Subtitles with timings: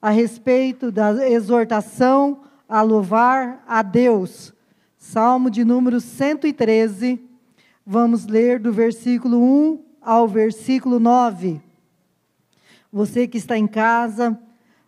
[0.00, 4.52] a respeito da exortação a louvar a Deus.
[4.96, 7.20] Salmo de número 113.
[7.84, 11.60] Vamos ler do versículo 1 ao versículo 9.
[12.92, 14.38] Você que está em casa,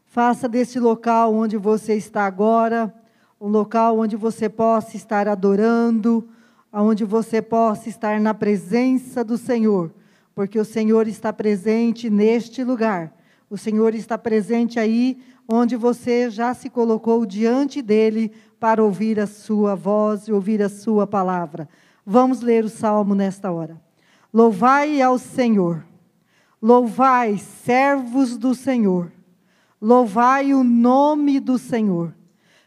[0.06, 2.94] faça deste local onde você está agora,
[3.40, 6.28] um local onde você possa estar adorando,
[6.72, 9.92] onde você possa estar na presença do Senhor,
[10.34, 13.12] porque o Senhor está presente neste lugar.
[13.50, 19.26] O Senhor está presente aí onde você já se colocou diante dele para ouvir a
[19.26, 21.68] sua voz e ouvir a sua palavra.
[22.06, 23.82] Vamos ler o salmo nesta hora.
[24.32, 25.84] Louvai ao Senhor,
[26.62, 29.10] louvai, servos do Senhor,
[29.82, 32.14] louvai o nome do Senhor.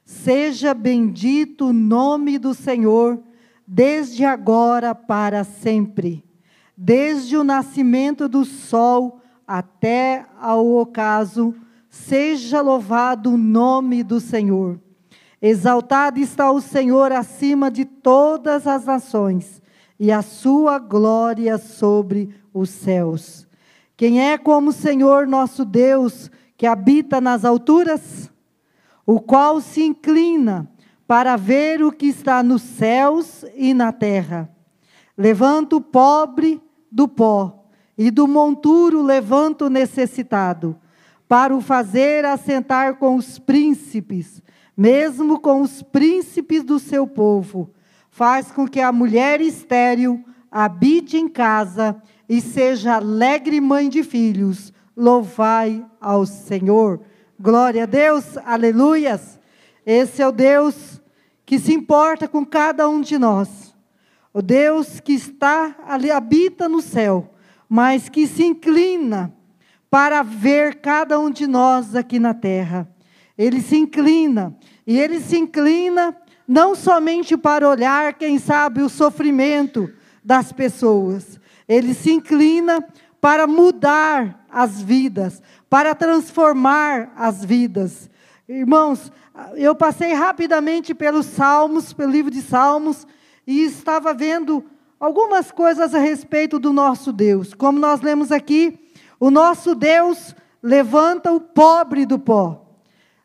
[0.03, 3.23] Seja bendito o nome do Senhor,
[3.65, 6.25] desde agora para sempre.
[6.75, 11.53] Desde o nascimento do sol até ao ocaso,
[11.89, 14.79] seja louvado o nome do Senhor.
[15.41, 19.61] Exaltado está o Senhor acima de todas as nações,
[19.99, 23.47] e a sua glória sobre os céus.
[23.95, 28.31] Quem é como o Senhor nosso Deus, que habita nas alturas,
[29.05, 30.69] o qual se inclina
[31.05, 34.49] para ver o que está nos céus e na terra.
[35.17, 37.62] Levanta o pobre do pó
[37.97, 40.75] e do monturo levanta o necessitado,
[41.27, 44.41] para o fazer assentar com os príncipes,
[44.75, 47.71] mesmo com os príncipes do seu povo.
[48.09, 51.99] Faz com que a mulher estéril habite em casa
[52.29, 54.71] e seja alegre mãe de filhos.
[54.95, 56.99] Louvai ao Senhor.
[57.39, 59.39] Glória a Deus, aleluias.
[59.85, 61.01] Esse é o Deus
[61.45, 63.75] que se importa com cada um de nós.
[64.31, 67.32] O Deus que está ali, habita no céu
[67.73, 69.33] mas que se inclina
[69.89, 72.87] para ver cada um de nós aqui na terra.
[73.35, 76.15] Ele se inclina, e ele se inclina
[76.47, 79.91] não somente para olhar, quem sabe, o sofrimento
[80.23, 82.87] das pessoas, ele se inclina
[83.19, 88.07] para mudar as vidas, para transformar as vidas.
[88.47, 89.11] Irmãos,
[89.55, 93.07] eu passei rapidamente pelos Salmos, pelo livro de Salmos,
[93.47, 94.63] e estava vendo
[95.03, 97.53] algumas coisas a respeito do nosso Deus.
[97.53, 98.79] Como nós lemos aqui,
[99.19, 102.65] o nosso Deus levanta o pobre do pó,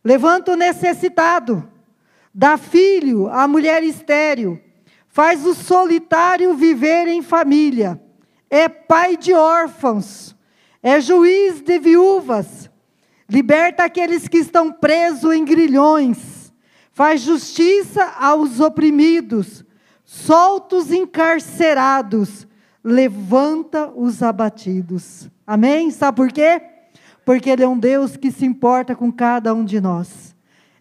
[0.03, 1.63] levanta o necessitado,
[2.35, 4.61] dá filho à mulher estéril,
[5.07, 8.03] faz o solitário viver em família,
[8.51, 10.35] é pai de órfãos,
[10.83, 12.69] é juiz de viúvas,
[13.31, 16.53] liberta aqueles que estão presos em grilhões,
[16.91, 19.65] faz justiça aos oprimidos,
[20.11, 22.49] solta os encarcerados,
[22.83, 25.29] levanta os abatidos.
[25.47, 25.91] Amém?
[25.91, 26.63] Sabe por quê?
[27.27, 30.35] Porque Ele é um Deus que se importa com cada um de nós.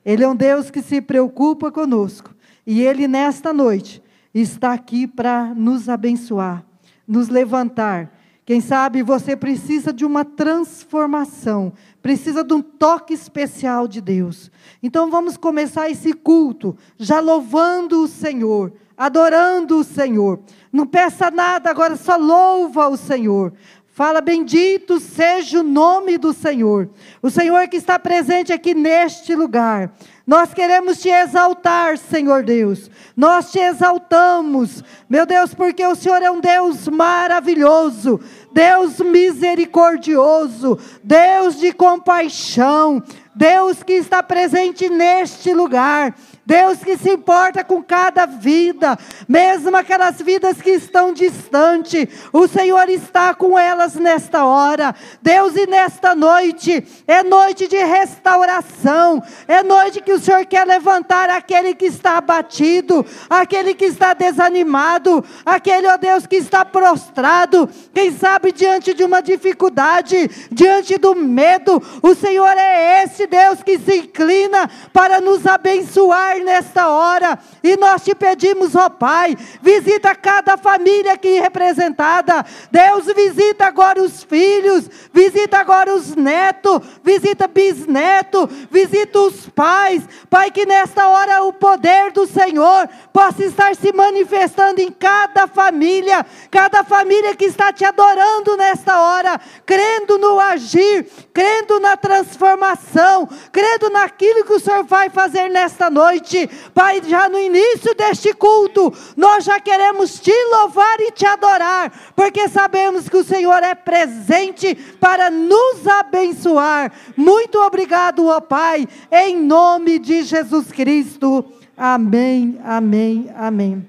[0.06, 2.34] Ele é um Deus que se preocupa conosco.
[2.66, 4.02] E Ele, nesta noite,
[4.34, 6.64] está aqui para nos abençoar,
[7.06, 8.14] nos levantar.
[8.46, 14.50] Quem sabe você precisa de uma transformação, precisa de um toque especial de Deus.
[14.82, 20.40] Então vamos começar esse culto já louvando o Senhor adorando o Senhor.
[20.74, 23.54] Não peça nada, agora só louva o Senhor.
[23.98, 26.88] Fala, bendito seja o nome do Senhor.
[27.20, 29.92] O Senhor que está presente aqui neste lugar.
[30.26, 32.92] Nós queremos te exaltar, Senhor Deus.
[33.16, 38.20] Nós te exaltamos, meu Deus, porque o Senhor é um Deus maravilhoso,
[38.54, 43.02] Deus misericordioso, Deus de compaixão,
[43.34, 46.14] Deus que está presente neste lugar.
[46.48, 48.98] Deus que se importa com cada vida,
[49.28, 54.96] mesmo aquelas vidas que estão distantes, o Senhor está com elas nesta hora.
[55.22, 61.30] Deus, e nesta noite, é noite de restauração, é noite que o Senhor quer levantar
[61.30, 68.18] aquele que está abatido, aquele que está desanimado, aquele, ó Deus, que está prostrado, quem
[68.18, 73.98] sabe diante de uma dificuldade, diante do medo, o Senhor é esse Deus que se
[73.98, 77.38] inclina para nos abençoar nesta hora.
[77.64, 82.46] E nós te pedimos, ó Pai, visita cada família aqui representada.
[82.72, 90.04] Deus, visita agora os filhos, visita agora os netos, visita bisneto, visita os pais.
[90.30, 96.26] Pai, que nesta hora o poder do Senhor possa estar se manifestando em cada família,
[96.52, 103.90] cada família que está te adorando nesta hora, crendo no agir, crendo na transformação crendo
[103.90, 106.27] naquilo que o Senhor vai fazer nesta noite.
[106.74, 112.48] Pai, já no início deste culto, nós já queremos te louvar e te adorar, porque
[112.50, 116.92] sabemos que o Senhor é presente para nos abençoar.
[117.16, 121.46] Muito obrigado, ó Pai, em nome de Jesus Cristo.
[121.78, 123.88] Amém, amém, amém.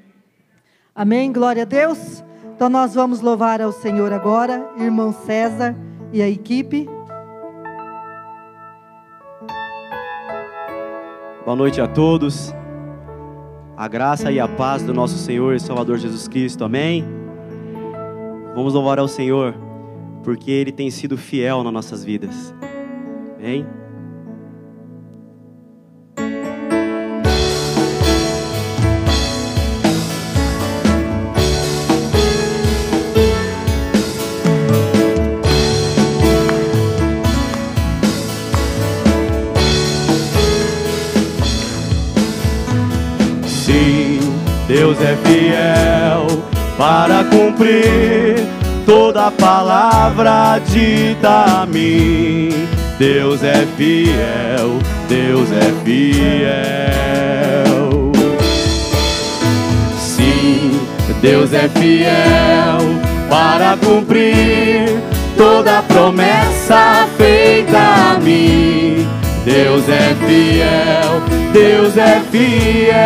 [0.94, 2.22] Amém, glória a Deus.
[2.54, 5.76] Então nós vamos louvar ao Senhor agora, irmão César
[6.12, 6.97] e a equipe.
[11.48, 12.54] Boa noite a todos.
[13.74, 16.62] A graça e a paz do nosso Senhor e Salvador Jesus Cristo.
[16.62, 17.02] Amém.
[18.54, 19.54] Vamos louvar ao Senhor,
[20.22, 22.54] porque Ele tem sido fiel nas nossas vidas.
[23.38, 23.66] Amém.
[44.98, 46.26] Deus é fiel
[46.76, 48.44] para cumprir
[48.84, 52.66] toda palavra dita a mim.
[52.98, 56.50] Deus é fiel, Deus é fiel.
[59.98, 60.80] Sim,
[61.22, 62.80] Deus é fiel
[63.30, 65.00] para cumprir
[65.36, 66.87] toda promessa.
[69.48, 71.22] Deus é fiel,
[71.54, 72.98] Deus é fiel.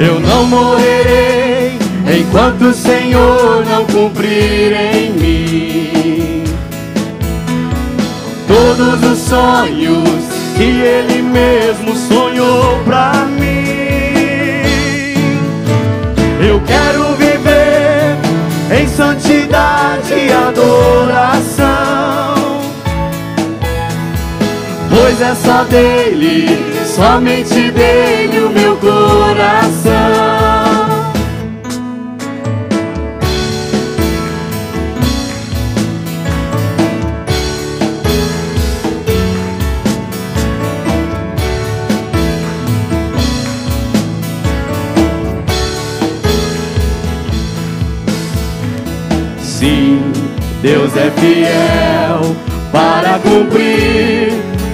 [0.00, 1.78] Eu não morrerei
[2.18, 6.44] enquanto o Senhor não cumprir em mim
[8.48, 10.24] todos os sonhos
[10.56, 13.44] que Ele mesmo sonhou pra mim.
[16.40, 18.16] Eu quero viver
[18.80, 21.53] em santidade e adoração,
[25.16, 26.46] pois é só dele
[26.84, 29.92] somente dele o meu coração.
[49.40, 50.02] Sim,
[50.60, 52.36] Deus é fiel
[52.72, 54.13] para cumprir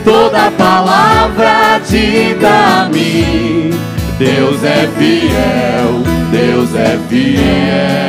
[0.05, 2.49] toda palavra dita
[2.82, 3.70] a mim.
[4.19, 8.00] Deus é fiel, Deus é fiel.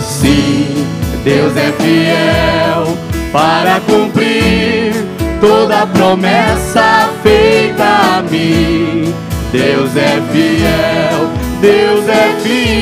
[0.00, 0.86] Sim,
[1.22, 2.96] Deus é fiel
[3.32, 4.94] para cumprir
[5.40, 9.14] toda promessa feita a mim.
[9.52, 11.30] Deus é fiel,
[11.60, 12.76] Deus é fiel.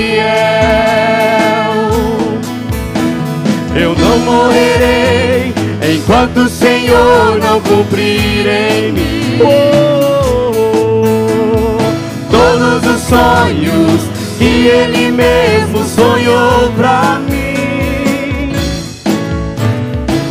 [3.77, 5.44] Eu não morrerei
[5.93, 9.39] enquanto o Senhor não cumprir em mim
[12.31, 14.03] todos os sonhos
[14.39, 18.53] que Ele mesmo sonhou pra mim.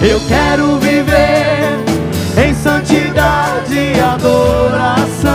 [0.01, 1.77] Eu quero viver
[2.37, 5.31] em santidade e adoração,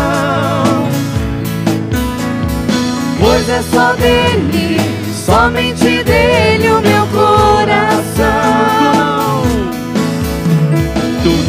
[3.21, 4.81] pois é só dele,
[5.25, 9.18] somente dele o meu coração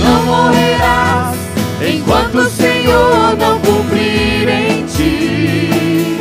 [0.09, 1.35] não morrerás
[1.88, 6.19] enquanto o Senhor não cumprir em ti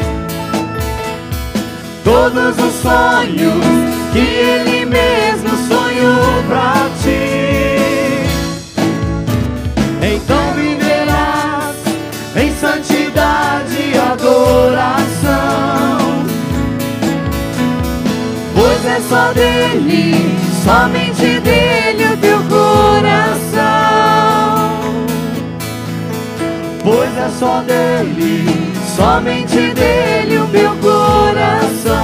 [2.05, 3.65] todos os sonhos
[4.13, 8.27] que Ele mesmo sonhou pra ti.
[10.03, 11.77] Então viverás
[12.37, 15.19] em santidade e adoração,
[18.55, 20.15] pois é só dele,
[20.65, 22.17] somente dele o
[27.19, 28.47] é só dele,
[28.97, 31.99] somente dele o meu coração.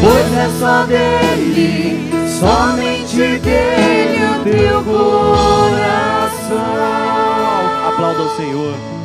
[0.00, 5.08] Pois é só dele, somente dele o teu coração.
[7.88, 8.97] Aplauda o Senhor.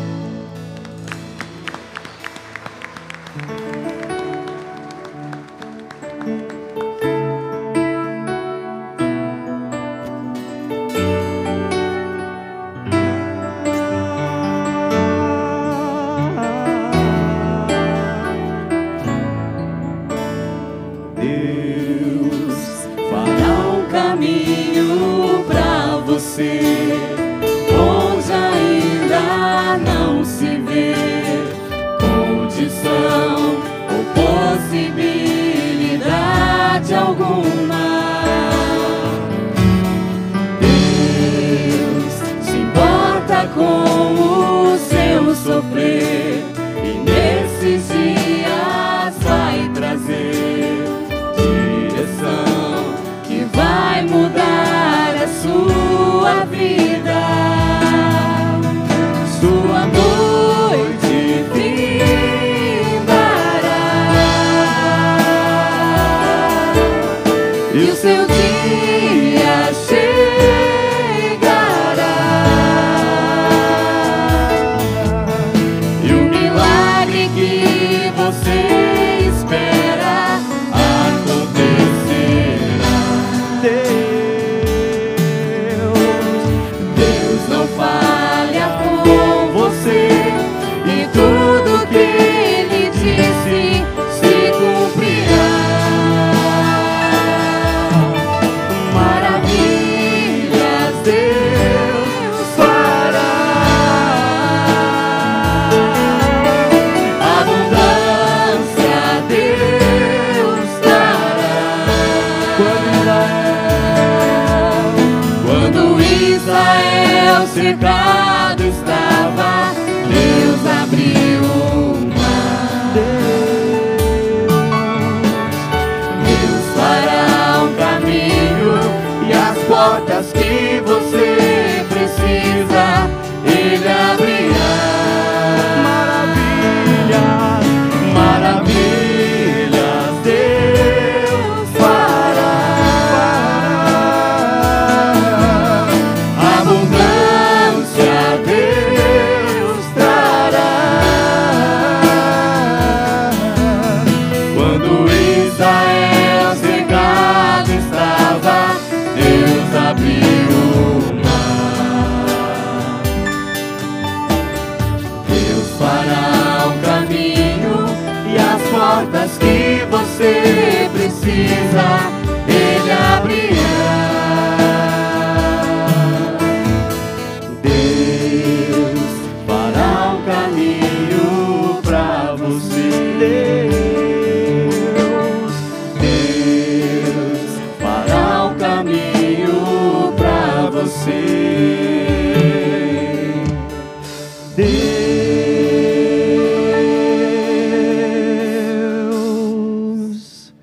[200.04, 200.54] Deus,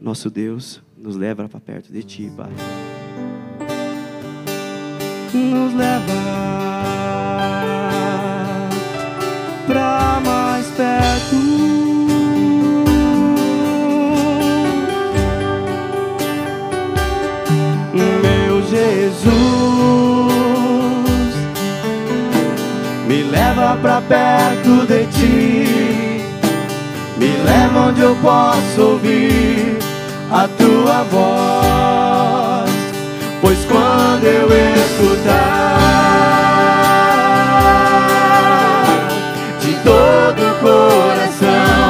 [0.00, 2.52] nosso Deus, nos leva para perto de Ti, Pai.
[5.32, 6.12] Nos leva
[9.66, 11.43] para mais perto.
[23.76, 26.24] Pra perto de ti.
[27.16, 29.78] Me leva onde eu posso ouvir
[30.30, 32.70] a tua voz.
[33.40, 35.78] Pois quando eu escutar
[39.60, 41.83] de todo o coração,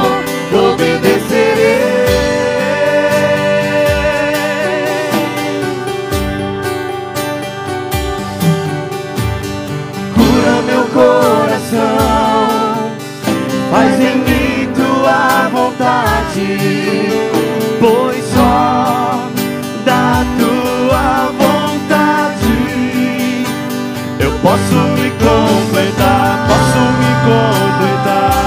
[25.93, 28.39] posso me completar,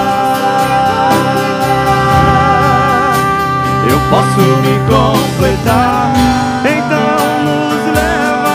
[3.89, 6.13] eu posso me completar.
[6.65, 8.55] Então nos leva,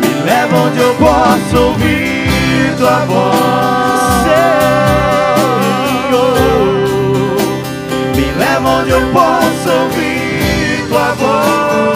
[0.00, 3.42] me leva onde eu posso ouvir tua voz.
[8.14, 11.91] Me leva onde eu posso ouvir tua voz.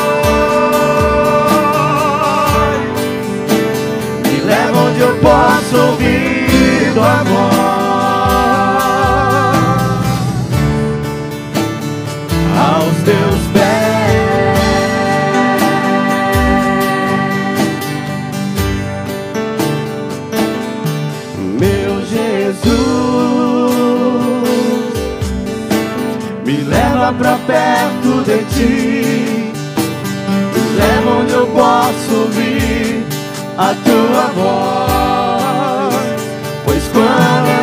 [27.18, 29.52] Pra perto de ti,
[30.52, 33.04] me leva onde eu posso ouvir
[33.56, 35.25] a tua voz.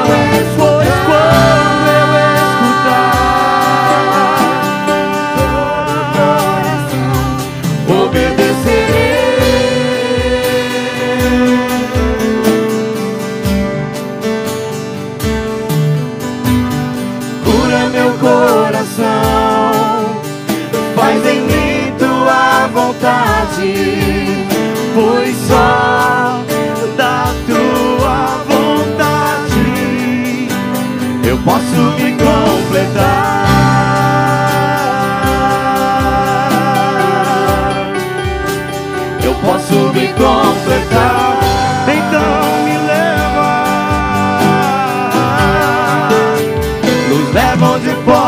[0.05, 0.62] Pois quando
[39.23, 41.39] Eu posso me completar.
[41.87, 43.63] Então me leva,
[47.09, 48.22] nos leva onde posso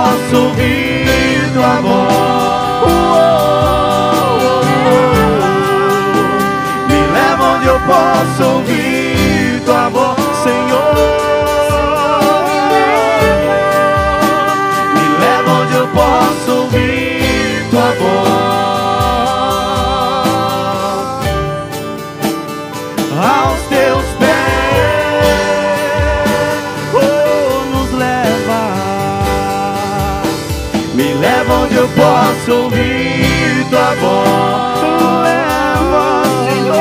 [32.45, 34.79] posso ouvir tua voz.
[35.23, 36.79] Leva, Senhor.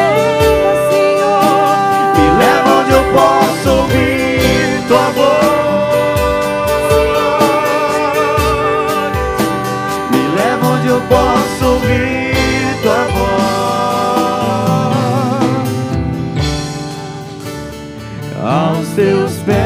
[2.16, 5.54] Me leva onde eu posso ouvir tua voz.
[10.10, 12.34] Me leva onde eu posso ouvir
[12.82, 13.34] tua voz.
[18.44, 19.63] Aos teus pés.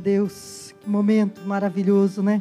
[0.00, 0.74] A Deus.
[0.80, 2.40] Que momento maravilhoso, né?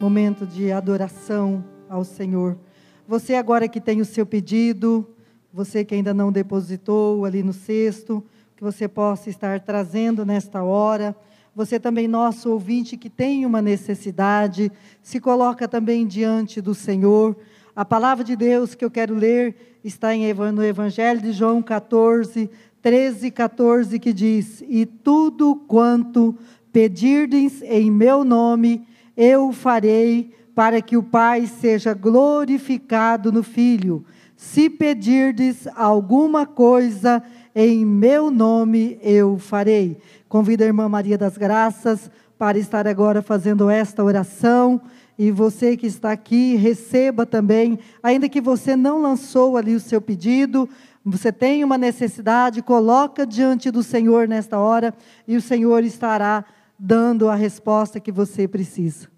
[0.00, 2.58] Momento de adoração ao Senhor.
[3.06, 5.08] Você agora que tem o seu pedido,
[5.52, 8.24] você que ainda não depositou ali no cesto,
[8.56, 11.14] que você possa estar trazendo nesta hora.
[11.54, 17.36] Você também, nosso ouvinte, que tem uma necessidade, se coloca também diante do Senhor.
[17.76, 20.08] A palavra de Deus que eu quero ler está
[20.52, 22.50] no Evangelho de João 14,
[22.82, 26.36] 13 e 14, que diz: E tudo quanto
[26.72, 34.04] pedirdes em meu nome, eu farei, para que o Pai seja glorificado no Filho.
[34.36, 37.22] Se pedirdes alguma coisa
[37.54, 39.98] em meu nome, eu farei.
[40.28, 44.80] Convido a irmã Maria das Graças para estar agora fazendo esta oração.
[45.18, 50.00] E você que está aqui, receba também, ainda que você não lançou ali o seu
[50.00, 50.68] pedido,
[51.04, 54.94] você tem uma necessidade, coloca diante do Senhor nesta hora
[55.26, 56.44] e o Senhor estará
[56.78, 59.10] dando a resposta que você precisa.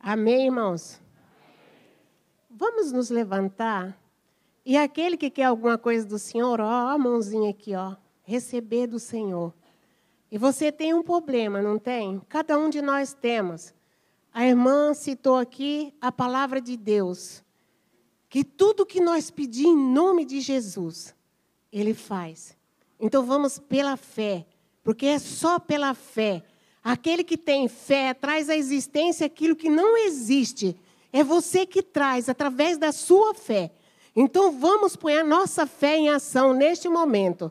[0.00, 1.00] Amém, irmãos?
[2.48, 3.98] Vamos nos levantar.
[4.64, 8.98] E aquele que quer alguma coisa do Senhor, ó, a mãozinha aqui, ó, receber do
[8.98, 9.52] Senhor.
[10.30, 12.20] E você tem um problema, não tem?
[12.28, 13.74] Cada um de nós temos.
[14.32, 17.44] A irmã citou aqui a palavra de Deus.
[18.28, 21.14] Que tudo que nós pedir em nome de Jesus,
[21.70, 22.56] Ele faz.
[22.98, 24.46] Então vamos pela fé,
[24.84, 26.42] porque é só pela fé.
[26.84, 30.76] Aquele que tem fé traz à existência aquilo que não existe.
[31.10, 33.70] É você que traz através da sua fé.
[34.14, 37.50] Então vamos pôr a nossa fé em ação neste momento.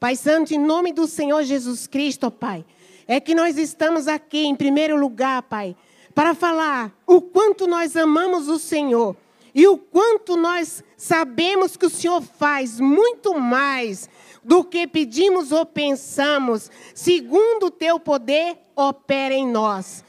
[0.00, 2.64] Pai Santo, em nome do Senhor Jesus Cristo, Pai,
[3.06, 5.76] é que nós estamos aqui em primeiro lugar, Pai,
[6.14, 9.14] para falar o quanto nós amamos o Senhor
[9.54, 14.08] e o quanto nós sabemos que o Senhor faz muito mais
[14.44, 20.04] do que pedimos ou pensamos, segundo o teu poder opera em nós.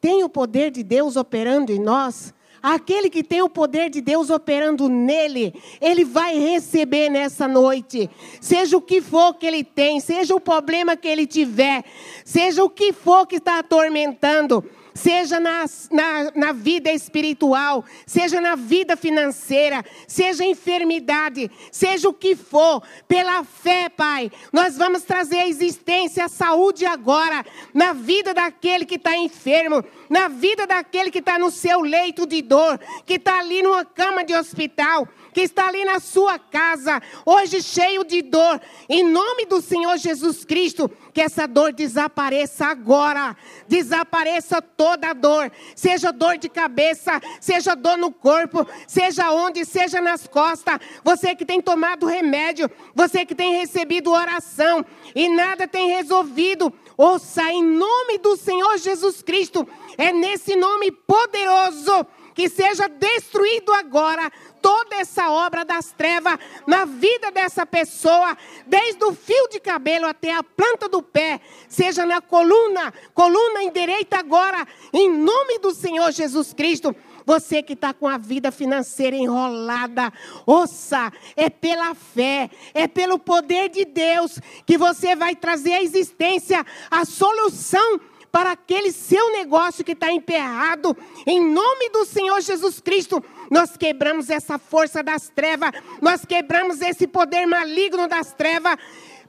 [0.00, 2.34] Tem o poder de Deus operando em nós?
[2.64, 8.08] aquele que tem o poder de Deus operando nele, ele vai receber nessa noite.
[8.40, 11.84] Seja o que for que ele tem, seja o problema que ele tiver,
[12.24, 18.54] seja o que for que está atormentando seja na, na, na vida espiritual, seja na
[18.54, 25.48] vida financeira, seja enfermidade, seja o que for, pela fé, Pai, nós vamos trazer a
[25.48, 31.38] existência, a saúde agora, na vida daquele que está enfermo, na vida daquele que está
[31.38, 35.84] no seu leito de dor, que está ali numa cama de hospital que está ali
[35.84, 41.46] na sua casa, hoje cheio de dor, em nome do Senhor Jesus Cristo, que essa
[41.46, 43.36] dor desapareça agora,
[43.66, 50.00] desapareça toda a dor, seja dor de cabeça, seja dor no corpo, seja onde, seja
[50.00, 55.88] nas costas, você que tem tomado remédio, você que tem recebido oração e nada tem
[55.88, 59.66] resolvido, ouça em nome do Senhor Jesus Cristo,
[59.98, 64.30] é nesse nome poderoso que seja destruído agora
[64.60, 70.32] toda essa obra das trevas na vida dessa pessoa, desde o fio de cabelo até
[70.34, 76.52] a planta do pé, seja na coluna, coluna endireita agora, em nome do Senhor Jesus
[76.52, 76.94] Cristo.
[77.26, 80.12] Você que está com a vida financeira enrolada,
[80.46, 86.64] ouça, é pela fé, é pelo poder de Deus que você vai trazer à existência
[86.90, 88.00] a solução
[88.34, 90.96] para aquele seu negócio que está emperrado.
[91.24, 95.70] Em nome do Senhor Jesus Cristo, nós quebramos essa força das trevas,
[96.02, 98.76] nós quebramos esse poder maligno das trevas.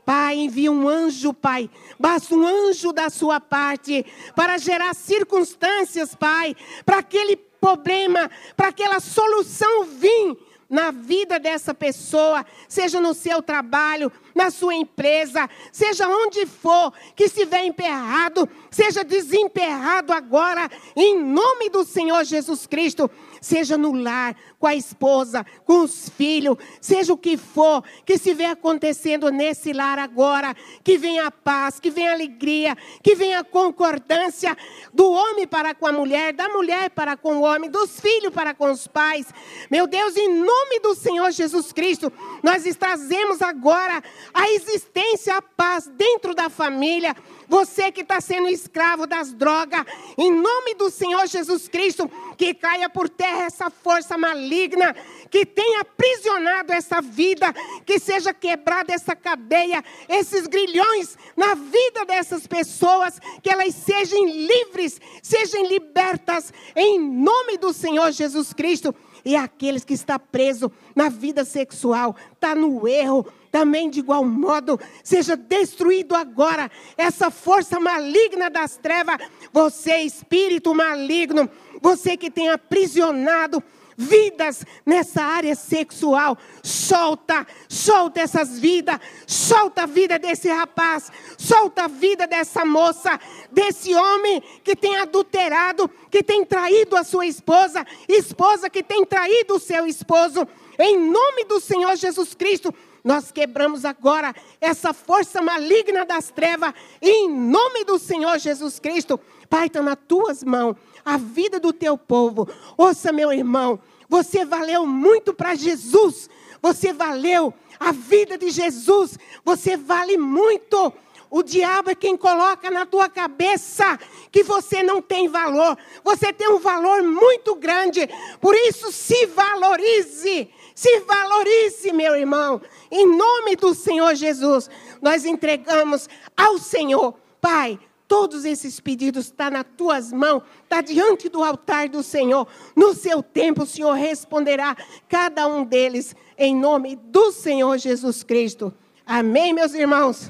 [0.04, 1.70] Pai, envia um anjo, Pai.
[2.00, 4.04] Basta um anjo da sua parte
[4.36, 10.38] para gerar circunstâncias, Pai, para aquele problema, para aquela solução vir
[10.70, 17.26] na vida dessa pessoa, seja no seu trabalho, na sua empresa, seja onde for, que
[17.26, 23.10] estiver emperrado, seja desemperrado agora, em nome do Senhor Jesus Cristo
[23.46, 28.50] seja no lar, com a esposa, com os filhos, seja o que for que estiver
[28.50, 33.44] acontecendo nesse lar agora, que venha a paz, que venha a alegria, que venha a
[33.44, 34.58] concordância
[34.92, 38.56] do homem para com a mulher, da mulher para com o homem, dos filhos para
[38.56, 39.28] com os pais.
[39.70, 44.04] Meu Deus, em nome do Senhor Jesus Cristo, nós trazemos agora
[44.34, 47.16] a existência, a paz dentro da família.
[47.48, 49.86] Você que está sendo escravo das drogas,
[50.18, 54.96] em nome do Senhor Jesus Cristo, que caia por terra essa força maligna
[55.30, 57.54] que tem aprisionado essa vida,
[57.86, 65.00] que seja quebrada essa cadeia, esses grilhões na vida dessas pessoas, que elas sejam livres,
[65.22, 68.96] sejam libertas, em nome do Senhor Jesus Cristo.
[69.26, 74.78] E aqueles que está preso na vida sexual, está no erro, também de igual modo,
[75.02, 79.16] seja destruído agora essa força maligna das trevas,
[79.54, 81.50] você espírito maligno,
[81.82, 83.64] você que tem aprisionado
[83.96, 86.38] vidas nessa área sexual.
[86.62, 93.18] Solta, solta essas vidas, solta a vida desse rapaz, solta a vida dessa moça,
[93.54, 99.56] desse homem que tem adulterado, que tem traído a sua esposa, esposa que tem traído
[99.56, 100.46] o seu esposo.
[100.78, 107.30] Em nome do Senhor Jesus Cristo, nós quebramos agora essa força maligna das trevas, em
[107.30, 109.20] nome do Senhor Jesus Cristo.
[109.48, 112.50] Pai, está nas tuas mãos a vida do teu povo.
[112.76, 116.28] Ouça, meu irmão, você valeu muito para Jesus.
[116.64, 119.20] Você valeu a vida de Jesus.
[119.44, 120.92] Você vale muito.
[121.30, 124.00] O diabo é quem coloca na tua cabeça
[124.32, 125.78] que você não tem valor.
[126.04, 128.10] Você tem um valor muito grande.
[128.42, 130.50] Por isso, se valorize.
[130.76, 132.62] Se valorize, meu irmão.
[132.92, 134.70] Em nome do Senhor Jesus,
[135.02, 141.30] nós entregamos ao Senhor, Pai, todos esses pedidos estão tá nas tuas mãos, está diante
[141.30, 142.46] do altar do Senhor.
[142.76, 144.76] No seu tempo, o Senhor responderá
[145.08, 148.74] cada um deles, em nome do Senhor Jesus Cristo.
[149.06, 150.30] Amém, meus irmãos?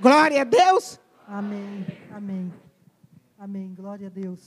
[0.00, 1.00] Glória a Deus.
[1.26, 2.52] Amém, amém,
[3.38, 3.74] amém.
[3.74, 4.40] Glória a Deus.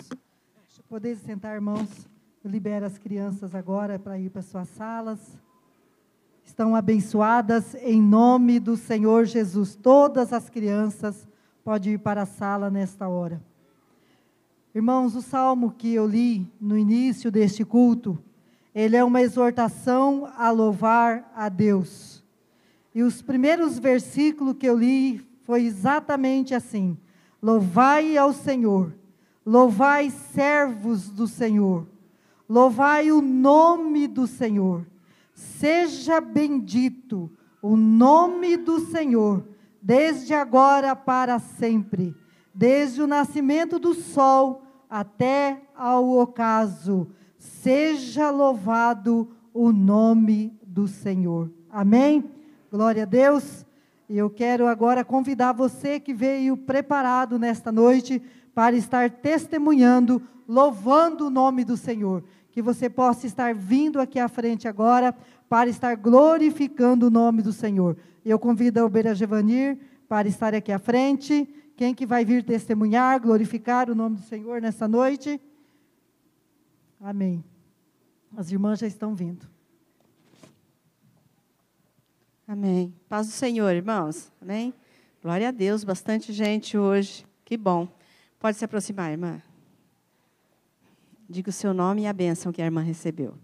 [0.87, 2.12] Poder sentar, irmãos.
[2.45, 5.39] Libera as crianças agora para ir para suas salas.
[6.43, 9.75] Estão abençoadas em nome do Senhor Jesus.
[9.75, 11.25] Todas as crianças
[11.63, 13.41] podem ir para a sala nesta hora.
[14.75, 18.21] Irmãos, o salmo que eu li no início deste culto,
[18.75, 22.21] ele é uma exortação a louvar a Deus.
[22.93, 26.97] E os primeiros versículos que eu li foi exatamente assim:
[27.41, 28.93] Louvai ao Senhor,
[29.45, 31.87] louvai servos do Senhor,
[32.47, 34.85] Louvai o nome do Senhor.
[35.33, 39.47] Seja bendito o nome do Senhor,
[39.81, 42.15] desde agora para sempre,
[42.53, 47.07] desde o nascimento do sol até ao ocaso.
[47.37, 51.49] Seja louvado o nome do Senhor.
[51.69, 52.29] Amém?
[52.69, 53.65] Glória a Deus.
[54.09, 58.21] E eu quero agora convidar você que veio preparado nesta noite
[58.53, 62.23] para estar testemunhando, louvando o nome do Senhor.
[62.51, 65.15] Que você possa estar vindo aqui à frente agora
[65.49, 67.97] para estar glorificando o nome do Senhor.
[68.23, 71.47] Eu convido a Obeira Gevanir para estar aqui à frente.
[71.75, 75.41] Quem que vai vir testemunhar, glorificar o nome do Senhor nessa noite?
[77.01, 77.43] Amém.
[78.35, 79.47] As irmãs já estão vindo.
[82.47, 82.93] Amém.
[83.09, 84.31] Paz do Senhor, irmãos.
[84.41, 84.73] Amém.
[85.21, 87.25] Glória a Deus, bastante gente hoje.
[87.43, 87.87] Que bom.
[88.43, 89.41] Pode se aproximar, irmã.
[91.29, 93.35] Diga o seu nome e a bênção que a irmã recebeu.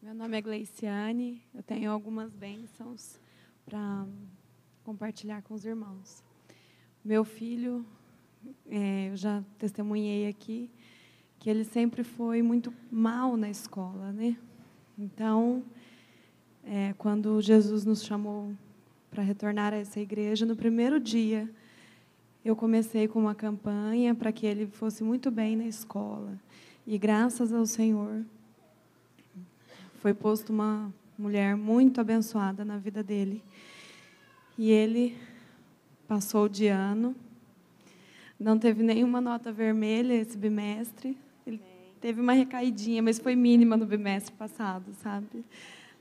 [0.00, 1.42] Meu nome é Gleiciane.
[1.54, 3.20] Eu tenho algumas bênçãos
[3.66, 4.06] para
[4.82, 6.24] compartilhar com os irmãos.
[7.04, 7.84] Meu filho,
[8.66, 10.70] é, eu já testemunhei aqui,
[11.38, 14.38] que ele sempre foi muito mal na escola, né?
[14.98, 15.62] Então,
[16.64, 18.54] é, quando Jesus nos chamou
[19.10, 21.46] para retornar a essa igreja, no primeiro dia,
[22.44, 26.38] eu comecei com uma campanha para que ele fosse muito bem na escola.
[26.86, 28.24] E graças ao Senhor,
[30.00, 33.42] foi posto uma mulher muito abençoada na vida dele.
[34.56, 35.16] E ele
[36.08, 37.14] passou de ano,
[38.38, 41.16] não teve nenhuma nota vermelha esse bimestre.
[41.46, 41.60] Ele
[42.00, 45.44] teve uma recaidinha, mas foi mínima no bimestre passado, sabe?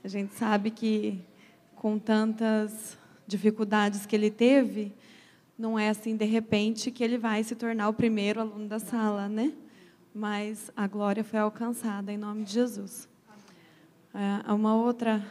[0.01, 1.19] A gente sabe que
[1.75, 2.97] com tantas
[3.27, 4.93] dificuldades que ele teve,
[5.59, 9.27] não é assim de repente que ele vai se tornar o primeiro aluno da sala,
[9.27, 9.51] né?
[10.15, 13.09] Mas a glória foi alcançada em nome de Jesus.
[14.13, 15.21] É, uma outra,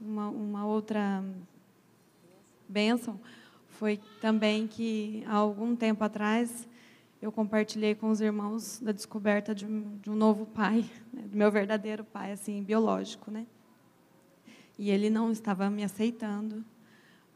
[0.00, 1.22] uma, uma outra
[2.66, 3.20] bênção
[3.68, 6.66] foi também que há algum tempo atrás
[7.20, 11.22] eu compartilhei com os irmãos da descoberta de um, de um novo pai, né?
[11.30, 13.46] do meu verdadeiro pai, assim, biológico, né?
[14.78, 16.64] E ele não estava me aceitando,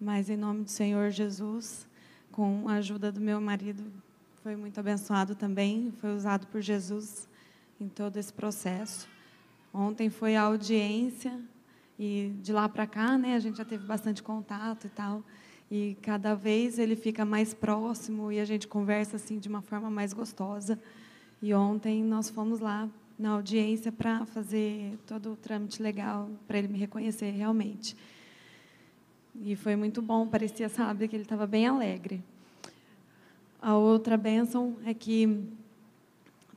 [0.00, 1.86] mas em nome do Senhor Jesus,
[2.34, 3.84] com a ajuda do meu marido,
[4.42, 7.28] foi muito abençoado também, foi usado por Jesus
[7.80, 9.06] em todo esse processo.
[9.72, 11.40] Ontem foi a audiência
[11.96, 15.22] e de lá para cá, né, a gente já teve bastante contato e tal.
[15.70, 19.88] E cada vez ele fica mais próximo e a gente conversa assim de uma forma
[19.88, 20.76] mais gostosa.
[21.40, 26.66] E ontem nós fomos lá na audiência para fazer todo o trâmite legal para ele
[26.66, 27.96] me reconhecer realmente.
[29.40, 32.22] E foi muito bom, parecia, sabe, que ele estava bem alegre.
[33.60, 35.42] A outra bênção é que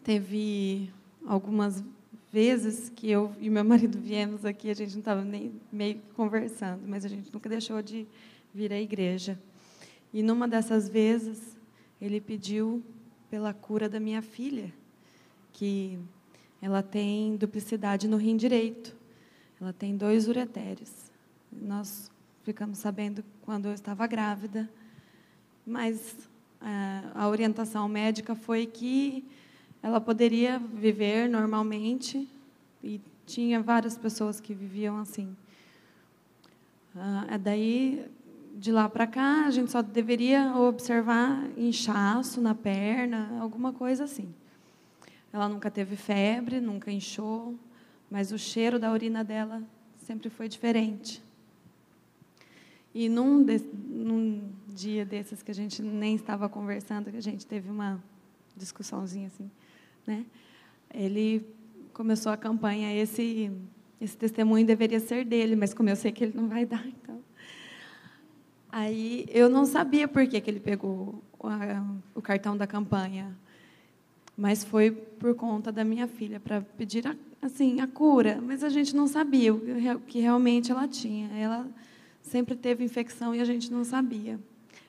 [0.03, 0.91] teve
[1.25, 1.83] algumas
[2.31, 6.83] vezes que eu e meu marido viemos aqui, a gente não estava nem meio conversando,
[6.87, 8.05] mas a gente nunca deixou de
[8.53, 9.39] vir à igreja.
[10.13, 11.57] E numa dessas vezes,
[12.01, 12.83] ele pediu
[13.29, 14.73] pela cura da minha filha,
[15.51, 15.97] que
[16.61, 18.95] ela tem duplicidade no rim direito.
[19.59, 21.11] Ela tem dois uretérios.
[21.51, 22.11] Nós
[22.47, 24.69] ficamos sabendo quando eu estava grávida,
[25.65, 26.15] mas
[26.61, 29.25] a, a orientação médica foi que
[29.83, 32.25] ela poderia viver normalmente
[32.81, 35.35] e tinha várias pessoas que viviam assim.
[36.95, 38.05] Ah, daí,
[38.55, 44.33] de lá para cá, a gente só deveria observar inchaço na perna, alguma coisa assim.
[45.33, 47.59] Ela nunca teve febre, nunca inchou,
[48.09, 49.61] mas o cheiro da urina dela
[49.97, 51.26] sempre foi diferente.
[52.99, 54.41] E num, de, num
[54.73, 58.03] dia desses que a gente nem estava conversando, que a gente teve uma
[58.55, 59.51] discussãozinha assim,
[60.07, 60.25] né?
[60.91, 61.45] Ele
[61.93, 63.51] começou a campanha, esse,
[64.01, 67.19] esse testemunho deveria ser dele, mas como eu sei que ele não vai dar, então.
[68.71, 71.49] Aí eu não sabia por que, que ele pegou o,
[72.15, 73.37] o cartão da campanha,
[74.35, 78.69] mas foi por conta da minha filha, para pedir a, assim, a cura, mas a
[78.69, 81.27] gente não sabia o que realmente ela tinha.
[81.37, 81.69] Ela
[82.27, 84.39] sempre teve infecção e a gente não sabia.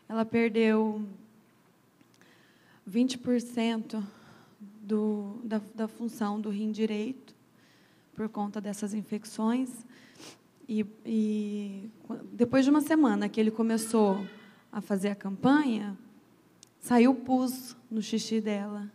[0.08, 1.02] Ela perdeu
[2.88, 4.02] 20%
[4.82, 7.34] do, da, da função do rim direito
[8.14, 9.70] por conta dessas infecções.
[10.68, 11.90] E, e,
[12.32, 14.26] depois de uma semana que ele começou
[14.72, 15.96] a fazer a campanha,
[16.80, 18.90] saiu pus no xixi dela.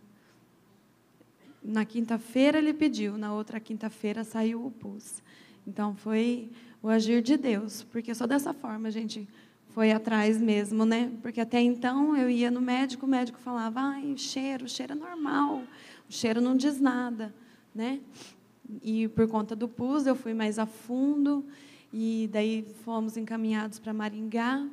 [1.62, 5.22] Na quinta-feira ele pediu, na outra quinta-feira saiu o pus.
[5.66, 6.50] Então foi
[6.84, 9.26] o agir de Deus, porque só dessa forma a gente
[9.70, 11.10] foi atrás mesmo, né?
[11.22, 14.94] Porque até então eu ia no médico, o médico falava, ai, o cheiro, cheiro é
[14.94, 15.62] normal,
[16.06, 17.34] o cheiro não diz nada,
[17.74, 18.00] né?
[18.82, 21.42] E por conta do pus eu fui mais a fundo
[21.90, 24.68] e daí fomos encaminhados para Maringá.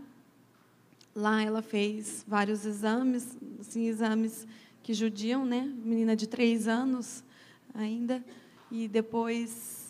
[1.15, 4.45] Lá ela fez vários exames, assim, exames
[4.83, 5.61] que judiam, né?
[5.81, 7.23] Menina de três anos
[7.73, 8.21] ainda.
[8.69, 9.80] e depois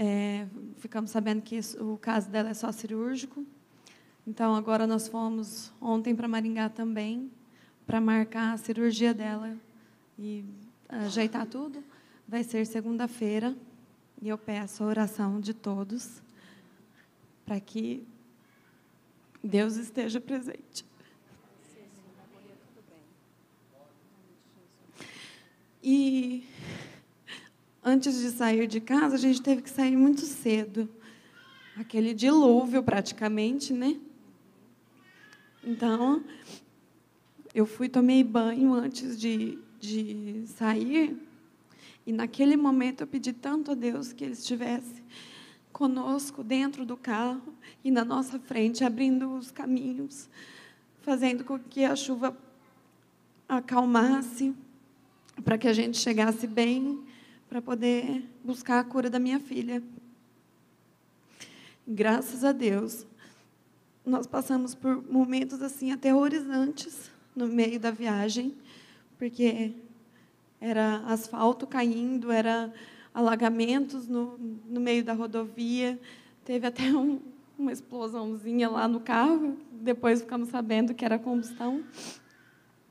[0.00, 3.44] é, ficamos sabendo que o caso dela é só cirúrgico.
[4.24, 7.28] Então agora nós fomos ontem para Maringá também
[7.84, 9.56] para marcar a cirurgia dela
[10.16, 10.44] e
[10.88, 11.82] ajeitar tudo.
[12.28, 13.56] Vai ser segunda-feira
[14.22, 16.22] e eu peço a oração de todos
[17.44, 18.06] para que
[19.42, 20.84] Deus esteja presente.
[25.82, 26.46] E
[27.84, 30.88] antes de sair de casa, a gente teve que sair muito cedo.
[31.76, 33.98] Aquele dilúvio, praticamente, né?
[35.62, 36.24] Então,
[37.54, 41.16] eu fui, tomei banho antes de, de sair.
[42.06, 45.02] E naquele momento eu pedi tanto a Deus que Ele estivesse
[45.72, 50.28] conosco dentro do carro e na nossa frente, abrindo os caminhos,
[51.02, 52.36] fazendo com que a chuva
[53.48, 54.54] acalmasse,
[55.44, 57.00] para que a gente chegasse bem,
[57.48, 59.82] para poder buscar a cura da minha filha.
[61.86, 63.06] Graças a Deus,
[64.04, 68.54] nós passamos por momentos assim aterrorizantes no meio da viagem,
[69.18, 69.72] porque
[70.60, 72.72] era asfalto caindo, era
[73.14, 74.36] alagamentos no,
[74.68, 75.98] no meio da rodovia,
[76.44, 77.20] teve até um,
[77.58, 81.82] uma explosãozinha lá no carro, depois ficamos sabendo que era combustão,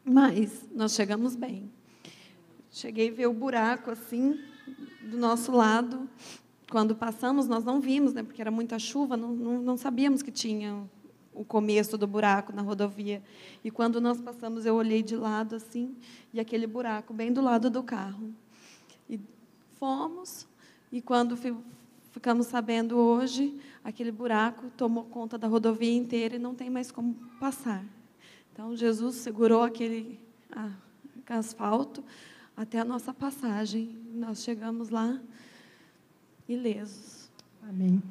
[0.04, 1.70] mas nós chegamos bem.
[2.78, 4.40] Cheguei a ver o buraco assim
[5.02, 6.08] do nosso lado.
[6.70, 10.30] Quando passamos, nós não vimos, né, porque era muita chuva, não, não, não sabíamos que
[10.30, 10.88] tinha
[11.34, 13.24] o começo do buraco na rodovia.
[13.64, 15.96] E quando nós passamos, eu olhei de lado assim,
[16.32, 18.32] e aquele buraco bem do lado do carro.
[19.10, 19.20] E
[19.80, 20.48] fomos,
[20.92, 21.36] e quando
[22.12, 27.16] ficamos sabendo hoje, aquele buraco tomou conta da rodovia inteira e não tem mais como
[27.40, 27.84] passar.
[28.54, 30.20] Então Jesus segurou aquele
[30.52, 30.74] ah,
[31.28, 32.04] asfalto,
[32.58, 33.96] até a nossa passagem.
[34.16, 35.22] Nós chegamos lá
[36.50, 37.30] ilesos.
[37.62, 38.02] Amém.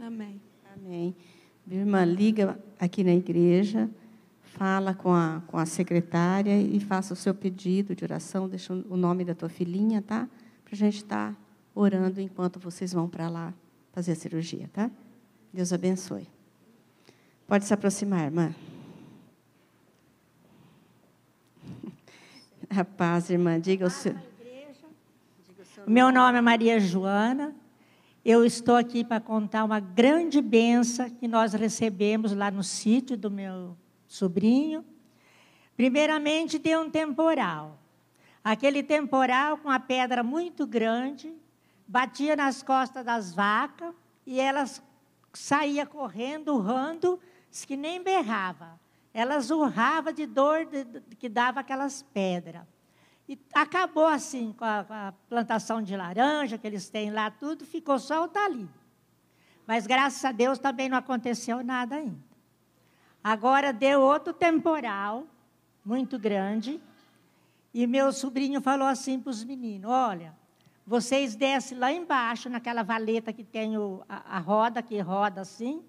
[0.00, 0.40] Amém.
[0.74, 1.14] Amém.
[1.64, 3.88] Minha irmã, liga aqui na igreja,
[4.42, 8.96] fala com a, com a secretária e faça o seu pedido de oração, deixa o
[8.96, 10.28] nome da tua filhinha, tá?
[10.64, 11.36] Para a gente estar tá
[11.72, 13.54] orando enquanto vocês vão para lá
[13.92, 14.90] fazer a cirurgia, tá?
[15.52, 16.26] Deus abençoe.
[17.46, 18.52] Pode se aproximar, irmã.
[22.74, 23.60] A paz, irmã.
[23.60, 24.16] Diga o seu.
[25.86, 27.54] Meu nome é Maria Joana.
[28.24, 33.30] Eu estou aqui para contar uma grande benção que nós recebemos lá no sítio do
[33.30, 34.82] meu sobrinho.
[35.76, 37.78] Primeiramente, deu um temporal.
[38.42, 41.30] Aquele temporal com uma pedra muito grande,
[41.86, 43.94] batia nas costas das vacas
[44.26, 44.82] e elas
[45.34, 47.20] saía correndo, urrando,
[47.66, 48.80] que nem berrava.
[49.14, 52.62] Elas urravam de dor de, de, que dava aquelas pedras.
[53.28, 57.64] E acabou assim com a, com a, plantação de laranja que eles têm lá, tudo,
[57.64, 58.68] ficou só o tali.
[59.66, 62.32] Mas graças a Deus também não aconteceu nada ainda.
[63.22, 65.26] Agora deu outro temporal,
[65.84, 66.80] muito grande,
[67.72, 70.34] e meu sobrinho falou assim para os meninos: olha,
[70.86, 75.82] vocês descem lá embaixo, naquela valeta que tem o, a, a roda, que roda assim,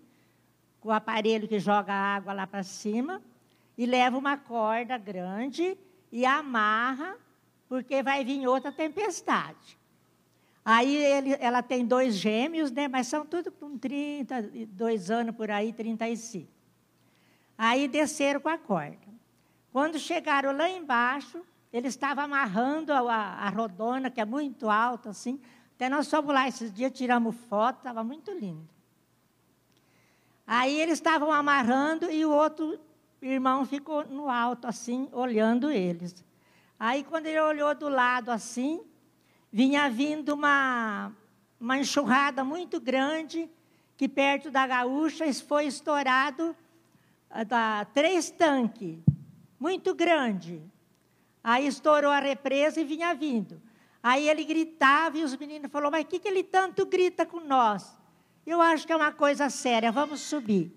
[0.84, 3.22] com o aparelho que joga água lá para cima,
[3.78, 5.78] e leva uma corda grande
[6.12, 7.15] e amarra,
[7.69, 9.80] porque vai vir outra tempestade.
[10.63, 15.72] Aí ele, ela tem dois gêmeos, né, mas são tudo com 32 anos por aí,
[15.72, 16.52] 35.
[17.58, 18.98] Aí desceram com a corda.
[19.72, 21.41] Quando chegaram lá embaixo,
[21.72, 25.39] ele estava amarrando a, a, rodona, que é muito alta, assim.
[25.76, 28.69] Até nós fomos lá esses dias, tiramos foto, estava muito lindo.
[30.45, 32.79] Aí eles estavam amarrando e o outro
[33.21, 36.23] irmão ficou no alto, assim, olhando eles.
[36.79, 38.82] Aí, quando ele olhou do lado assim,
[39.51, 41.12] vinha vindo uma,
[41.60, 43.49] uma enxurrada muito grande,
[43.95, 46.56] que perto da gaúcha foi estourado
[47.29, 48.97] ah, da, três tanques,
[49.58, 50.62] muito grande.
[51.41, 53.62] Aí estourou a represa e vinha vindo.
[54.01, 57.39] Aí ele gritava e os meninos falaram, mas o que, que ele tanto grita com
[57.39, 57.97] nós?
[58.46, 60.72] Eu acho que é uma coisa séria, vamos subir.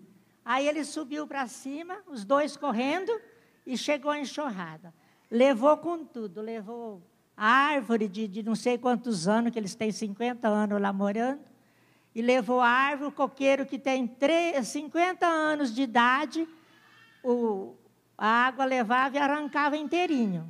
[0.44, 3.12] Aí ele subiu para cima, os dois correndo,
[3.66, 4.94] e chegou a enxurrada.
[5.28, 7.02] Levou com tudo, levou
[7.36, 11.40] a árvore de, de não sei quantos anos, que eles têm 50 anos lá morando,
[12.14, 16.48] e levou a árvore, o coqueiro que tem 3, 50 anos de idade,
[17.24, 17.74] o,
[18.16, 20.48] a água levava e arrancava inteirinho.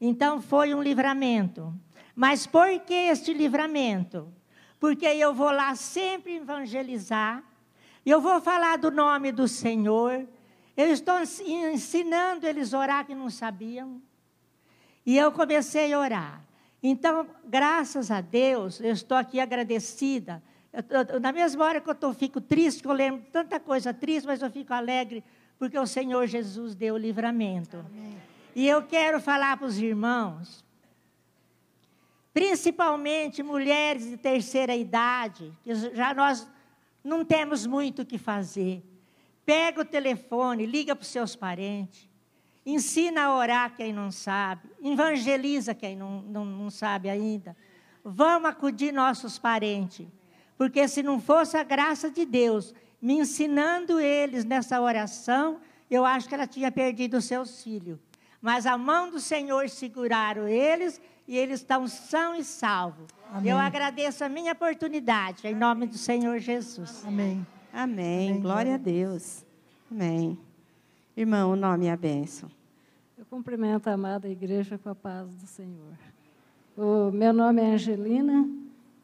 [0.00, 1.72] Então foi um livramento.
[2.14, 4.32] Mas por que este livramento?
[4.80, 7.44] Porque eu vou lá sempre evangelizar,
[8.04, 10.26] eu vou falar do nome do Senhor,
[10.76, 14.00] eu estou ensinando eles a orar que não sabiam,
[15.04, 16.42] e eu comecei a orar.
[16.82, 20.42] Então, graças a Deus, eu estou aqui agradecida.
[20.72, 23.92] Eu, eu, na mesma hora que eu tô, fico triste, que eu lembro tanta coisa
[23.92, 25.22] triste, mas eu fico alegre
[25.58, 27.76] porque o Senhor Jesus deu o livramento.
[27.76, 28.16] Amém.
[28.56, 30.64] E eu quero falar para os irmãos,
[32.32, 36.48] principalmente mulheres de terceira idade, que já nós
[37.02, 38.82] não temos muito o que fazer.
[39.44, 42.08] Pega o telefone, liga para os seus parentes,
[42.64, 47.56] ensina a orar quem não sabe, evangeliza quem não, não, não sabe ainda.
[48.04, 50.06] Vamos acudir nossos parentes,
[50.56, 55.60] porque se não fosse a graça de Deus me ensinando eles nessa oração,
[55.90, 57.98] eu acho que ela tinha perdido seus filhos.
[58.40, 61.00] Mas a mão do Senhor seguraram eles
[61.30, 63.06] e eles estão são e salvos.
[63.44, 67.04] Eu agradeço a minha oportunidade, em nome do Senhor Jesus.
[67.06, 67.46] Amém.
[67.72, 68.30] Amém.
[68.30, 68.40] Amém.
[68.40, 69.46] Glória a Deus.
[69.88, 70.36] Amém.
[71.16, 72.50] Irmão, o nome é a bênção.
[73.16, 75.96] Eu cumprimento a amada igreja com a paz do Senhor.
[76.76, 78.50] O meu nome é Angelina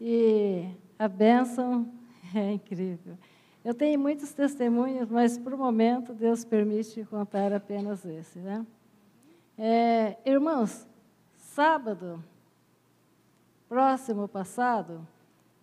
[0.01, 0.67] e
[0.99, 1.89] a bênção
[2.35, 3.17] é incrível.
[3.65, 8.41] Eu tenho muitos testemunhos, mas por o momento Deus permite contar apenas esse.
[8.41, 8.67] Né?
[9.57, 10.89] É, irmãos,
[11.57, 12.23] sábado,
[13.67, 15.09] próximo passado,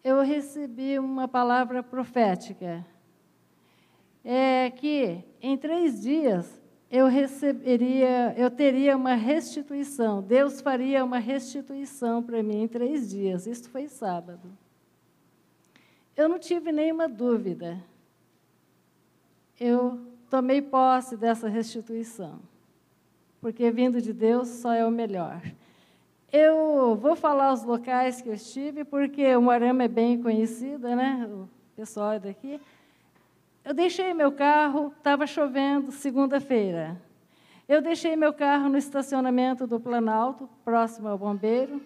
[0.04, 2.84] eu recebi uma palavra profética.
[4.26, 10.20] É que em três dias eu receberia, eu teria uma restituição.
[10.20, 13.46] Deus faria uma restituição para mim em três dias.
[13.46, 14.50] Isso foi sábado.
[16.18, 17.80] Eu não tive nenhuma dúvida.
[19.60, 22.39] Eu tomei posse dessa restituição,
[23.39, 25.39] porque vindo de Deus só é o melhor.
[26.36, 31.29] Eu vou falar os locais que eu estive, porque o Moarama é bem conhecida, né?
[31.31, 32.59] O pessoal é daqui.
[33.63, 36.99] Eu deixei meu carro, estava chovendo, segunda-feira.
[37.69, 41.79] Eu deixei meu carro no estacionamento do Planalto, próximo ao bombeiro,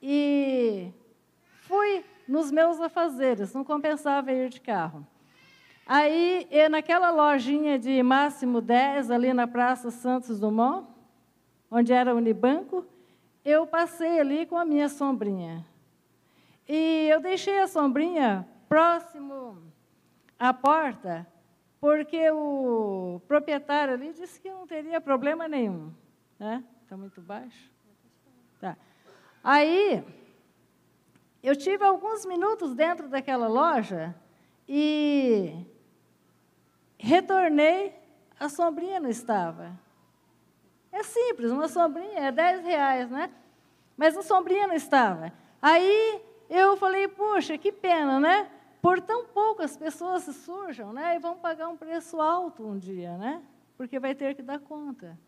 [0.00, 0.92] e
[1.62, 5.04] fui nos meus afazeres, não compensava ir de carro.
[5.84, 10.86] Aí, naquela lojinha de máximo 10, ali na Praça Santos Dumont,
[11.68, 12.86] onde era o Unibanco,
[13.44, 15.64] eu passei ali com a minha sombrinha.
[16.68, 19.62] E eu deixei a sombrinha próximo
[20.38, 21.26] à porta,
[21.80, 25.92] porque o proprietário ali disse que não teria problema nenhum.
[26.38, 26.62] Né?
[26.82, 27.70] Está muito baixo?
[28.60, 28.76] Tá.
[29.42, 30.04] Aí,
[31.42, 34.14] eu tive alguns minutos dentro daquela loja
[34.68, 35.66] e
[36.98, 37.94] retornei,
[38.38, 39.78] a sombrinha não estava.
[40.92, 43.30] É simples, uma sombrinha é 10 reais, né?
[43.96, 45.32] Mas a sombrinha não estava.
[45.60, 48.48] Aí eu falei, puxa, que pena, né?
[48.82, 51.16] Por tão poucas pessoas se surjam, né?
[51.16, 53.42] E vão pagar um preço alto um dia, né?
[53.76, 55.18] Porque vai ter que dar conta.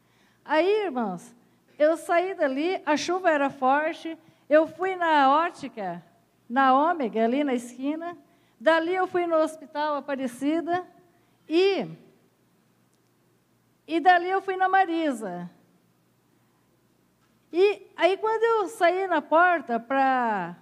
[0.44, 1.34] Aí, irmãos,
[1.78, 6.02] eu saí dali, a chuva era forte, eu fui na ótica,
[6.48, 8.16] na Ômega, ali na esquina.
[8.60, 10.84] Dali eu fui no Hospital Aparecida
[11.48, 11.86] e
[13.87, 15.51] e dali eu fui na Marisa.
[17.53, 20.57] E aí, quando eu saí na porta para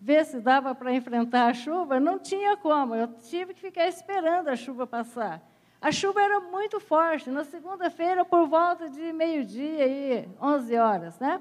[0.00, 2.94] ver se dava para enfrentar a chuva, não tinha como.
[2.94, 5.40] Eu tive que ficar esperando a chuva passar.
[5.80, 7.30] A chuva era muito forte.
[7.30, 11.40] Na segunda-feira, por volta de meio-dia e 11 horas, né?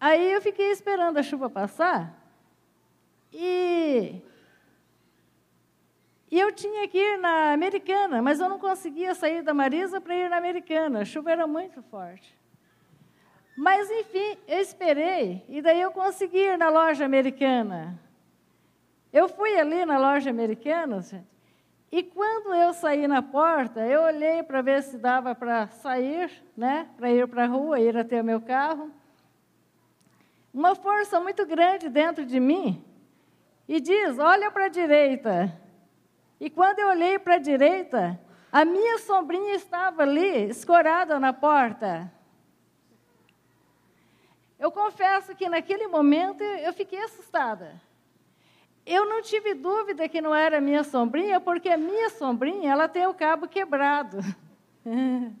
[0.00, 2.12] Aí eu fiquei esperando a chuva passar.
[3.32, 4.20] E
[6.32, 10.16] e eu tinha que ir na americana, mas eu não conseguia sair da Marisa para
[10.16, 11.00] ir na americana.
[11.00, 12.34] A chuva era muito forte.
[13.54, 18.00] Mas, enfim, eu esperei, e daí eu consegui ir na loja americana.
[19.12, 21.26] Eu fui ali na loja americana, gente,
[21.90, 26.88] e quando eu saí na porta, eu olhei para ver se dava para sair, né,
[26.96, 28.90] para ir para a rua, ir até o meu carro.
[30.54, 32.82] Uma força muito grande dentro de mim,
[33.68, 35.60] e diz: olha para a direita.
[36.42, 38.18] E quando eu olhei para a direita,
[38.50, 42.12] a minha sombrinha estava ali, escorada na porta.
[44.58, 47.80] Eu confesso que naquele momento eu fiquei assustada.
[48.84, 53.06] Eu não tive dúvida que não era minha sombrinha, porque a minha sombrinha ela tem
[53.06, 54.18] o cabo quebrado.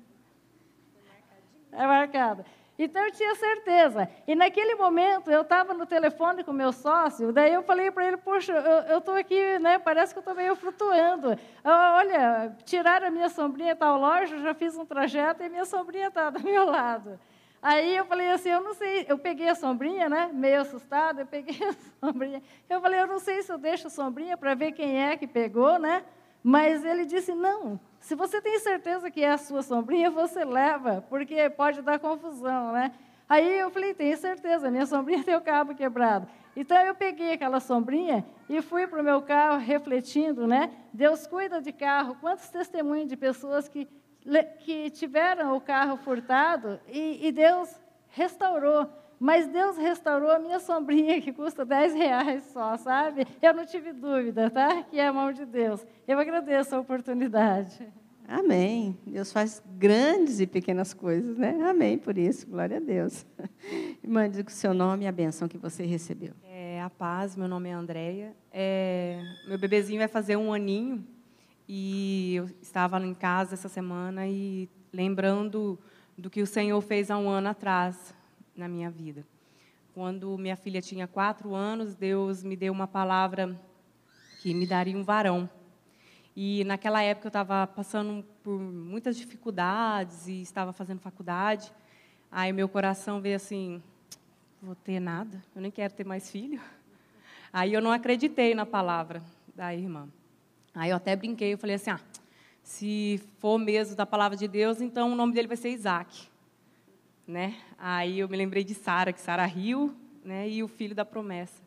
[1.74, 2.44] É marcada.
[2.84, 4.08] Então eu tinha certeza.
[4.26, 8.16] E naquele momento eu estava no telefone com meu sócio, daí eu falei para ele,
[8.16, 8.52] poxa,
[8.88, 9.78] eu estou aqui, né?
[9.78, 11.38] Parece que eu estou meio flutuando.
[11.62, 16.08] Ah, olha, tiraram a minha sombrinha tal loja, já fiz um trajeto e minha sombrinha
[16.08, 17.18] está do meu lado.
[17.62, 20.30] Aí eu falei assim, eu não sei, eu peguei a sombrinha, né?
[20.32, 21.72] Meio assustada, eu peguei a
[22.04, 22.42] sombrinha.
[22.68, 25.28] Eu falei, eu não sei se eu deixo a sombrinha para ver quem é que
[25.28, 26.02] pegou, né?
[26.42, 31.04] Mas ele disse, não, se você tem certeza que é a sua sombrinha, você leva,
[31.08, 32.92] porque pode dar confusão, né?
[33.28, 36.26] Aí eu falei, tenho certeza, minha sombrinha tem o cabo quebrado.
[36.56, 40.72] Então eu peguei aquela sombrinha e fui para o meu carro refletindo, né?
[40.92, 42.16] Deus cuida de carro.
[42.20, 43.88] Quantos testemunhos de pessoas que,
[44.58, 48.90] que tiveram o carro furtado e, e Deus restaurou.
[49.22, 53.24] Mas Deus restaurou a minha sombrinha, que custa 10 reais só, sabe?
[53.40, 54.82] Eu não tive dúvida, tá?
[54.82, 55.86] Que é a mão de Deus.
[56.08, 57.86] Eu agradeço a oportunidade.
[58.26, 58.98] Amém.
[59.06, 61.56] Deus faz grandes e pequenas coisas, né?
[61.62, 62.48] Amém por isso.
[62.48, 63.24] Glória a Deus.
[64.02, 66.32] Irmã, diga o seu nome e a benção que você recebeu.
[66.42, 68.34] É, a paz, meu nome é Andréia.
[68.50, 71.06] É, meu bebezinho vai fazer um aninho
[71.68, 75.78] e eu estava em casa essa semana e lembrando
[76.18, 78.20] do que o Senhor fez há um ano atrás
[78.56, 79.24] na minha vida.
[79.94, 83.58] Quando minha filha tinha quatro anos, Deus me deu uma palavra
[84.40, 85.48] que me daria um varão.
[86.34, 91.70] E naquela época eu estava passando por muitas dificuldades e estava fazendo faculdade.
[92.30, 93.82] Aí meu coração veio assim:
[94.60, 96.60] vou ter nada, eu nem quero ter mais filho.
[97.52, 99.22] Aí eu não acreditei na palavra
[99.54, 100.08] da irmã.
[100.74, 102.00] Aí eu até brinquei, eu falei assim: ah,
[102.62, 106.31] se for mesmo da palavra de Deus, então o nome dele vai ser Isaac.
[107.26, 107.56] Né?
[107.78, 109.94] Aí eu me lembrei de Sara, que Sara riu,
[110.24, 110.48] né?
[110.48, 111.62] e o filho da promessa.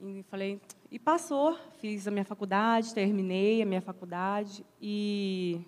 [0.00, 0.60] E falei,
[0.90, 5.60] e passou, fiz a minha faculdade, terminei a minha faculdade e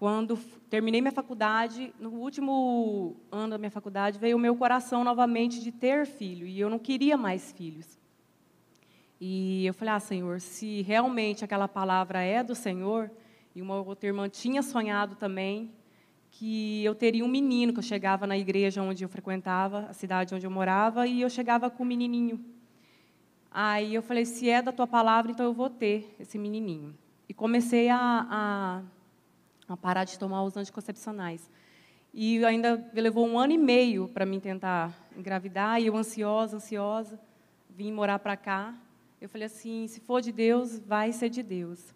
[0.00, 0.38] quando
[0.70, 5.70] terminei minha faculdade, no último ano da minha faculdade, veio o meu coração novamente de
[5.70, 7.98] ter filho e eu não queria mais filhos.
[9.20, 13.10] E eu falei: "Ah, Senhor, se realmente aquela palavra é do Senhor,
[13.54, 15.70] e uma outra irmã tinha sonhado também
[16.30, 20.34] que eu teria um menino, que eu chegava na igreja onde eu frequentava, a cidade
[20.34, 22.44] onde eu morava, e eu chegava com um menininho.
[23.50, 26.96] Aí eu falei, se é da tua palavra, então eu vou ter esse menininho.
[27.28, 28.82] E comecei a, a,
[29.68, 31.50] a parar de tomar os anticoncepcionais.
[32.14, 37.20] E ainda levou um ano e meio para mim tentar engravidar, e eu ansiosa, ansiosa,
[37.68, 38.74] vim morar para cá.
[39.20, 41.94] Eu falei assim, se for de Deus, vai ser de Deus.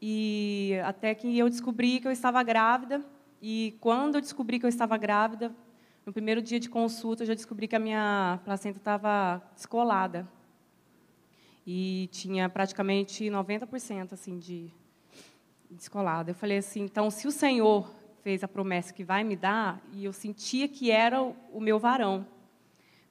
[0.00, 3.04] E até que eu descobri que eu estava grávida,
[3.44, 5.52] e quando eu descobri que eu estava grávida,
[6.06, 10.28] no primeiro dia de consulta, eu já descobri que a minha placenta estava descolada
[11.66, 14.72] e tinha praticamente 90% assim de
[15.68, 16.30] descolada.
[16.30, 20.04] Eu falei assim, então se o Senhor fez a promessa que vai me dar e
[20.04, 22.24] eu sentia que era o meu varão,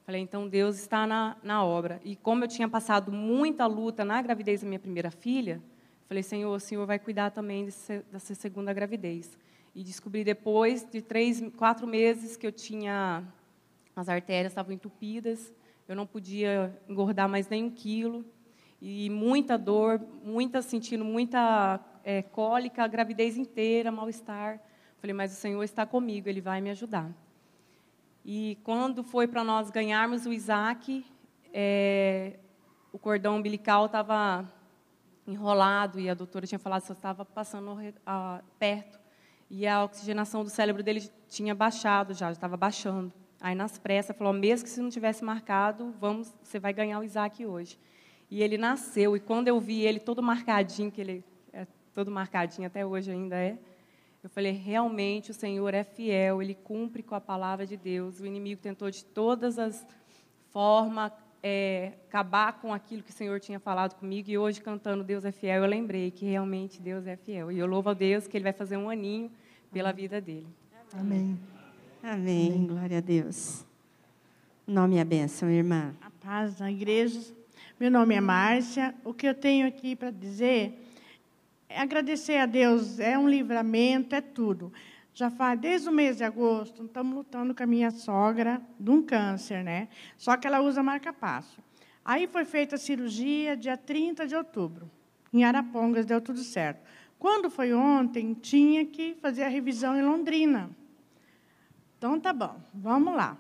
[0.06, 2.00] falei então Deus está na, na obra.
[2.06, 5.62] E como eu tinha passado muita luta na gravidez da minha primeira filha,
[6.08, 9.38] falei Senhor, o Senhor vai cuidar também desse, dessa segunda gravidez.
[9.74, 13.24] E descobri depois de três, quatro meses que eu tinha
[13.96, 15.54] as artérias estavam entupidas,
[15.88, 18.26] eu não podia engordar mais nem um quilo
[18.82, 24.60] e muita dor, muita sentindo muita é, cólica, gravidez inteira, mal-estar.
[25.00, 27.12] Falei, mas o Senhor está comigo, Ele vai me ajudar.
[28.24, 31.06] E quando foi para nós ganharmos o Isaac,
[31.54, 32.38] é,
[32.94, 34.48] o cordão umbilical estava
[35.28, 39.01] enrolado e a doutora tinha falado que só estava passando a, perto.
[39.54, 43.12] E a oxigenação do cérebro dele tinha baixado já, estava baixando.
[43.42, 47.04] Aí, nas pressas, falou, mesmo que se não tivesse marcado, vamos, você vai ganhar o
[47.04, 47.78] Isaac hoje.
[48.30, 52.66] E ele nasceu, e quando eu vi ele todo marcadinho, que ele é todo marcadinho
[52.66, 53.58] até hoje ainda é,
[54.24, 58.22] eu falei, realmente o Senhor é fiel, ele cumpre com a palavra de Deus.
[58.22, 59.86] O inimigo tentou de todas as
[60.52, 61.12] formas
[61.44, 65.32] é, acabar com aquilo que o Senhor tinha falado comigo, e hoje, cantando Deus é
[65.32, 67.52] fiel, eu lembrei que realmente Deus é fiel.
[67.52, 69.32] E eu louvo a Deus que ele vai fazer um aninho
[69.72, 70.48] pela vida dele.
[70.94, 71.40] Amém.
[72.04, 72.52] Amém.
[72.52, 72.68] Amém.
[72.68, 73.66] Glória a Deus.
[74.68, 75.96] O nome e a bênção, irmã.
[76.02, 77.20] A paz na igreja.
[77.80, 78.94] Meu nome é Márcia.
[79.04, 80.80] O que eu tenho aqui para dizer
[81.68, 83.00] é agradecer a Deus.
[83.00, 84.72] É um livramento, é tudo.
[85.14, 89.02] Já faz desde o mês de agosto, estamos lutando com a minha sogra de um
[89.02, 89.90] câncer, né?
[90.18, 91.62] Só que ela usa marca-passo.
[92.04, 94.90] Aí foi feita a cirurgia dia 30 de outubro.
[95.34, 96.82] Em Arapongas deu tudo certo.
[97.20, 100.70] Quando foi ontem, tinha que fazer a revisão em Londrina.
[101.98, 103.38] Então tá bom, vamos lá.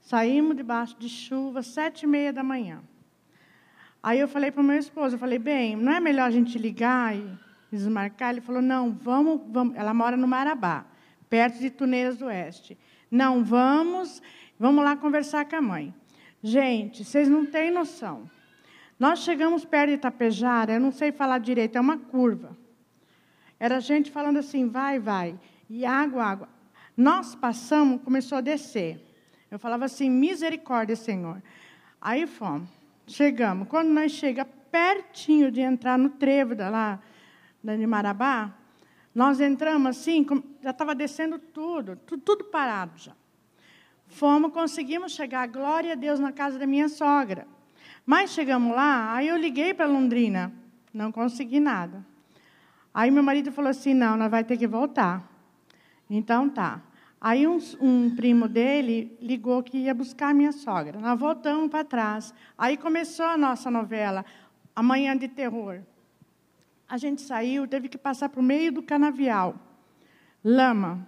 [0.00, 2.80] Saímos debaixo de chuva, sete e meia da manhã.
[4.02, 6.56] Aí eu falei para o meu esposo, eu falei, bem, não é melhor a gente
[6.56, 7.38] ligar e
[7.76, 8.30] desmarcar?
[8.30, 9.76] Ele falou, não, vamos, vamos.
[9.76, 10.84] Ela mora no Marabá,
[11.28, 12.76] perto de Tuneiras do Oeste.
[13.10, 14.22] Não, vamos,
[14.58, 15.94] vamos lá conversar com a mãe.
[16.42, 18.30] Gente, vocês não têm noção.
[18.98, 22.56] Nós chegamos perto de Itapejara, eu não sei falar direito, é uma curva.
[23.58, 25.38] Era gente falando assim, vai, vai,
[25.68, 26.48] e água, água.
[26.96, 29.00] Nós passamos, começou a descer.
[29.50, 31.42] Eu falava assim, misericórdia, Senhor.
[32.00, 32.68] Aí fomos.
[33.06, 33.68] Chegamos.
[33.68, 37.00] Quando nós chegamos pertinho de entrar no trevo da, lá,
[37.62, 38.54] da de Marabá,
[39.14, 40.24] nós entramos assim,
[40.62, 43.12] já estava descendo tudo, tudo, tudo parado já.
[44.06, 47.46] Fomos, conseguimos chegar, glória a Deus, na casa da minha sogra.
[48.06, 50.52] Mas chegamos lá, aí eu liguei para Londrina,
[50.94, 52.04] não consegui nada.
[52.92, 55.30] Aí meu marido falou assim: não, nós vai ter que voltar.
[56.08, 56.80] Então tá.
[57.20, 60.98] Aí um, um, primo dele ligou que ia buscar a minha sogra.
[61.00, 62.32] Nós voltamos para trás.
[62.56, 64.24] Aí começou a nossa novela,
[64.74, 65.80] Amanhã de Terror.
[66.88, 69.54] A gente saiu, teve que passar para o meio do canavial.
[70.42, 71.06] Lama.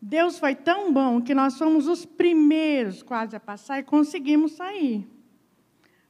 [0.00, 5.06] Deus foi tão bom que nós fomos os primeiros quase a passar e conseguimos sair.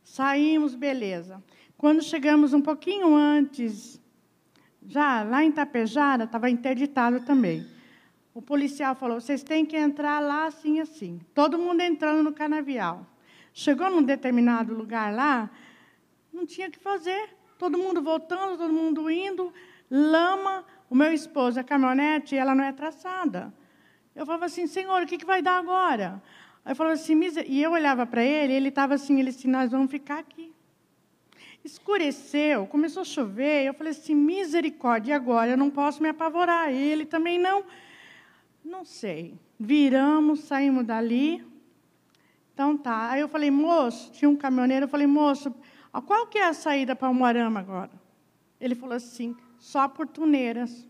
[0.04, 1.42] Saímos, beleza.
[1.76, 4.00] Quando chegamos um pouquinho antes,
[4.86, 7.66] já lá em Tapejara, estava interditado também.
[8.32, 11.20] O policial falou: vocês têm que entrar lá assim, assim.
[11.34, 13.06] Todo mundo entrando no canavial.
[13.52, 15.50] Chegou num determinado lugar lá,
[16.32, 17.35] não tinha o que fazer.
[17.58, 19.52] Todo mundo voltando, todo mundo indo,
[19.90, 20.64] lama.
[20.88, 23.52] O meu esposo, a caminhonete, ela não é traçada.
[24.14, 26.22] Eu falava assim, Senhor, o que, que vai dar agora?
[26.64, 29.70] Aí eu falava assim, e eu olhava para ele, ele estava assim, ele disse, nós
[29.70, 30.52] vamos ficar aqui.
[31.64, 35.50] Escureceu, começou a chover, eu falei assim, misericórdia, e agora?
[35.50, 37.64] Eu não posso me apavorar, ele também não.
[38.64, 39.34] Não sei.
[39.58, 41.44] Viramos, saímos dali.
[42.54, 43.10] Então tá.
[43.10, 45.54] Aí eu falei, moço, tinha um caminhoneiro, eu falei, moço,
[46.02, 47.90] qual que é a saída para Umuarama agora?
[48.60, 50.86] Ele falou assim, só por Tuneiras.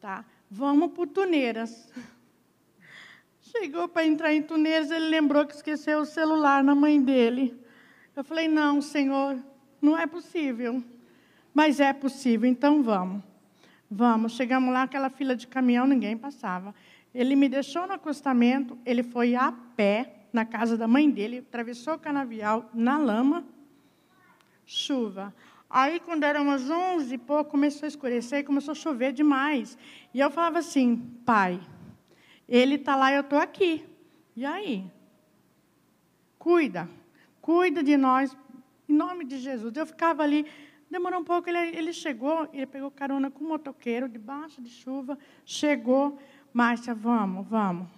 [0.00, 1.92] Tá, vamos por Tuneiras.
[3.40, 7.58] Chegou para entrar em Tuneiras, ele lembrou que esqueceu o celular na mãe dele.
[8.14, 9.38] Eu falei, não, senhor,
[9.80, 10.82] não é possível.
[11.52, 13.22] Mas é possível, então vamos.
[13.90, 16.74] Vamos, chegamos lá, aquela fila de caminhão, ninguém passava.
[17.14, 21.94] Ele me deixou no acostamento, ele foi a pé na casa da mãe dele, atravessou
[21.94, 23.44] o canavial na lama,
[24.66, 25.34] chuva.
[25.68, 29.78] Aí, quando era umas onze e pouco, começou a escurecer e começou a chover demais.
[30.12, 31.60] E eu falava assim, pai,
[32.48, 33.84] ele está lá, eu estou aqui.
[34.36, 34.84] E aí?
[36.38, 36.88] Cuida,
[37.40, 38.36] cuida de nós,
[38.88, 39.74] em nome de Jesus.
[39.76, 40.46] Eu ficava ali,
[40.92, 45.18] Demorou um pouco, ele, ele chegou, ele pegou carona com o motoqueiro, debaixo de chuva,
[45.42, 46.18] chegou.
[46.52, 47.88] Márcia, vamos, vamos.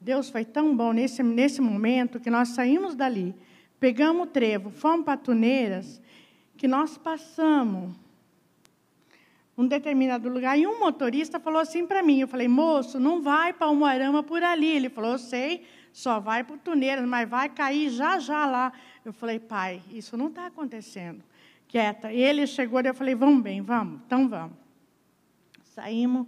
[0.00, 3.34] Deus foi tão bom nesse, nesse momento que nós saímos dali,
[3.80, 6.00] pegamos o trevo, fomos para Tuneiras,
[6.56, 7.96] que nós passamos
[9.56, 13.52] um determinado lugar e um motorista falou assim para mim, eu falei, moço, não vai
[13.52, 14.68] para o Moarama por ali.
[14.68, 18.72] Ele falou, eu sei, só vai para Tuneiras, mas vai cair já já lá.
[19.04, 21.24] Eu falei, pai, isso não está acontecendo
[21.68, 22.10] quieta.
[22.10, 24.56] E ele chegou e eu falei, vamos bem, vamos, então vamos.
[25.62, 26.26] Saímos.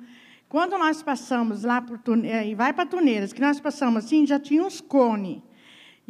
[0.48, 4.38] Quando nós passamos lá por Tuneiras, e vai para Tuneiras, que nós passamos assim, já
[4.38, 5.40] tinha uns cones.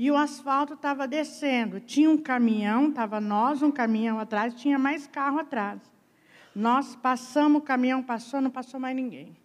[0.03, 1.79] E o asfalto estava descendo.
[1.79, 5.79] Tinha um caminhão, estava nós, um caminhão atrás, tinha mais carro atrás.
[6.55, 9.37] Nós passamos, o caminhão passou, não passou mais ninguém.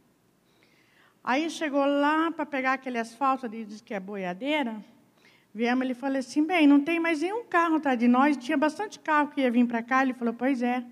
[1.22, 4.82] Aí chegou lá para pegar aquele asfalto, diz que é boiadeira.
[5.54, 8.98] Viemos, ele falou assim, bem, não tem mais nenhum carro atrás de nós, tinha bastante
[8.98, 10.04] carro que ia vir para cá.
[10.04, 10.86] Ele falou, pois é,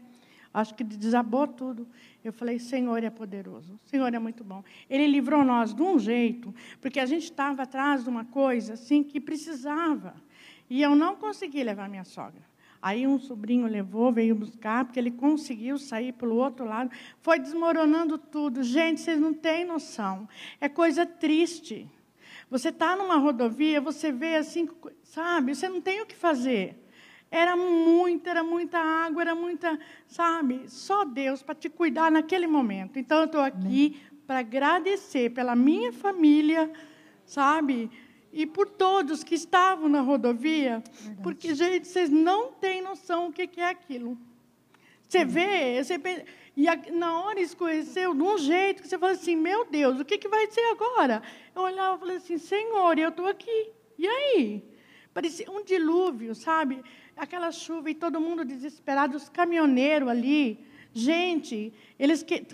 [0.53, 1.87] acho que desabou tudo.
[2.23, 4.63] Eu falei, Senhor é poderoso, Senhor é muito bom.
[4.89, 9.03] Ele livrou nós de um jeito, porque a gente estava atrás de uma coisa assim
[9.03, 10.15] que precisava.
[10.69, 12.41] E eu não consegui levar minha sogra.
[12.81, 16.91] Aí um sobrinho levou, veio buscar, porque ele conseguiu sair pelo outro lado.
[17.21, 18.61] Foi desmoronando tudo.
[18.61, 20.27] Gente, vocês não têm noção.
[20.59, 21.89] É coisa triste.
[22.49, 24.67] Você está numa rodovia, você vê assim,
[25.01, 25.55] sabe?
[25.55, 26.82] Você não tem o que fazer.
[27.35, 30.69] Era muita, era muita água, era muita, sabe?
[30.69, 32.99] Só Deus para te cuidar naquele momento.
[32.99, 36.71] Então eu estou aqui para agradecer pela minha família,
[37.25, 37.89] sabe?
[38.31, 41.23] E por todos que estavam na rodovia, Verdade.
[41.23, 44.15] porque, gente, vocês não têm noção o que é aquilo.
[45.01, 46.25] Você vê, você pensa,
[46.55, 50.19] e na hora escureceu de um jeito que você fala assim: meu Deus, o que,
[50.19, 51.23] que vai ser agora?
[51.55, 53.71] Eu olhava e falei assim: Senhor, eu estou aqui.
[53.97, 54.63] E aí?
[55.13, 56.83] Parecia um dilúvio, sabe?
[57.15, 60.59] Aquela chuva e todo mundo desesperado, os caminhoneiros ali.
[60.93, 62.45] Gente, eles que,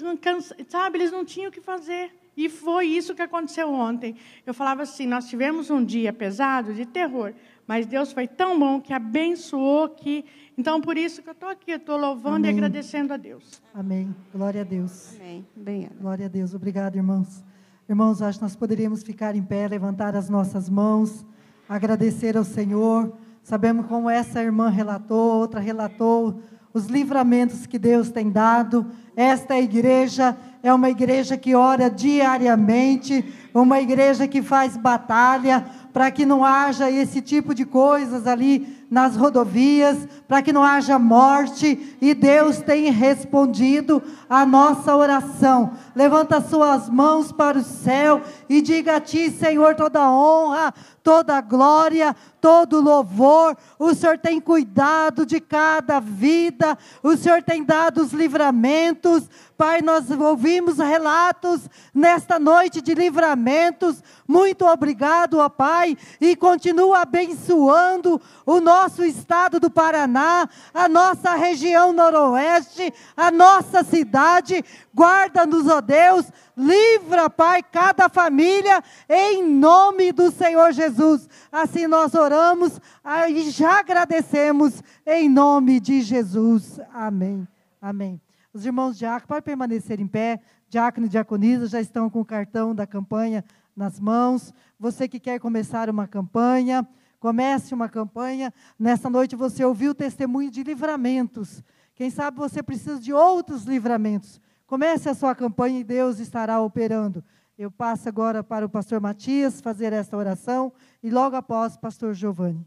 [0.68, 2.12] sabe, eles não tinham o que fazer.
[2.38, 4.16] E foi isso que aconteceu ontem.
[4.46, 7.34] Eu falava assim: nós tivemos um dia pesado de terror,
[7.68, 10.24] mas Deus foi tão bom que abençoou que
[10.60, 12.52] então, por isso que eu estou aqui, estou louvando Amém.
[12.52, 13.62] e agradecendo a Deus.
[13.74, 14.14] Amém.
[14.34, 15.16] Glória a Deus.
[15.16, 15.48] Amém.
[15.56, 16.54] Bem, Glória a Deus.
[16.54, 17.42] Obrigado, irmãos.
[17.88, 21.26] Irmãos, acho que nós poderíamos ficar em pé, levantar as nossas mãos,
[21.70, 23.18] agradecer ao Senhor.
[23.50, 26.40] Sabemos como essa irmã relatou, outra relatou,
[26.72, 28.86] os livramentos que Deus tem dado.
[29.16, 36.28] Esta igreja é uma igreja que ora diariamente, uma igreja que faz batalha para que
[36.28, 42.14] não haja esse tipo de coisas ali nas rodovias, para que não haja morte, e
[42.14, 45.74] Deus tem respondido a nossa oração.
[45.96, 50.74] Levanta suas mãos para o céu e diga a ti, Senhor, toda honra,
[51.04, 53.56] toda glória, todo louvor.
[53.78, 59.30] O Senhor tem cuidado de cada vida, o Senhor tem dado os livramentos.
[59.60, 64.02] Pai, nós ouvimos relatos nesta noite de livramentos.
[64.26, 71.92] Muito obrigado, ó Pai, e continua abençoando o nosso estado do Paraná, a nossa região
[71.92, 74.64] noroeste, a nossa cidade.
[74.96, 81.28] Guarda-nos, ó Deus, livra, Pai, cada família, em nome do Senhor Jesus.
[81.52, 82.80] Assim nós oramos
[83.28, 86.80] e já agradecemos, em nome de Jesus.
[86.94, 87.46] Amém.
[87.82, 88.22] Amém.
[88.52, 90.42] Os irmãos diáconos, podem permanecer em pé.
[90.68, 93.44] Diácono e diaconisa já estão com o cartão da campanha
[93.76, 94.54] nas mãos.
[94.80, 96.88] Você que quer começar uma campanha,
[97.20, 98.54] comece uma campanha.
[98.78, 101.64] Nessa noite você ouviu o testemunho de livramentos.
[101.94, 104.42] Quem sabe você precisa de outros livramentos.
[104.66, 107.24] Comece a sua campanha e Deus estará operando.
[107.58, 110.72] Eu passo agora para o pastor Matias fazer esta oração
[111.04, 112.66] e logo após, pastor Giovanni.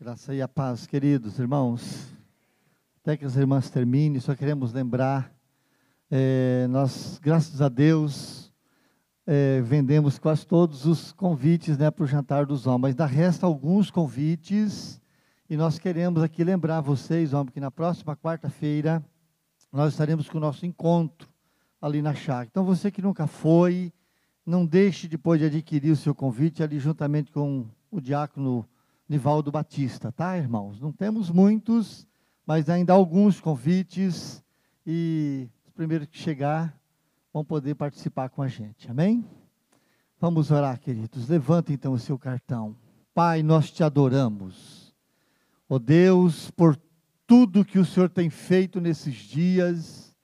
[0.00, 2.13] Graça e a paz, queridos irmãos.
[3.04, 5.30] Até que as irmãs terminem, só queremos lembrar,
[6.10, 8.50] é, nós, graças a Deus,
[9.26, 12.92] é, vendemos quase todos os convites né, para o jantar dos homens.
[12.92, 14.98] Ainda resta alguns convites
[15.50, 19.04] e nós queremos aqui lembrar vocês, homens, que na próxima quarta-feira
[19.70, 21.28] nós estaremos com o nosso encontro
[21.82, 22.48] ali na chácara.
[22.50, 23.92] Então você que nunca foi,
[24.46, 28.66] não deixe depois de adquirir o seu convite ali juntamente com o diácono
[29.06, 30.80] Nivaldo Batista, tá, irmãos?
[30.80, 32.08] Não temos muitos,
[32.46, 34.42] mas ainda há alguns convites
[34.86, 36.78] e os primeiros que chegar
[37.32, 38.90] vão poder participar com a gente.
[38.90, 39.24] Amém?
[40.20, 41.28] Vamos orar, queridos.
[41.28, 42.76] Levanta então o seu cartão.
[43.14, 44.94] Pai, nós te adoramos.
[45.68, 46.78] Ó oh Deus, por
[47.26, 50.14] tudo que o Senhor tem feito nesses dias.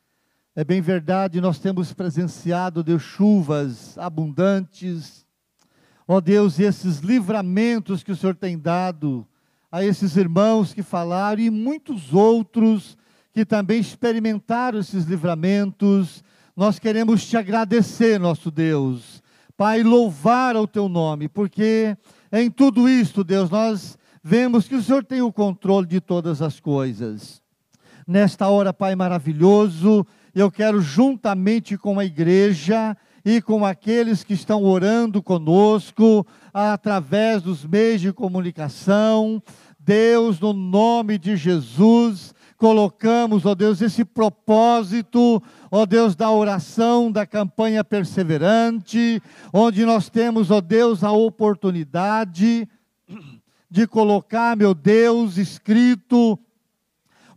[0.55, 5.27] É bem verdade, nós temos presenciado, Deus, chuvas abundantes.
[6.07, 9.27] Ó oh Deus, esses livramentos que o Senhor tem dado
[9.71, 12.97] a esses irmãos que falaram e muitos outros
[13.33, 16.25] que também experimentaram esses livramentos.
[16.57, 19.23] Nós queremos te agradecer, nosso Deus.
[19.57, 21.97] Pai, louvar ao teu nome, porque
[22.33, 26.59] em tudo isto, Deus, nós vemos que o Senhor tem o controle de todas as
[26.59, 27.43] coisas.
[28.07, 30.05] Nesta hora, Pai maravilhoso,
[30.35, 37.65] eu quero, juntamente com a igreja e com aqueles que estão orando conosco, através dos
[37.65, 39.43] meios de comunicação,
[39.79, 47.27] Deus, no nome de Jesus, colocamos, ó Deus, esse propósito, ó Deus, da oração, da
[47.27, 52.69] campanha perseverante, onde nós temos, ó Deus, a oportunidade
[53.71, 56.39] de colocar, meu Deus, escrito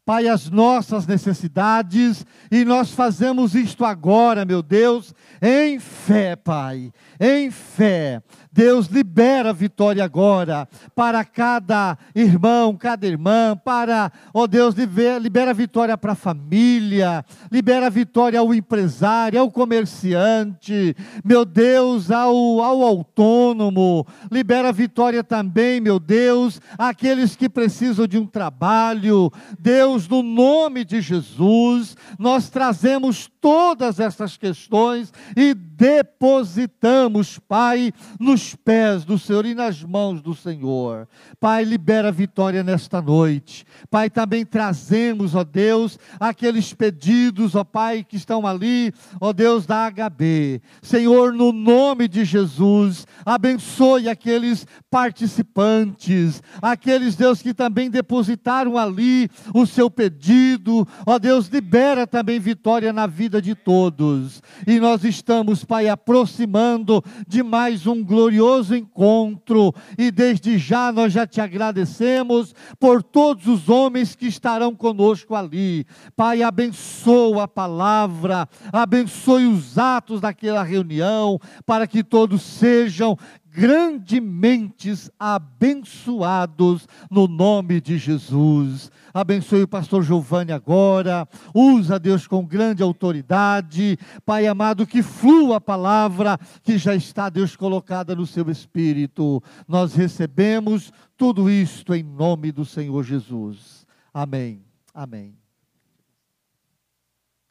[0.06, 7.50] Pai, as nossas necessidades, e nós fazemos isto agora, meu Deus, em fé, Pai, em
[7.50, 8.22] fé.
[8.54, 15.50] Deus libera a vitória agora para cada irmão, cada irmã, para, ó oh Deus, libera
[15.50, 20.96] a vitória para a família, libera a vitória ao empresário, ao comerciante,
[21.26, 28.20] meu Deus, ao, ao autônomo, libera a vitória também, meu Deus, àqueles que precisam de
[28.20, 29.32] um trabalho.
[29.60, 39.04] Deus, no nome de Jesus, nós trazemos todas essas questões e depositamos, Pai, nos pés
[39.04, 41.08] do Senhor e nas mãos do Senhor.
[41.40, 43.66] Pai, libera a vitória nesta noite.
[43.90, 49.90] Pai, também trazemos, ó Deus, aqueles pedidos, ó Pai, que estão ali, ó Deus da
[49.90, 50.62] HB.
[50.82, 59.66] Senhor, no nome de Jesus, abençoe aqueles participantes, aqueles, Deus, que também depositaram ali o
[59.66, 60.88] seu pedido.
[61.06, 64.42] Ó Deus, libera também vitória na vida de todos.
[64.68, 69.74] E nós estamos, Pai, aproximando de mais um glorioso encontro.
[69.98, 75.86] E desde já nós já te agradecemos por todos os homens que estarão conosco ali.
[76.16, 83.18] Pai, abençoa a palavra, abençoe os atos daquela reunião, para que todos sejam
[83.54, 88.92] grandemente abençoados no nome de Jesus.
[89.14, 91.28] Abençoe o pastor Giovanni agora.
[91.54, 93.98] Usa Deus com grande autoridade.
[94.26, 99.42] Pai amado, que flua a palavra que já está, Deus, colocada no seu espírito.
[99.68, 103.86] Nós recebemos tudo isto em nome do Senhor Jesus.
[104.12, 104.66] Amém.
[104.92, 105.38] Amém.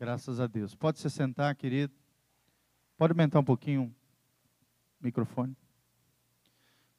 [0.00, 0.74] Graças a Deus.
[0.74, 1.94] Pode se sentar, querido.
[2.98, 3.84] Pode aumentar um pouquinho
[5.00, 5.57] o microfone.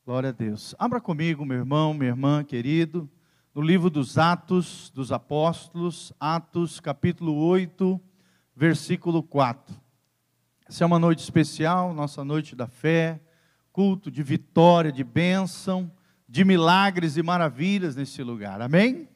[0.06, 0.76] Glória a Deus.
[0.78, 3.10] Abra comigo, meu irmão, minha irmã, querido,
[3.56, 8.01] no livro dos Atos dos Apóstolos, Atos, capítulo 8,
[8.54, 9.74] versículo 4.
[10.68, 13.22] Essa é uma noite especial, nossa noite da fé,
[13.72, 15.89] culto de vitória, de bênção,
[16.28, 18.62] de milagres e maravilhas nesse lugar.
[18.62, 19.08] Amém?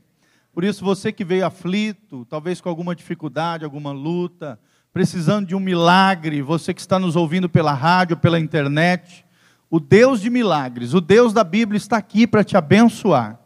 [0.53, 4.57] Por isso, você que veio aflito, talvez com alguma dificuldade, alguma luta,
[4.93, 9.26] precisando de um milagre, você que está nos ouvindo pela rádio, pela internet,
[9.69, 13.39] o Deus de milagres, o Deus da Bíblia está aqui para te abençoar.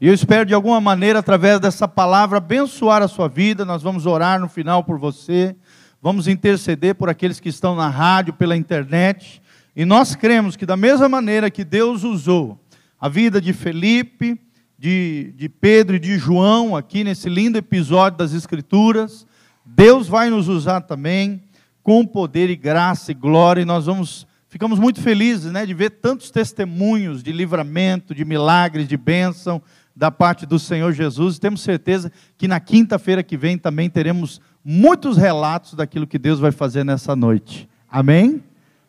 [0.00, 3.64] E eu espero de alguma maneira, através dessa palavra, abençoar a sua vida.
[3.64, 5.56] Nós vamos orar no final por você,
[6.02, 9.40] vamos interceder por aqueles que estão na rádio, pela internet.
[9.74, 12.60] E nós cremos que, da mesma maneira que Deus usou
[13.00, 14.38] a vida de Felipe,
[14.78, 19.26] de, de Pedro e de João, aqui nesse lindo episódio das Escrituras,
[19.64, 21.42] Deus vai nos usar também
[21.82, 25.90] com poder e graça e glória, e nós vamos, ficamos muito felizes né, de ver
[25.90, 29.60] tantos testemunhos de livramento, de milagres, de bênção
[29.94, 34.40] da parte do Senhor Jesus, e temos certeza que na quinta-feira que vem também teremos
[34.64, 37.68] muitos relatos daquilo que Deus vai fazer nessa noite.
[37.86, 38.42] Amém?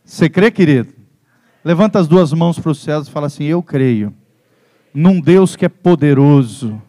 [0.05, 0.93] Você crê, querido?
[1.65, 4.13] Levanta as duas mãos para os céus e fala assim: Eu creio
[4.93, 6.81] num Deus que é poderoso,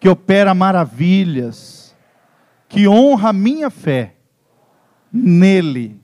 [0.00, 1.94] que opera maravilhas,
[2.68, 4.16] que honra a minha fé
[5.12, 5.99] nele.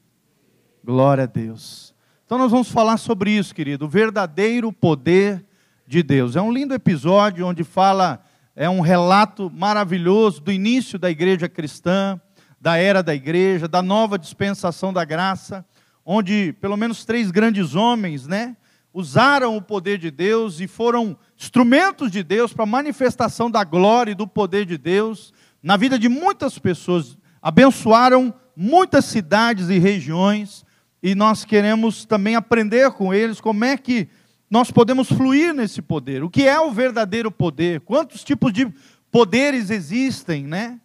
[0.86, 1.92] Glória a Deus.
[2.24, 5.44] Então nós vamos falar sobre isso, querido, o verdadeiro poder
[5.84, 6.36] de Deus.
[6.36, 8.24] É um lindo episódio onde fala,
[8.54, 12.20] é um relato maravilhoso do início da igreja cristã,
[12.60, 15.66] da era da igreja, da nova dispensação da graça,
[16.04, 18.56] onde pelo menos três grandes homens, né,
[18.94, 24.12] usaram o poder de Deus e foram instrumentos de Deus para a manifestação da glória
[24.12, 30.64] e do poder de Deus na vida de muitas pessoas, abençoaram muitas cidades e regiões,
[31.06, 34.08] e nós queremos também aprender com eles como é que
[34.50, 36.24] nós podemos fluir nesse poder.
[36.24, 37.80] O que é o verdadeiro poder?
[37.82, 38.66] Quantos tipos de
[39.08, 40.80] poderes existem, né?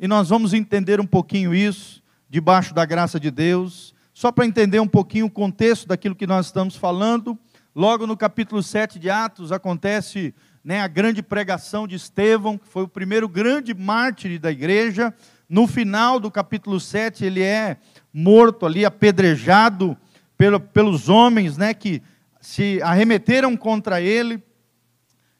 [0.00, 4.80] E nós vamos entender um pouquinho isso debaixo da graça de Deus, só para entender
[4.80, 7.38] um pouquinho o contexto daquilo que nós estamos falando.
[7.74, 12.84] Logo no capítulo 7 de Atos acontece né, a grande pregação de Estevão, que foi
[12.84, 15.12] o primeiro grande mártir da igreja.
[15.46, 17.76] No final do capítulo 7, ele é
[18.18, 19.94] morto ali, apedrejado
[20.38, 22.02] pelo, pelos homens né, que
[22.40, 24.42] se arremeteram contra ele.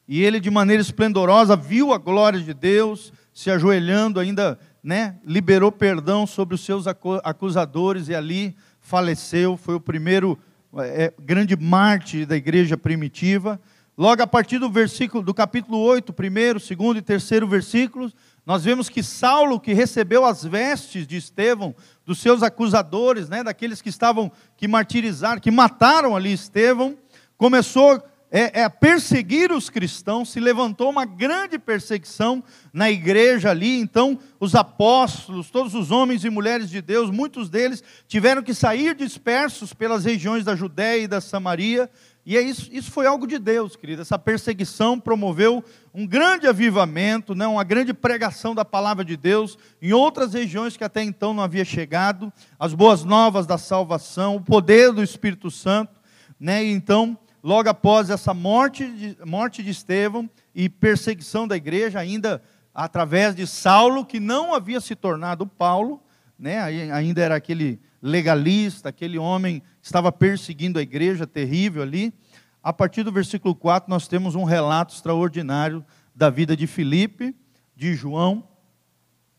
[0.07, 5.71] E ele, de maneira esplendorosa, viu a glória de Deus, se ajoelhando, ainda né, liberou
[5.71, 6.85] perdão sobre os seus
[7.23, 9.57] acusadores e ali faleceu.
[9.57, 10.37] Foi o primeiro
[10.77, 13.59] é, grande mártir da igreja primitiva.
[13.97, 18.15] Logo a partir do versículo do capítulo 8, primeiro, segundo e terceiro versículos,
[18.47, 21.75] nós vemos que Saulo, que recebeu as vestes de Estevão,
[22.05, 26.97] dos seus acusadores, né, daqueles que estavam, que martirizaram, que mataram ali Estevão,
[27.37, 32.41] começou é, é, perseguir os cristãos, se levantou uma grande perseguição
[32.71, 33.81] na igreja ali.
[33.81, 38.95] Então, os apóstolos, todos os homens e mulheres de Deus, muitos deles tiveram que sair
[38.95, 41.89] dispersos pelas regiões da Judéia e da Samaria.
[42.29, 44.01] E é isso, isso foi algo de Deus, querida.
[44.01, 45.63] Essa perseguição promoveu
[45.93, 50.83] um grande avivamento, né, uma grande pregação da palavra de Deus em outras regiões que
[50.83, 56.01] até então não havia chegado, as boas novas da salvação, o poder do Espírito Santo.
[56.37, 61.97] Né, e então logo após essa morte de, morte de Estevão e perseguição da igreja,
[61.97, 62.43] ainda
[62.75, 66.03] através de Saulo, que não havia se tornado Paulo,
[66.37, 66.59] né,
[66.91, 72.13] ainda era aquele legalista, aquele homem estava perseguindo a igreja, terrível ali.
[72.61, 75.83] A partir do versículo 4, nós temos um relato extraordinário
[76.13, 77.35] da vida de Filipe,
[77.75, 78.47] de João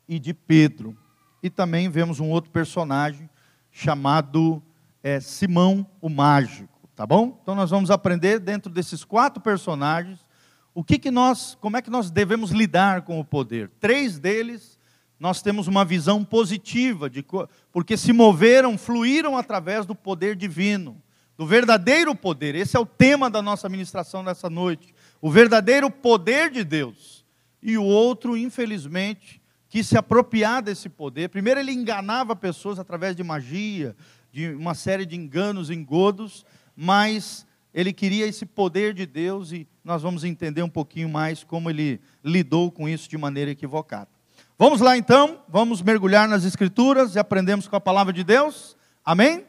[0.08, 0.96] e de Pedro.
[1.42, 3.28] E também vemos um outro personagem
[3.70, 4.62] chamado
[5.02, 6.78] é, Simão o Mágico.
[6.96, 7.38] Tá bom?
[7.42, 10.26] Então nós vamos aprender dentro desses quatro personagens
[10.74, 13.70] o que, que nós, como é que nós devemos lidar com o poder.
[13.78, 14.77] Três deles
[15.18, 17.24] nós temos uma visão positiva de
[17.72, 21.02] porque se moveram, fluíram através do poder divino,
[21.36, 22.54] do verdadeiro poder.
[22.54, 24.94] Esse é o tema da nossa ministração nessa noite.
[25.20, 27.24] O verdadeiro poder de Deus.
[27.60, 31.28] E o outro, infelizmente, quis se apropriar desse poder.
[31.28, 33.96] Primeiro ele enganava pessoas através de magia,
[34.32, 36.46] de uma série de enganos, engodos,
[36.76, 37.44] mas
[37.74, 42.00] ele queria esse poder de Deus e nós vamos entender um pouquinho mais como ele
[42.24, 44.17] lidou com isso de maneira equivocada.
[44.60, 48.76] Vamos lá então, vamos mergulhar nas Escrituras e aprendemos com a palavra de Deus.
[49.04, 49.44] Amém?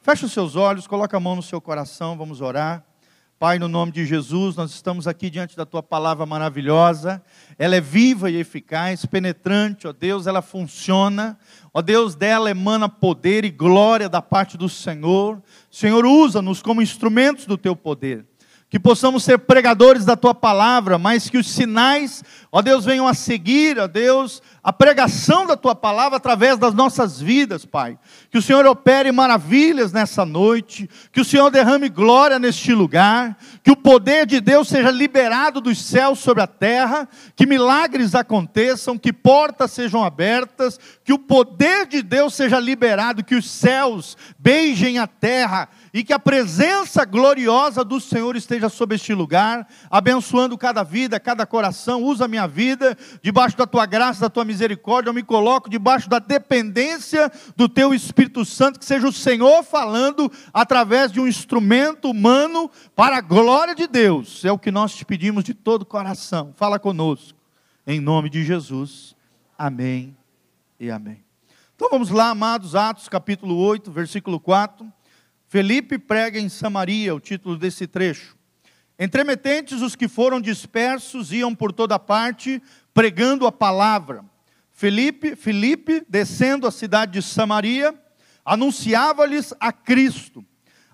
[0.00, 2.84] Feche os seus olhos, coloque a mão no seu coração, vamos orar.
[3.40, 7.20] Pai, no nome de Jesus, nós estamos aqui diante da tua palavra maravilhosa.
[7.58, 11.36] Ela é viva e eficaz, penetrante, ó Deus, ela funciona.
[11.74, 15.42] Ó Deus, dela emana poder e glória da parte do Senhor.
[15.68, 18.24] Senhor, usa-nos como instrumentos do teu poder
[18.68, 23.14] que possamos ser pregadores da tua palavra, mas que os sinais, ó Deus, venham a
[23.14, 27.96] seguir, ó Deus, a pregação da tua palavra através das nossas vidas, Pai.
[28.28, 33.70] Que o Senhor opere maravilhas nessa noite, que o Senhor derrame glória neste lugar, que
[33.70, 39.12] o poder de Deus seja liberado dos céus sobre a terra, que milagres aconteçam, que
[39.12, 45.06] portas sejam abertas, que o poder de Deus seja liberado, que os céus beijem a
[45.06, 51.18] terra e que a presença gloriosa do Senhor esteja sobre este lugar, abençoando cada vida,
[51.18, 52.02] cada coração.
[52.02, 56.06] Usa a minha vida, debaixo da tua graça, da tua misericórdia, eu me coloco debaixo
[56.06, 62.10] da dependência do teu Espírito Santo, que seja o Senhor falando através de um instrumento
[62.10, 64.44] humano para a glória de Deus.
[64.44, 66.52] É o que nós te pedimos de todo o coração.
[66.56, 67.38] Fala conosco,
[67.86, 69.16] em nome de Jesus.
[69.56, 70.14] Amém
[70.78, 71.24] e amém.
[71.74, 74.92] Então vamos lá, amados, Atos capítulo 8, versículo 4.
[75.56, 78.36] Felipe prega em Samaria, o título desse trecho.
[78.98, 84.22] Entremetentes, os que foram dispersos iam por toda parte pregando a palavra.
[84.70, 87.94] Felipe, Felipe, descendo a cidade de Samaria,
[88.44, 90.44] anunciava-lhes a Cristo.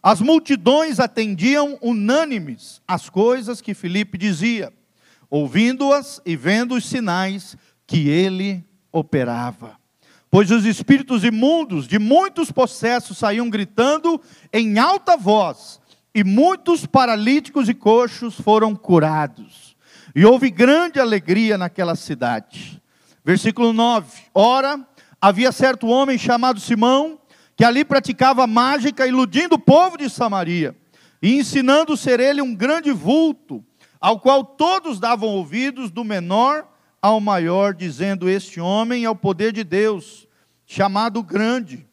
[0.01, 4.73] As multidões atendiam unânimes as coisas que Felipe dizia,
[5.29, 9.82] ouvindo-as e vendo os sinais que ele operava
[10.33, 14.19] pois os espíritos imundos de muitos possessos saíam gritando
[14.51, 15.79] em alta voz,
[16.15, 19.77] e muitos paralíticos e coxos foram curados.
[20.17, 22.83] E houve grande alegria naquela cidade.
[23.23, 24.81] Versículo 9: Ora,
[25.21, 27.19] havia certo homem chamado Simão,
[27.55, 30.75] que ali praticava mágica, iludindo o povo de Samaria,
[31.21, 33.63] e ensinando ser ele um grande vulto,
[34.01, 36.72] ao qual todos davam ouvidos, do menor
[37.03, 40.29] ao maior, dizendo: Este homem é o poder de Deus,
[40.65, 41.85] chamado Grande.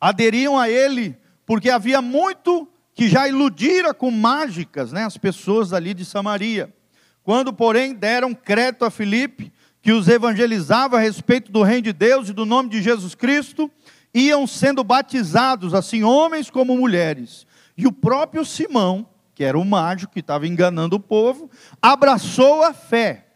[0.00, 5.92] Aderiam a ele, porque havia muito que já iludira com mágicas né, as pessoas ali
[5.92, 6.72] de Samaria.
[7.24, 12.28] Quando, porém, deram crédito a Filipe, que os evangelizava a respeito do reino de Deus
[12.28, 13.70] e do nome de Jesus Cristo,
[14.14, 17.46] iam sendo batizados, assim homens como mulheres.
[17.76, 22.74] E o próprio Simão, que era o mágico que estava enganando o povo, abraçou a
[22.74, 23.31] fé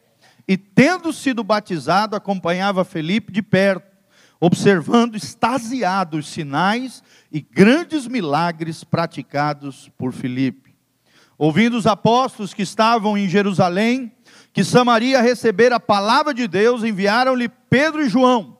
[0.48, 3.96] e, tendo sido batizado, acompanhava Felipe de perto,
[4.38, 10.74] observando extasiado os sinais e grandes milagres praticados por Felipe.
[11.38, 14.12] Ouvindo os apóstolos que estavam em Jerusalém,
[14.52, 18.58] que Samaria recebera a palavra de Deus, enviaram-lhe Pedro e João,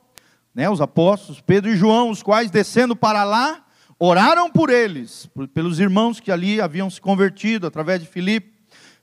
[0.53, 3.63] né, os apóstolos Pedro e João, os quais descendo para lá,
[3.97, 8.53] oraram por eles, pelos irmãos que ali haviam se convertido através de Filipe,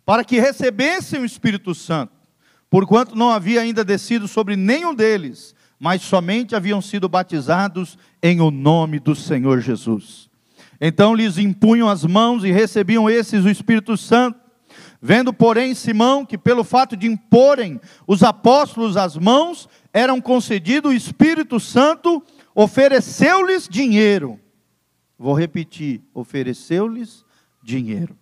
[0.05, 2.14] para que recebessem o Espírito Santo
[2.75, 8.51] porquanto não havia ainda descido sobre nenhum deles, mas somente haviam sido batizados em o
[8.51, 10.29] nome do Senhor Jesus.
[10.81, 14.41] Então lhes impunham as mãos e recebiam esses o Espírito Santo.
[15.01, 20.93] Vendo, porém, Simão que pelo fato de imporem os apóstolos as mãos, eram concedido o
[20.93, 22.21] Espírito Santo,
[22.57, 24.41] ofereceu-lhes dinheiro.
[25.17, 27.25] Vou repetir: ofereceu-lhes
[27.63, 28.17] dinheiro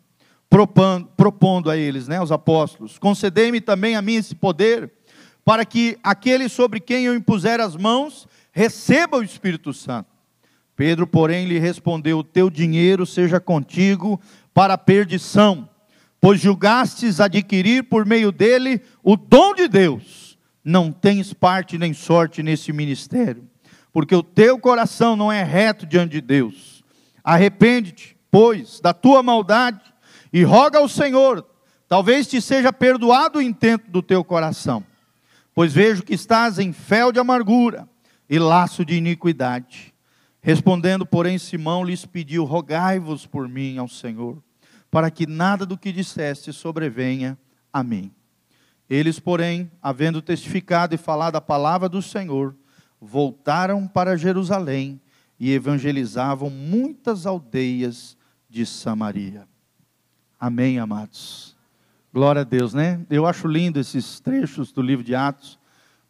[0.53, 4.93] propondo, propondo a eles, né, os apóstolos: Concedei-me também a mim esse poder,
[5.43, 10.11] para que aquele sobre quem eu impuser as mãos receba o Espírito Santo.
[10.77, 14.21] Pedro, porém, lhe respondeu: O teu dinheiro seja contigo
[14.53, 15.67] para a perdição,
[16.21, 20.37] pois julgastes adquirir por meio dele o dom de Deus.
[20.63, 23.49] Não tens parte nem sorte nesse ministério,
[23.91, 26.85] porque o teu coração não é reto diante de Deus.
[27.25, 29.92] Arrepende-te, pois, da tua maldade
[30.33, 31.47] e roga ao Senhor,
[31.89, 34.85] talvez te seja perdoado o intento do teu coração,
[35.55, 37.89] pois vejo que estás em fel de amargura
[38.29, 39.93] e laço de iniquidade.
[40.41, 44.43] Respondendo, porém, Simão lhes pediu: Rogai-vos por mim ao Senhor,
[44.91, 47.39] para que nada do que disseste sobrevenha
[47.73, 48.13] a mim.
[48.89, 52.55] Eles, porém, havendo testificado e falado a palavra do Senhor,
[53.01, 55.01] voltaram para Jerusalém
[55.39, 58.17] e evangelizavam muitas aldeias
[58.49, 59.49] de Samaria.
[60.43, 61.57] Amém, amados.
[62.13, 63.07] Glória a Deus, né?
[63.09, 65.57] Eu acho lindo esses trechos do livro de Atos.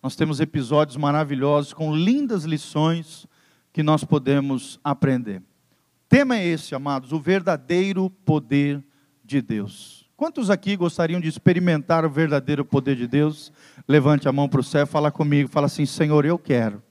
[0.03, 3.27] Nós temos episódios maravilhosos com lindas lições
[3.75, 5.41] que nós podemos aprender.
[5.41, 8.83] O tema é esse, amados, o verdadeiro poder
[9.23, 10.09] de Deus.
[10.17, 13.53] Quantos aqui gostariam de experimentar o verdadeiro poder de Deus?
[13.87, 16.83] Levante a mão para o céu, fala comigo, fala assim: Senhor, eu quero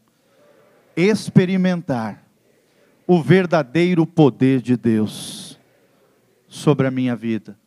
[0.95, 2.23] experimentar
[3.07, 5.40] o verdadeiro poder de Deus.
[6.51, 7.57] Sobre a minha vida.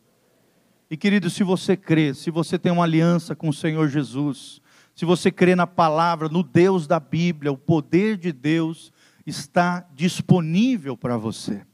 [0.91, 4.61] E querido, se você crê, se você tem uma aliança com o Senhor Jesus,
[4.93, 8.93] se você crê na palavra, no Deus da Bíblia, o poder de Deus
[9.25, 11.65] está disponível para você.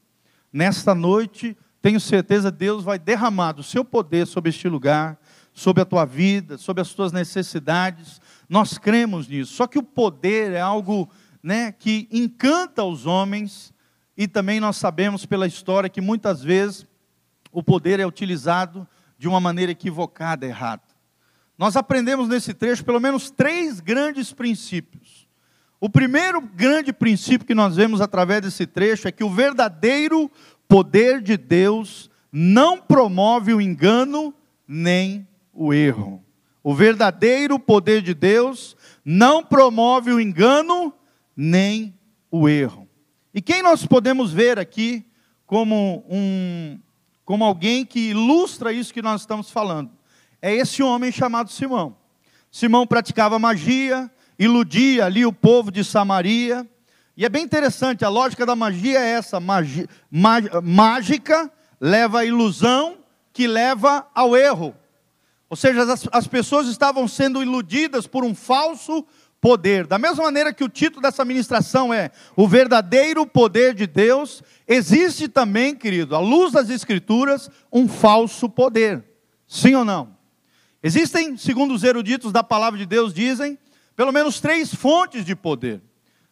[0.53, 5.19] Nesta noite, tenho certeza Deus vai derramar o seu poder sobre este lugar,
[5.53, 8.21] sobre a tua vida, sobre as tuas necessidades.
[8.47, 9.53] Nós cremos nisso.
[9.53, 11.09] Só que o poder é algo,
[11.43, 13.73] né, que encanta os homens
[14.15, 16.85] e também nós sabemos pela história que muitas vezes
[17.51, 18.87] o poder é utilizado
[19.17, 20.83] de uma maneira equivocada, errada.
[21.57, 25.27] Nós aprendemos nesse trecho pelo menos três grandes princípios.
[25.79, 30.29] O primeiro grande princípio que nós vemos através desse trecho é que o verdadeiro
[30.67, 34.33] poder de Deus não promove o engano
[34.67, 36.23] nem o erro.
[36.63, 40.93] O verdadeiro poder de Deus não promove o engano
[41.35, 41.93] nem
[42.29, 42.87] o erro.
[43.33, 45.05] E quem nós podemos ver aqui
[45.45, 46.79] como um
[47.25, 49.91] como alguém que ilustra isso que nós estamos falando?
[50.41, 51.95] é esse homem chamado Simão.
[52.49, 56.67] Simão praticava magia, iludia ali o povo de Samaria.
[57.15, 59.87] E é bem interessante, a lógica da magia é essa: magia,
[60.63, 62.97] mágica leva à ilusão,
[63.31, 64.75] que leva ao erro.
[65.49, 69.05] Ou seja, as, as pessoas estavam sendo iludidas por um falso
[69.41, 69.87] poder.
[69.87, 75.27] Da mesma maneira que o título dessa ministração é O Verdadeiro Poder de Deus, existe
[75.27, 79.03] também, querido, à luz das Escrituras, um falso poder.
[79.47, 80.15] Sim ou não?
[80.83, 83.57] Existem, segundo os eruditos da palavra de Deus, dizem,
[83.95, 85.81] pelo menos três fontes de poder.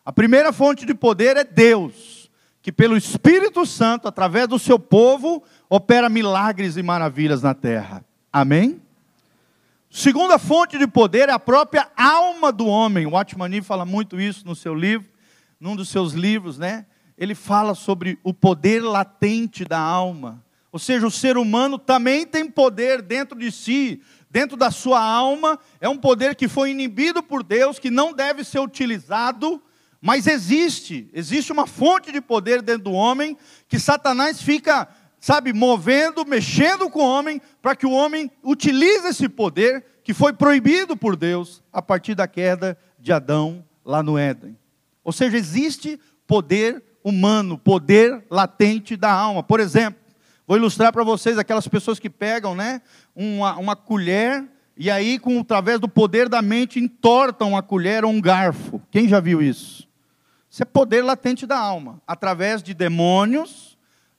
[0.06, 2.32] A primeira fonte de poder é Deus,
[2.62, 8.06] que pelo Espírito Santo, através do seu povo, opera milagres e maravilhas na terra.
[8.32, 8.82] Amém?
[9.90, 13.06] Segunda fonte de poder é a própria alma do homem.
[13.06, 15.10] O Watchman fala muito isso no seu livro,
[15.60, 16.86] num dos seus livros, né?
[17.18, 20.44] Ele fala sobre o poder latente da alma.
[20.72, 25.60] Ou seja, o ser humano também tem poder dentro de si dentro da sua alma,
[25.82, 29.62] é um poder que foi inibido por Deus, que não deve ser utilizado,
[30.02, 33.36] mas existe, existe uma fonte de poder dentro do homem,
[33.68, 34.88] que Satanás fica,
[35.20, 40.34] sabe, movendo, mexendo com o homem, para que o homem utilize esse poder que foi
[40.34, 44.58] proibido por Deus a partir da queda de Adão lá no Éden.
[45.04, 49.42] Ou seja, existe poder humano, poder latente da alma.
[49.44, 50.00] Por exemplo,
[50.48, 52.82] vou ilustrar para vocês aquelas pessoas que pegam, né,
[53.16, 54.48] uma, uma colher
[54.82, 58.82] e aí, com, através do poder da mente, entortam a colher ou um garfo.
[58.90, 59.86] Quem já viu isso?
[60.50, 63.69] Isso é poder latente da alma, através de demônios,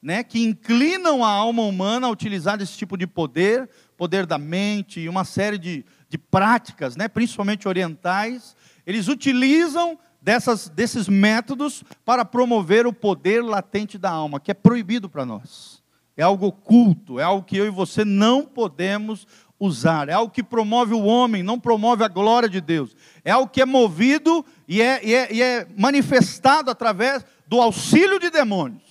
[0.02, 5.00] né, que inclinam a alma humana a utilizar esse tipo de poder, poder da mente
[5.00, 8.56] e uma série de, de práticas, né, principalmente orientais.
[8.86, 15.08] Eles utilizam dessas, desses métodos para promover o poder latente da alma, que é proibido
[15.08, 15.80] para nós
[16.20, 19.26] é algo oculto, é algo que eu e você não podemos
[19.58, 22.94] usar, é algo que promove o homem, não promove a glória de Deus,
[23.24, 28.18] é algo que é movido e é, e é, e é manifestado através do auxílio
[28.18, 28.89] de demônios.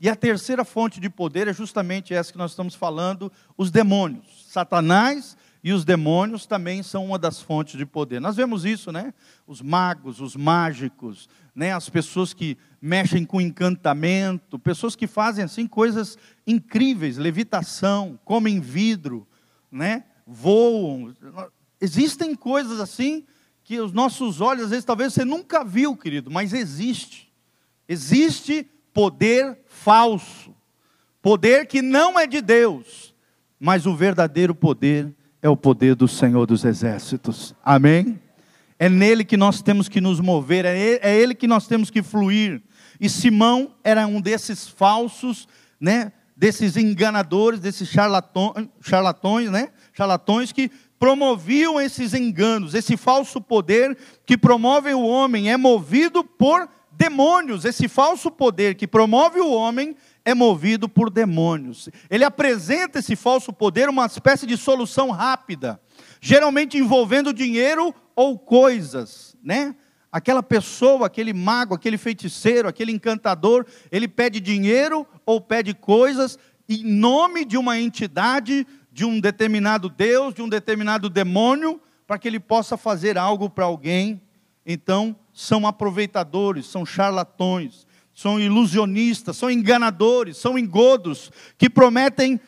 [0.00, 4.46] E a terceira fonte de poder é justamente essa que nós estamos falando: os demônios.
[4.48, 8.20] Satanás e os demônios também são uma das fontes de poder.
[8.20, 9.12] Nós vemos isso, né?
[9.46, 11.72] Os magos, os mágicos, né?
[11.72, 19.26] as pessoas que mexem com encantamento, pessoas que fazem assim coisas incríveis, levitação, comem vidro,
[19.70, 20.04] né?
[20.24, 21.14] voam.
[21.80, 23.24] Existem coisas assim
[23.64, 27.30] que os nossos olhos, às vezes, talvez você nunca viu, querido, mas existe.
[27.88, 30.54] Existe poder falso,
[31.22, 33.14] poder que não é de Deus,
[33.58, 37.54] mas o verdadeiro poder é o poder do Senhor dos Exércitos.
[37.64, 38.20] Amém?
[38.78, 41.90] É nele que nós temos que nos mover, é ele, é ele que nós temos
[41.90, 42.62] que fluir.
[43.00, 45.48] E Simão era um desses falsos,
[45.80, 46.12] né?
[46.36, 49.70] Desses enganadores, desses charlatões, charlatões, né?
[49.92, 53.96] Charlatões que promoviam esses enganos, esse falso poder
[54.26, 56.68] que promove o homem é movido por
[56.98, 57.64] demônios.
[57.64, 59.94] Esse falso poder que promove o homem
[60.24, 61.88] é movido por demônios.
[62.10, 65.80] Ele apresenta esse falso poder uma espécie de solução rápida,
[66.20, 69.76] geralmente envolvendo dinheiro ou coisas, né?
[70.10, 76.38] Aquela pessoa, aquele mago, aquele feiticeiro, aquele encantador, ele pede dinheiro ou pede coisas
[76.68, 82.26] em nome de uma entidade, de um determinado Deus, de um determinado demônio, para que
[82.26, 84.20] ele possa fazer algo para alguém.
[84.66, 87.86] Então, são aproveitadores, são charlatões
[88.18, 92.40] são ilusionistas, são enganadores, são engodos, que prometem,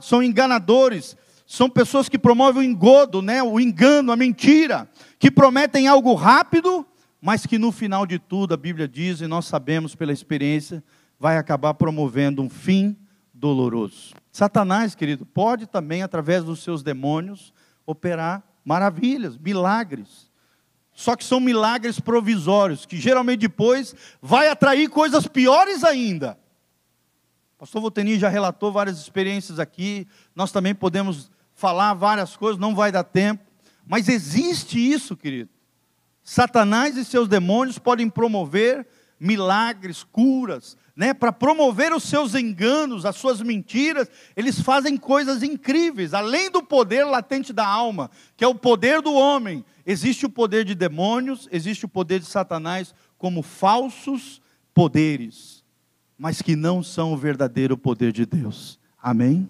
[0.00, 1.14] são enganadores,
[1.46, 4.88] são pessoas que promovem o engodo, né, o engano, a mentira,
[5.18, 6.86] que prometem algo rápido,
[7.20, 10.82] mas que no final de tudo, a Bíblia diz, e nós sabemos pela experiência,
[11.20, 12.96] vai acabar promovendo um fim
[13.34, 14.14] doloroso.
[14.32, 17.52] Satanás, querido, pode também, através dos seus demônios,
[17.84, 20.32] operar maravilhas, milagres.
[20.94, 26.38] Só que são milagres provisórios, que geralmente depois vai atrair coisas piores ainda.
[27.56, 32.74] O pastor Volteni já relatou várias experiências aqui, nós também podemos falar várias coisas, não
[32.74, 33.42] vai dar tempo,
[33.86, 35.50] mas existe isso, querido.
[36.22, 38.86] Satanás e seus demônios podem promover
[39.18, 46.14] milagres, curas, né, para promover os seus enganos, as suas mentiras, eles fazem coisas incríveis.
[46.14, 50.64] Além do poder latente da alma, que é o poder do homem, existe o poder
[50.64, 54.40] de demônios, existe o poder de Satanás como falsos
[54.72, 55.64] poderes,
[56.16, 58.78] mas que não são o verdadeiro poder de Deus.
[59.02, 59.48] Amém?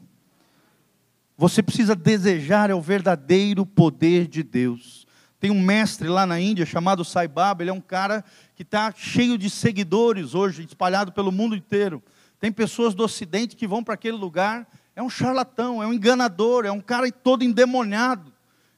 [1.37, 5.05] Você precisa desejar é o verdadeiro poder de Deus.
[5.41, 8.25] Tem um mestre lá na Índia chamado Sai Baba, ele é um cara
[8.55, 12.03] que está cheio de seguidores hoje, espalhado pelo mundo inteiro.
[12.39, 16.65] Tem pessoas do Ocidente que vão para aquele lugar, é um charlatão, é um enganador,
[16.65, 18.33] é um cara todo endemoniado,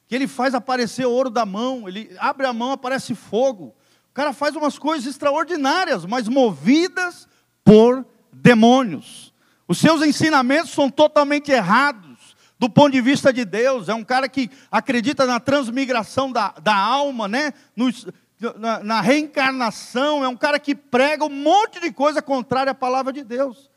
[0.08, 3.74] que ele faz aparecer ouro da mão, ele abre a mão, aparece fogo.
[4.10, 7.28] O cara faz umas coisas extraordinárias, mas movidas
[7.64, 9.32] por demônios.
[9.68, 12.06] Os seus ensinamentos são totalmente errados
[12.58, 16.74] do ponto de vista de Deus, é um cara que acredita na transmigração da, da
[16.74, 17.52] alma, né?
[17.74, 17.90] No,
[18.58, 23.12] na, na, reencarnação, é um cara que prega um monte de coisa contrária à palavra
[23.12, 23.70] de Deus.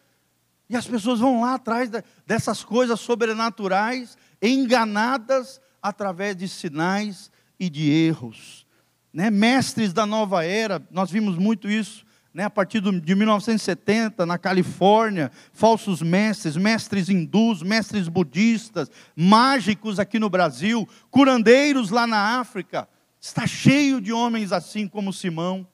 [0.69, 7.69] E as pessoas vão lá atrás de, dessas coisas sobrenaturais, enganadas através de sinais e
[7.69, 8.65] de erros.
[9.13, 9.29] Né?
[9.29, 15.31] Mestres da nova era, nós vimos muito isso né, a partir de 1970, na Califórnia,
[15.51, 22.87] falsos mestres, mestres hindus, mestres budistas, mágicos aqui no Brasil, curandeiros lá na África.
[23.19, 25.67] Está cheio de homens assim como Simão.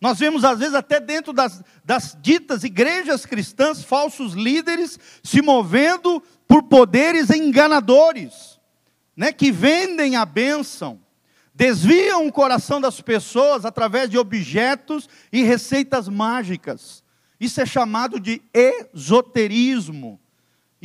[0.00, 6.22] Nós vemos, às vezes, até dentro das, das ditas igrejas cristãs, falsos líderes se movendo
[6.46, 8.60] por poderes enganadores,
[9.16, 11.00] né, que vendem a bênção
[11.56, 17.02] desviam o coração das pessoas através de objetos e receitas mágicas.
[17.40, 20.20] Isso é chamado de esoterismo.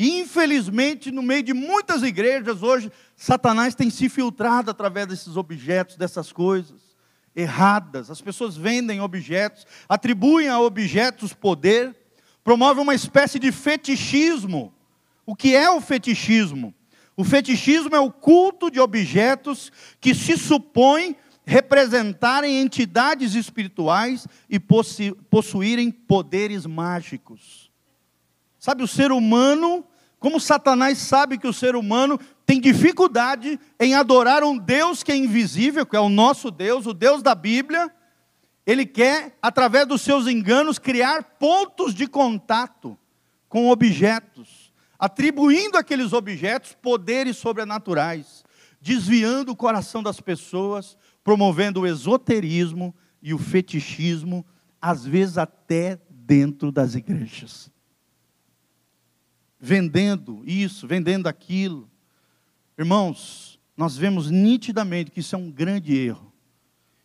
[0.02, 5.96] E, infelizmente, no meio de muitas igrejas hoje, Satanás tem se filtrado através desses objetos,
[5.96, 6.82] dessas coisas
[7.36, 8.10] erradas.
[8.10, 11.96] As pessoas vendem objetos, atribuem a objetos poder,
[12.44, 14.74] promovem uma espécie de fetichismo.
[15.24, 16.74] O que é o fetichismo?
[17.16, 21.16] O fetichismo é o culto de objetos que se supõe
[21.46, 27.70] representarem entidades espirituais e possuírem poderes mágicos.
[28.58, 29.86] Sabe, o ser humano,
[30.22, 35.16] como Satanás sabe que o ser humano tem dificuldade em adorar um Deus que é
[35.18, 37.94] invisível, que é o nosso Deus, o Deus da Bíblia,
[38.66, 42.98] ele quer, através dos seus enganos, criar pontos de contato
[43.50, 44.72] com objetos
[45.02, 48.44] atribuindo àqueles objetos poderes sobrenaturais,
[48.80, 54.46] desviando o coração das pessoas, promovendo o esoterismo e o fetichismo,
[54.80, 57.71] às vezes até dentro das igrejas.
[59.64, 61.88] Vendendo isso, vendendo aquilo.
[62.78, 66.34] Irmãos, nós vemos nitidamente que isso é um grande erro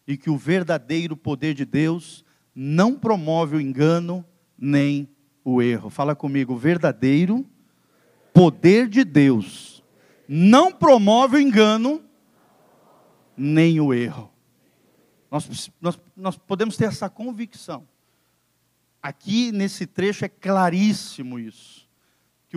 [0.07, 2.24] e que o verdadeiro poder de Deus
[2.55, 4.24] não promove o engano
[4.57, 5.07] nem
[5.45, 5.91] o erro.
[5.91, 7.45] Fala comigo, o verdadeiro
[8.33, 9.83] poder de Deus
[10.27, 12.03] não promove o engano
[13.37, 14.33] nem o erro.
[15.31, 17.87] Nós, nós, nós podemos ter essa convicção.
[19.03, 21.76] Aqui nesse trecho é claríssimo isso.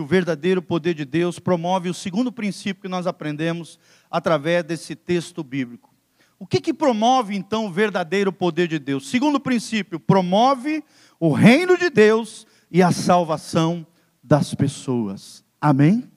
[0.00, 3.78] Que o verdadeiro poder de Deus promove o segundo princípio que nós aprendemos
[4.10, 5.94] através desse texto bíblico.
[6.38, 9.10] O que, que promove então o verdadeiro poder de Deus?
[9.10, 10.82] Segundo princípio, promove
[11.18, 13.86] o reino de Deus e a salvação
[14.24, 15.44] das pessoas.
[15.60, 16.09] Amém?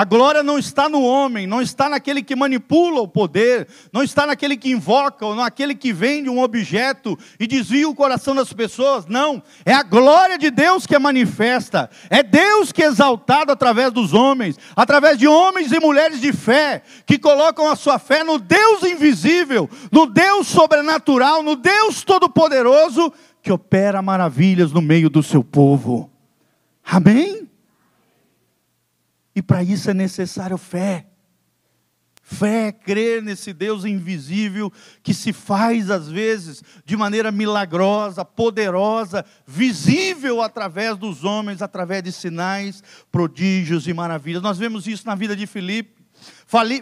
[0.00, 4.26] A glória não está no homem, não está naquele que manipula o poder, não está
[4.26, 9.04] naquele que invoca, ou naquele que vende um objeto e desvia o coração das pessoas.
[9.04, 13.92] Não, é a glória de Deus que é manifesta, é Deus que é exaltado através
[13.92, 18.38] dos homens, através de homens e mulheres de fé, que colocam a sua fé no
[18.38, 23.12] Deus invisível, no Deus sobrenatural, no Deus todo-poderoso,
[23.42, 26.10] que opera maravilhas no meio do seu povo.
[26.82, 27.39] Amém?
[29.34, 31.06] E para isso é necessário fé.
[32.22, 39.24] Fé é crer nesse Deus invisível que se faz às vezes de maneira milagrosa, poderosa,
[39.44, 44.42] visível através dos homens, através de sinais, prodígios e maravilhas.
[44.42, 46.00] Nós vemos isso na vida de Filipe.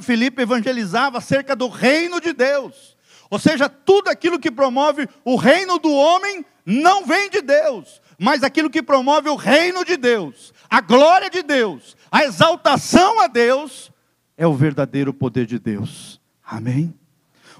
[0.03, 2.97] Filipe evangelizava acerca do reino de Deus.
[3.31, 8.43] Ou seja, tudo aquilo que promove o reino do homem não vem de Deus, mas
[8.43, 13.90] aquilo que promove o reino de Deus, a glória de Deus, a exaltação a Deus,
[14.36, 16.20] é o verdadeiro poder de Deus.
[16.45, 16.95] Amém?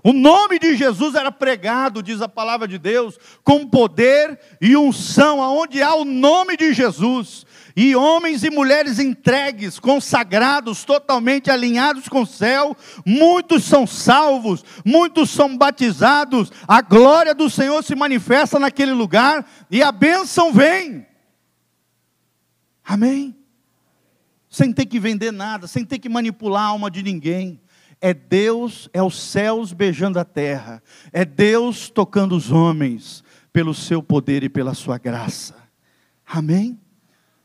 [0.02, 5.43] O nome de Jesus era pregado, diz a palavra de Deus, com poder e unção,
[5.43, 7.44] aonde há o nome de Jesus.
[7.74, 15.30] E homens e mulheres entregues, consagrados, totalmente alinhados com o céu, muitos são salvos, muitos
[15.30, 21.06] são batizados, a glória do Senhor se manifesta naquele lugar e a bênção vem.
[22.89, 23.36] Amém?
[24.48, 27.60] Sem ter que vender nada, sem ter que manipular a alma de ninguém.
[28.01, 30.82] É Deus, é os céus beijando a terra,
[31.12, 35.55] é Deus tocando os homens pelo seu poder e pela sua graça.
[36.27, 36.81] Amém?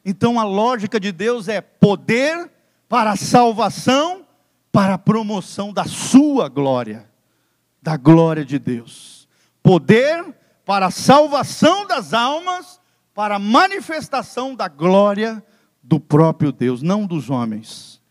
[0.05, 2.49] Então a lógica de Deus é poder
[2.87, 4.25] para a salvação,
[4.71, 7.09] para a promoção da sua glória,
[7.81, 9.27] da glória de Deus.
[9.61, 10.23] Poder
[10.63, 12.79] para a salvação das almas,
[13.13, 15.43] para a manifestação da glória
[15.81, 18.01] do próprio Deus, não dos homens.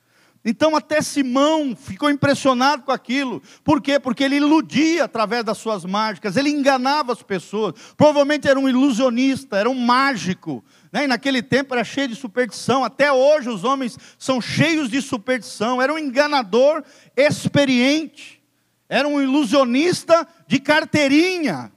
[0.44, 3.40] Então até Simão ficou impressionado com aquilo.
[3.62, 4.00] Por quê?
[4.00, 7.74] Porque ele iludia através das suas mágicas, ele enganava as pessoas.
[7.96, 10.64] Provavelmente era um ilusionista, era um mágico.
[10.90, 11.04] Né?
[11.04, 12.82] E naquele tempo era cheio de superstição.
[12.82, 15.80] Até hoje os homens são cheios de superstição.
[15.80, 16.82] Era um enganador
[17.16, 18.42] experiente.
[18.88, 21.72] Era um ilusionista de carteirinha.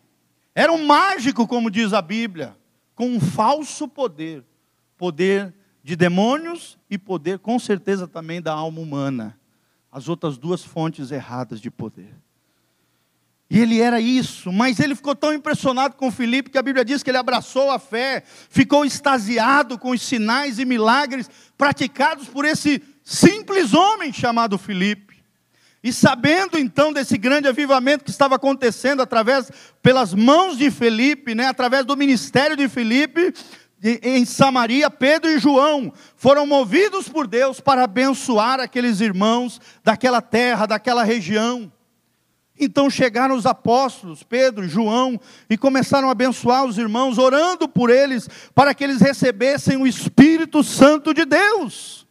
[0.56, 2.58] Era um mágico, como diz a Bíblia,
[2.96, 4.44] com um falso poder.
[4.98, 5.54] Poder
[5.84, 9.38] de demônios e poder, com certeza, também da alma humana.
[9.92, 12.12] As outras duas fontes erradas de poder.
[13.48, 17.04] E ele era isso, mas ele ficou tão impressionado com Filipe que a Bíblia diz
[17.04, 22.82] que ele abraçou a fé, ficou extasiado com os sinais e milagres praticados por esse
[23.04, 25.05] simples homem chamado Filipe.
[25.86, 29.52] E sabendo então desse grande avivamento que estava acontecendo através
[29.84, 33.32] pelas mãos de Filipe, né, através do ministério de Filipe,
[34.02, 40.66] em Samaria, Pedro e João foram movidos por Deus para abençoar aqueles irmãos daquela terra,
[40.66, 41.72] daquela região.
[42.60, 48.28] Então chegaram os apóstolos, Pedro, João, e começaram a abençoar os irmãos, orando por eles,
[48.56, 52.05] para que eles recebessem o Espírito Santo de Deus.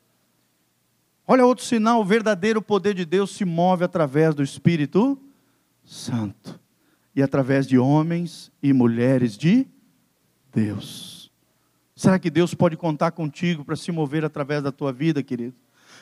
[1.26, 5.18] Olha outro sinal: o verdadeiro poder de Deus se move através do Espírito
[5.84, 6.60] Santo
[7.14, 9.66] e através de homens e mulheres de
[10.52, 11.30] Deus.
[11.96, 15.54] Será que Deus pode contar contigo para se mover através da tua vida, querido?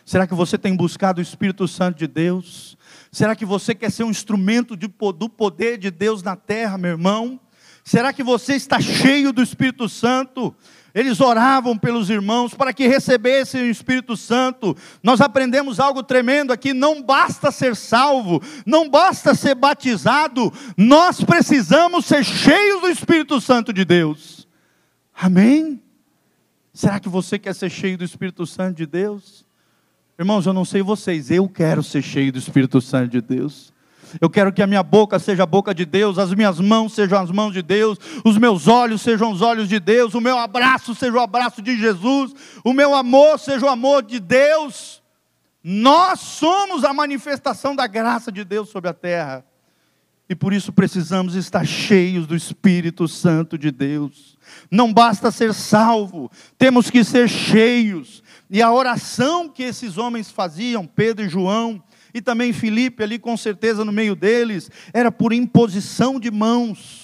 [0.05, 2.77] Será que você tem buscado o Espírito Santo de Deus?
[3.11, 6.93] Será que você quer ser um instrumento de, do poder de Deus na terra, meu
[6.93, 7.39] irmão?
[7.85, 10.55] Será que você está cheio do Espírito Santo?
[10.95, 14.77] Eles oravam pelos irmãos para que recebessem o Espírito Santo.
[15.03, 22.05] Nós aprendemos algo tremendo aqui: não basta ser salvo, não basta ser batizado, nós precisamos
[22.05, 24.47] ser cheios do Espírito Santo de Deus.
[25.15, 25.81] Amém?
[26.75, 29.47] Será que você quer ser cheio do Espírito Santo de Deus?
[30.19, 33.72] Irmãos, eu não sei vocês, eu quero ser cheio do Espírito Santo de Deus.
[34.21, 37.21] Eu quero que a minha boca seja a boca de Deus, as minhas mãos sejam
[37.21, 40.95] as mãos de Deus, os meus olhos sejam os olhos de Deus, o meu abraço
[40.95, 42.33] seja o abraço de Jesus,
[42.65, 45.03] o meu amor seja o amor de Deus.
[45.63, 49.45] Nós somos a manifestação da graça de Deus sobre a terra.
[50.29, 54.39] E por isso precisamos estar cheios do Espírito Santo de Deus.
[54.71, 58.23] Não basta ser salvo, temos que ser cheios.
[58.51, 61.83] E a oração que esses homens faziam, Pedro e João,
[62.15, 67.02] e também Filipe ali com certeza no meio deles, era por imposição de mãos.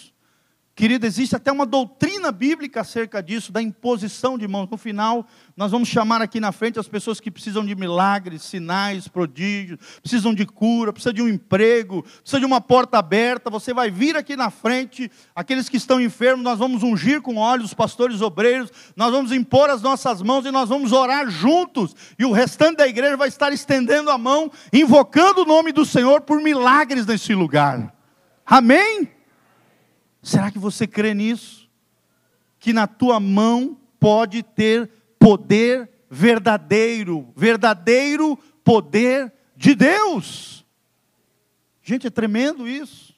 [0.79, 4.71] Querido, existe até uma doutrina bíblica acerca disso, da imposição de mãos.
[4.71, 5.27] No final,
[5.57, 10.33] nós vamos chamar aqui na frente as pessoas que precisam de milagres, sinais, prodígios, precisam
[10.33, 13.51] de cura, precisam de um emprego, precisam de uma porta aberta.
[13.51, 17.65] Você vai vir aqui na frente, aqueles que estão enfermos, nós vamos ungir com óleo
[17.65, 21.93] os pastores obreiros, nós vamos impor as nossas mãos e nós vamos orar juntos.
[22.17, 26.21] E o restante da igreja vai estar estendendo a mão, invocando o nome do Senhor
[26.21, 27.93] por milagres nesse lugar.
[28.47, 29.18] Amém?
[30.29, 31.71] Será que você crê nisso?
[32.59, 40.67] Que na tua mão pode ter poder verdadeiro, verdadeiro poder de Deus.
[41.83, 43.15] Gente, é tremendo isso.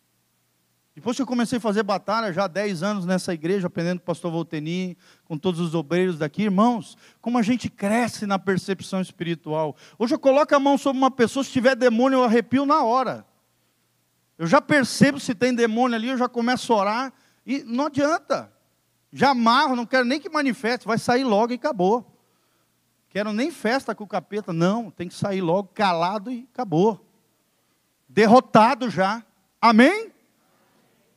[0.94, 4.04] Depois que eu comecei a fazer batalha, já há 10 anos nessa igreja, aprendendo com
[4.04, 9.00] o pastor Volteni, com todos os obreiros daqui, irmãos, como a gente cresce na percepção
[9.00, 9.76] espiritual.
[9.98, 13.26] Hoje eu coloco a mão sobre uma pessoa, se tiver demônio, eu arrepio na hora.
[14.40, 17.12] Eu já percebo se tem demônio ali, eu já começo a orar
[17.44, 18.50] e não adianta.
[19.12, 22.10] Já amarro, não quero nem que manifeste, vai sair logo e acabou.
[23.10, 27.06] Quero nem festa com o capeta, não, tem que sair logo calado e acabou.
[28.08, 29.22] Derrotado já.
[29.60, 30.10] Amém?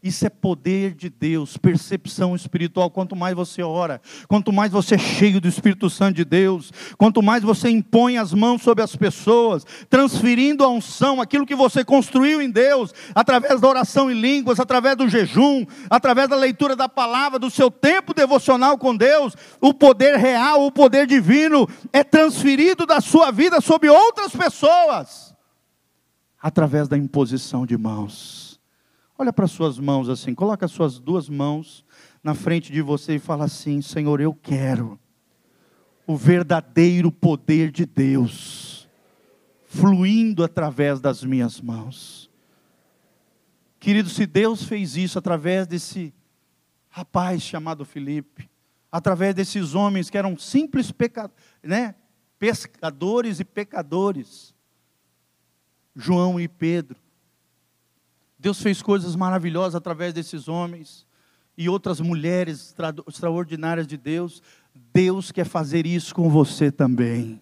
[0.03, 2.91] Isso é poder de Deus, percepção espiritual.
[2.91, 7.23] Quanto mais você ora, quanto mais você é cheio do Espírito Santo de Deus, quanto
[7.23, 12.41] mais você impõe as mãos sobre as pessoas, transferindo a unção, aquilo que você construiu
[12.41, 17.39] em Deus, através da oração em línguas, através do jejum, através da leitura da palavra,
[17.39, 22.99] do seu tempo devocional com Deus, o poder real, o poder divino é transferido da
[22.99, 25.33] sua vida sobre outras pessoas,
[26.41, 28.42] através da imposição de mãos.
[29.17, 31.85] Olha para suas mãos assim, coloca as suas duas mãos
[32.23, 34.99] na frente de você e fala assim: Senhor, eu quero
[36.05, 38.73] o verdadeiro poder de Deus
[39.65, 42.29] fluindo através das minhas mãos.
[43.79, 46.13] Querido, se Deus fez isso através desse
[46.89, 48.49] rapaz chamado Felipe,
[48.91, 51.29] através desses homens que eram simples peca,
[51.63, 51.95] né,
[52.37, 54.55] pescadores e pecadores,
[55.95, 56.99] João e Pedro,
[58.43, 61.07] Deus fez coisas maravilhosas através desses homens
[61.57, 62.75] e outras mulheres
[63.07, 64.43] extraordinárias de Deus.
[64.93, 67.41] Deus quer fazer isso com você também.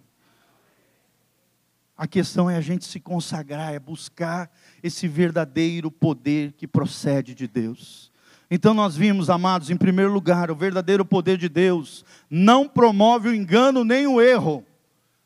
[1.98, 4.52] A questão é a gente se consagrar, é buscar
[4.84, 8.12] esse verdadeiro poder que procede de Deus.
[8.52, 13.34] Então nós vimos, amados, em primeiro lugar, o verdadeiro poder de Deus não promove o
[13.34, 14.64] engano nem o erro.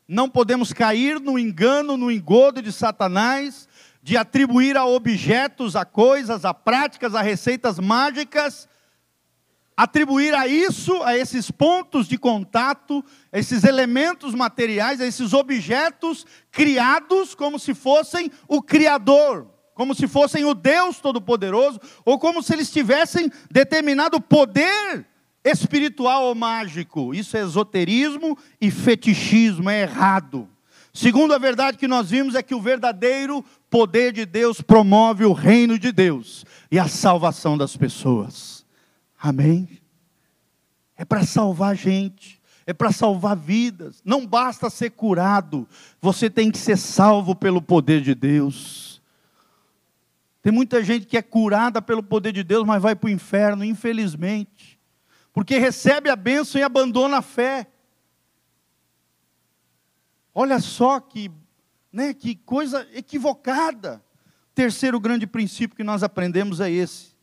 [0.08, 3.68] Não podemos cair no engano, no engodo de Satanás,
[4.06, 8.68] de atribuir a objetos, a coisas, a práticas, a receitas mágicas,
[9.76, 16.24] atribuir a isso, a esses pontos de contato, a esses elementos materiais, a esses objetos
[16.52, 22.52] criados como se fossem o Criador, como se fossem o Deus Todo-Poderoso, ou como se
[22.52, 25.04] eles tivessem determinado poder
[25.44, 27.12] espiritual ou mágico.
[27.12, 30.48] Isso é esoterismo e fetichismo, é errado.
[30.96, 35.34] Segundo a verdade que nós vimos é que o verdadeiro poder de Deus promove o
[35.34, 38.64] reino de Deus e a salvação das pessoas.
[39.20, 39.68] Amém?
[40.96, 44.00] É para salvar gente, é para salvar vidas.
[44.06, 45.68] Não basta ser curado,
[46.00, 49.02] você tem que ser salvo pelo poder de Deus.
[50.40, 53.62] Tem muita gente que é curada pelo poder de Deus, mas vai para o inferno,
[53.62, 54.78] infelizmente,
[55.30, 57.66] porque recebe a bênção e abandona a fé.
[60.38, 61.30] Olha só que,
[61.90, 64.04] né, que coisa equivocada.
[64.54, 67.16] Terceiro grande princípio que nós aprendemos é esse: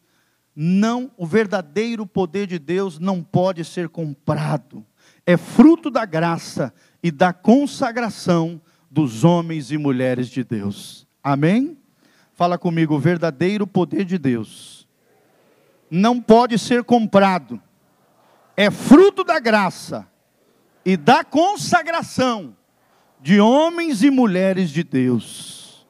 [0.55, 4.83] não, o verdadeiro poder de Deus não pode ser comprado.
[5.27, 6.73] É fruto da graça
[7.03, 8.59] e da consagração
[8.89, 11.05] dos homens e mulheres de Deus.
[11.23, 11.77] Amém?
[12.33, 14.87] Fala comigo, o verdadeiro poder de Deus
[15.87, 17.61] não pode ser comprado.
[18.57, 20.07] É fruto da graça
[20.83, 22.55] e da consagração
[23.23, 25.87] de homens e mulheres de Deus.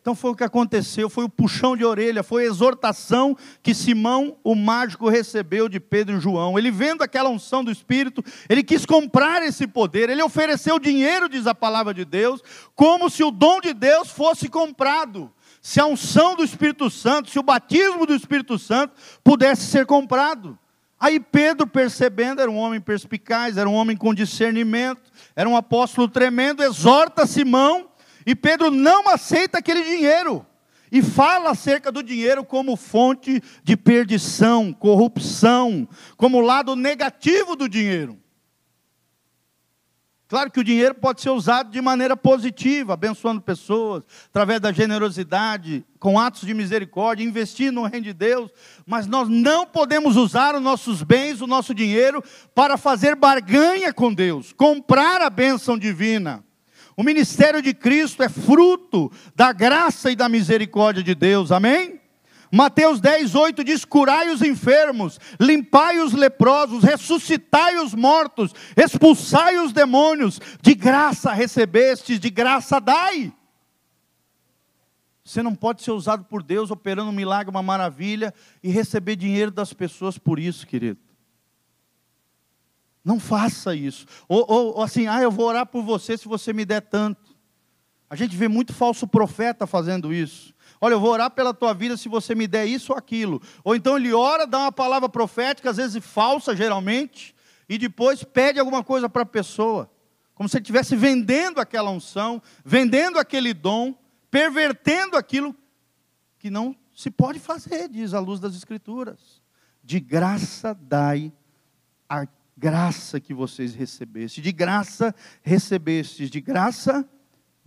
[0.00, 4.38] Então foi o que aconteceu, foi o puxão de orelha, foi a exortação que Simão,
[4.42, 6.58] o mágico, recebeu de Pedro e João.
[6.58, 11.46] Ele vendo aquela unção do Espírito, ele quis comprar esse poder, ele ofereceu dinheiro, diz
[11.46, 12.42] a palavra de Deus,
[12.74, 15.30] como se o dom de Deus fosse comprado.
[15.60, 20.58] Se a unção do Espírito Santo, se o batismo do Espírito Santo pudesse ser comprado.
[21.00, 26.06] Aí Pedro, percebendo, era um homem perspicaz, era um homem com discernimento, era um apóstolo
[26.06, 27.88] tremendo, exorta Simão,
[28.26, 30.44] e Pedro não aceita aquele dinheiro.
[30.92, 38.18] E fala acerca do dinheiro como fonte de perdição, corrupção, como lado negativo do dinheiro.
[40.30, 45.84] Claro que o dinheiro pode ser usado de maneira positiva, abençoando pessoas, através da generosidade,
[45.98, 48.48] com atos de misericórdia, investindo no reino de Deus,
[48.86, 52.22] mas nós não podemos usar os nossos bens, o nosso dinheiro,
[52.54, 56.44] para fazer barganha com Deus, comprar a bênção divina.
[56.96, 61.99] O ministério de Cristo é fruto da graça e da misericórdia de Deus, amém?
[62.50, 69.72] Mateus 10, 8 diz: curai os enfermos, limpai os leprosos, ressuscitai os mortos, expulsai os
[69.72, 73.32] demônios, de graça recebestes, de graça dai.
[75.24, 79.52] Você não pode ser usado por Deus operando um milagre, uma maravilha e receber dinheiro
[79.52, 80.98] das pessoas por isso, querido.
[83.04, 84.06] Não faça isso.
[84.28, 87.29] Ou, ou, ou assim, ah, eu vou orar por você se você me der tanto.
[88.10, 90.52] A gente vê muito falso profeta fazendo isso.
[90.80, 93.40] Olha, eu vou orar pela tua vida se você me der isso ou aquilo.
[93.62, 97.32] Ou então ele ora, dá uma palavra profética, às vezes falsa, geralmente,
[97.68, 99.88] e depois pede alguma coisa para a pessoa.
[100.34, 103.94] Como se ele estivesse vendendo aquela unção, vendendo aquele dom,
[104.28, 105.54] pervertendo aquilo
[106.36, 109.40] que não se pode fazer, diz a luz das Escrituras.
[109.84, 111.32] De graça dai
[112.08, 112.26] a
[112.56, 114.42] graça que vocês recebestes.
[114.42, 117.08] De graça recebestes, de graça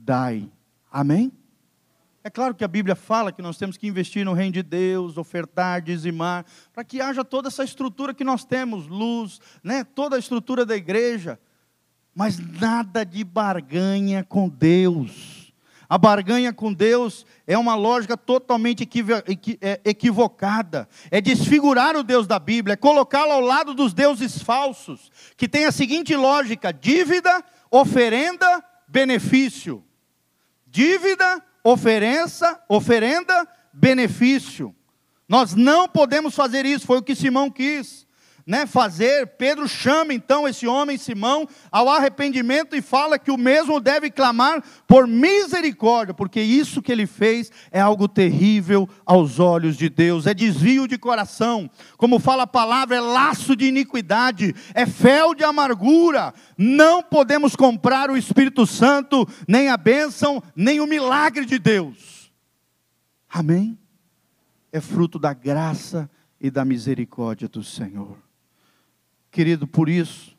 [0.03, 0.51] dai.
[0.91, 1.31] Amém?
[2.23, 5.17] É claro que a Bíblia fala que nós temos que investir no reino de Deus,
[5.17, 9.84] ofertar, dizimar, para que haja toda essa estrutura que nós temos, luz, né?
[9.84, 11.39] toda a estrutura da igreja.
[12.15, 15.51] Mas nada de barganha com Deus.
[15.89, 18.88] A barganha com Deus é uma lógica totalmente
[19.61, 20.88] é, equivocada.
[21.11, 25.65] É desfigurar o Deus da Bíblia, é colocá-lo ao lado dos deuses falsos, que tem
[25.65, 29.84] a seguinte lógica: dívida, oferenda, benefício.
[30.74, 34.76] Dívida, oferença, oferenda, benefício.
[35.30, 38.08] Nós não podemos fazer isso, foi o que Simão quis
[38.45, 43.80] né, fazer, Pedro chama então esse homem, Simão, ao arrependimento e fala que o mesmo
[43.80, 49.90] deve clamar por misericórdia, porque isso que ele fez é algo terrível aos olhos de
[49.90, 55.34] Deus, é desvio de coração, como fala a palavra, é laço de iniquidade, é fel
[55.34, 56.34] de amargura.
[56.57, 62.32] Não podemos comprar o Espírito Santo, nem a bênção, nem o milagre de Deus.
[63.30, 63.78] Amém?
[64.72, 66.10] É fruto da graça
[66.40, 68.23] e da misericórdia do Senhor.
[69.34, 70.38] Querido, por isso,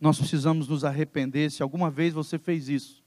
[0.00, 1.50] nós precisamos nos arrepender.
[1.50, 3.04] Se alguma vez você fez isso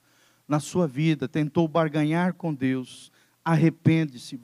[0.47, 3.11] na sua vida, tentou barganhar com Deus,
[3.43, 4.39] arrepende-se,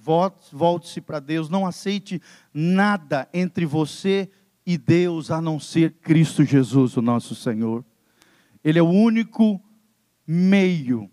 [0.51, 2.19] volte-se para Deus, não aceite
[2.51, 4.27] nada entre você
[4.65, 7.85] e Deus a não ser Cristo Jesus, o nosso Senhor.
[8.63, 9.61] Ele é o único
[10.25, 11.11] meio,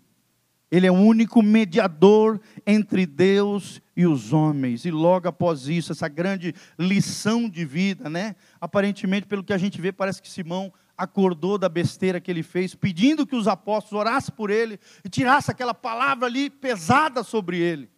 [0.71, 4.83] ele é o único mediador entre Deus e os homens.
[4.85, 8.35] E logo após isso, essa grande lição de vida, né?
[8.61, 12.75] Aparentemente, pelo que a gente vê, parece que Simão acordou da besteira que ele fez,
[12.75, 17.89] pedindo que os apóstolos orassem por ele e tirassem aquela palavra ali pesada sobre ele.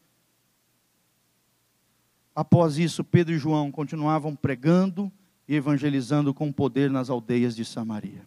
[2.33, 5.11] Após isso, Pedro e João continuavam pregando
[5.47, 8.25] e evangelizando com poder nas aldeias de Samaria.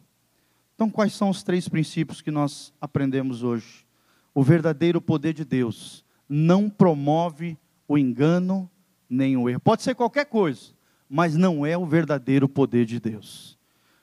[0.74, 3.86] Então, quais são os três princípios que nós aprendemos hoje?
[4.34, 7.56] O verdadeiro poder de Deus não promove
[7.88, 8.70] o engano
[9.08, 9.60] nem o erro.
[9.60, 10.75] Pode ser qualquer coisa,
[11.08, 13.58] mas não é o verdadeiro poder de Deus.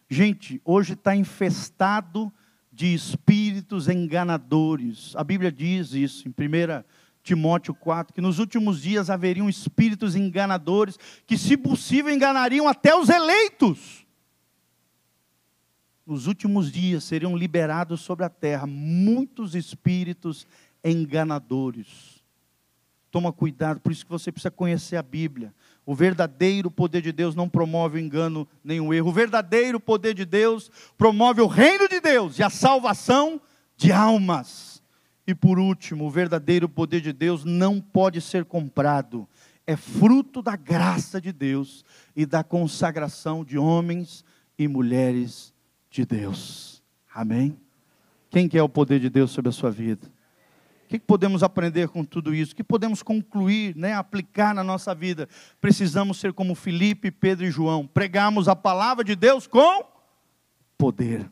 [0.10, 2.32] Gente, hoje está infestado
[2.72, 5.16] de espíritos enganadores.
[5.16, 6.84] A Bíblia diz isso em 1
[7.24, 13.08] Timóteo 4, que nos últimos dias haveriam espíritos enganadores que, se possível, enganariam até os
[13.08, 14.06] eleitos.
[16.06, 20.46] Nos últimos dias seriam liberados sobre a terra muitos espíritos
[20.84, 22.22] enganadores.
[23.10, 25.54] Toma cuidado, por isso que você precisa conhecer a Bíblia.
[25.86, 29.10] O verdadeiro poder de Deus não promove o engano nem o erro.
[29.10, 33.42] O verdadeiro poder de Deus promove o reino de Deus e a salvação
[33.76, 34.82] de almas.
[35.28, 39.28] E por último, o verdadeiro poder de Deus não pode ser comprado.
[39.66, 41.84] É fruto da graça de Deus
[42.16, 44.24] e da consagração de homens
[44.58, 45.54] e mulheres
[45.90, 46.82] de Deus.
[47.14, 47.58] Amém?
[48.30, 50.12] Quem quer o poder de Deus sobre a sua vida?
[51.00, 52.54] Que podemos aprender com tudo isso?
[52.54, 55.28] O que podemos concluir, né, aplicar na nossa vida?
[55.60, 59.86] Precisamos ser como Felipe, Pedro e João, pregarmos a palavra de Deus com
[60.78, 61.30] poder.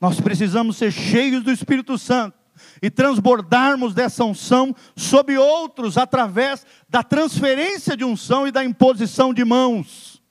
[0.00, 2.36] Nós precisamos ser cheios do Espírito Santo
[2.80, 9.44] e transbordarmos dessa unção sobre outros através da transferência de unção e da imposição de
[9.44, 10.22] mãos.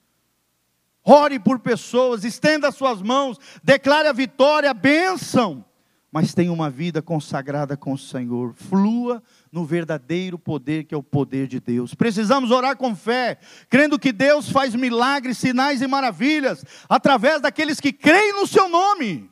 [1.04, 5.66] Ore por pessoas, estenda suas mãos, declare a vitória, a bênção
[6.12, 8.54] mas tenha uma vida consagrada com o Senhor.
[8.54, 11.96] Flua no verdadeiro poder que é o poder de Deus.
[11.96, 13.40] Precisamos orar com fé,
[13.70, 19.32] crendo que Deus faz milagres, sinais e maravilhas através daqueles que creem no seu nome.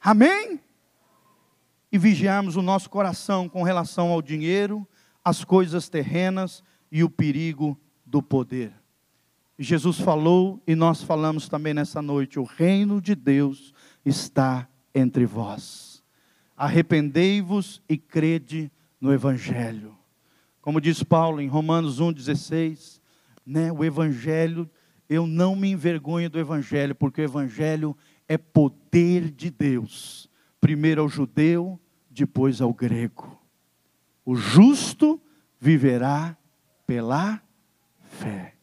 [0.00, 0.58] Amém?
[1.92, 4.86] E vigiarmos o nosso coração com relação ao dinheiro,
[5.24, 8.72] às coisas terrenas e o perigo do poder.
[9.56, 13.74] Jesus falou e nós falamos também nessa noite: o reino de Deus
[14.04, 16.02] está entre vós.
[16.56, 19.96] Arrependei-vos e crede no Evangelho.
[20.60, 23.00] Como diz Paulo em Romanos 1,16,
[23.46, 24.68] né, o Evangelho,
[25.08, 27.96] eu não me envergonho do Evangelho, porque o Evangelho
[28.28, 30.28] é poder de Deus.
[30.60, 31.80] Primeiro ao judeu,
[32.10, 33.40] depois ao grego.
[34.24, 35.20] O justo
[35.58, 36.36] viverá
[36.86, 37.40] pela
[38.00, 38.54] fé.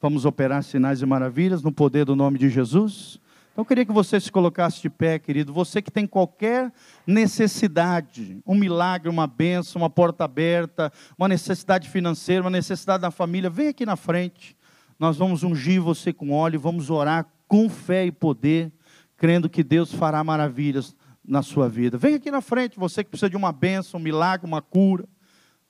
[0.00, 3.20] Vamos operar sinais e maravilhas no poder do nome de Jesus?
[3.56, 5.50] Então eu queria que você se colocasse de pé, querido.
[5.50, 6.70] Você que tem qualquer
[7.06, 13.48] necessidade, um milagre, uma benção, uma porta aberta, uma necessidade financeira, uma necessidade da família,
[13.48, 14.54] vem aqui na frente.
[14.98, 18.70] Nós vamos ungir você com óleo, vamos orar com fé e poder,
[19.16, 20.94] crendo que Deus fará maravilhas
[21.26, 21.96] na sua vida.
[21.96, 25.08] Vem aqui na frente, você que precisa de uma benção, um milagre, uma cura.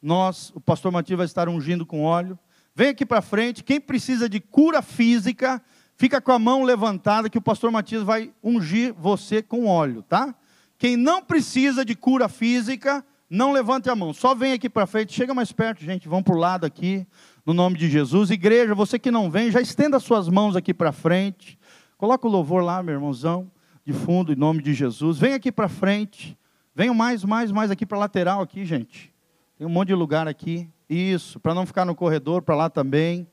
[0.03, 2.37] Nós, o pastor Matias vai estar ungindo com óleo.
[2.75, 5.63] Vem aqui para frente, quem precisa de cura física,
[5.97, 10.35] Fica com a mão levantada que o pastor Matias vai ungir você com óleo, tá?
[10.79, 14.13] Quem não precisa de cura física, não levante a mão.
[14.13, 15.15] Só vem aqui para frente.
[15.15, 16.07] Chega mais perto, gente.
[16.07, 17.07] Vamos para o lado aqui,
[17.47, 18.31] no nome de Jesus.
[18.31, 21.59] Igreja, você que não vem, já estenda suas mãos aqui para frente.
[21.97, 23.51] Coloca o louvor lá, meu irmãozão,
[23.83, 25.19] de fundo, em nome de Jesus.
[25.19, 26.37] Vem aqui para frente.
[26.75, 29.11] Venham mais, mais, mais aqui para lateral aqui, gente.
[29.57, 30.69] Tem um monte de lugar aqui.
[30.89, 33.27] Isso, para não ficar no corredor, para lá também.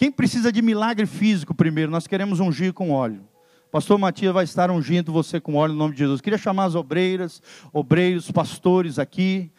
[0.00, 1.92] Quem precisa de milagre físico primeiro?
[1.92, 3.28] Nós queremos ungir com óleo.
[3.70, 6.22] Pastor Matias vai estar ungindo você com óleo no nome de Jesus.
[6.22, 9.52] Queria chamar as obreiras, obreiros, pastores aqui.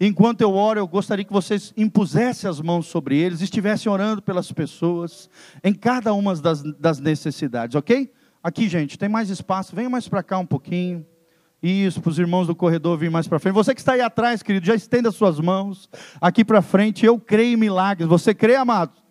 [0.00, 4.50] Enquanto eu oro, eu gostaria que vocês impusessem as mãos sobre eles, estivessem orando pelas
[4.50, 5.28] pessoas,
[5.62, 8.10] em cada uma das, das necessidades, ok?
[8.42, 11.04] Aqui, gente, tem mais espaço, venha mais para cá um pouquinho.
[11.62, 13.52] Isso, para os irmãos do corredor vir mais para frente.
[13.52, 15.86] Você que está aí atrás, querido, já estenda suas mãos
[16.18, 17.04] aqui para frente.
[17.04, 18.08] Eu creio em milagres.
[18.08, 19.04] Você crê, amado?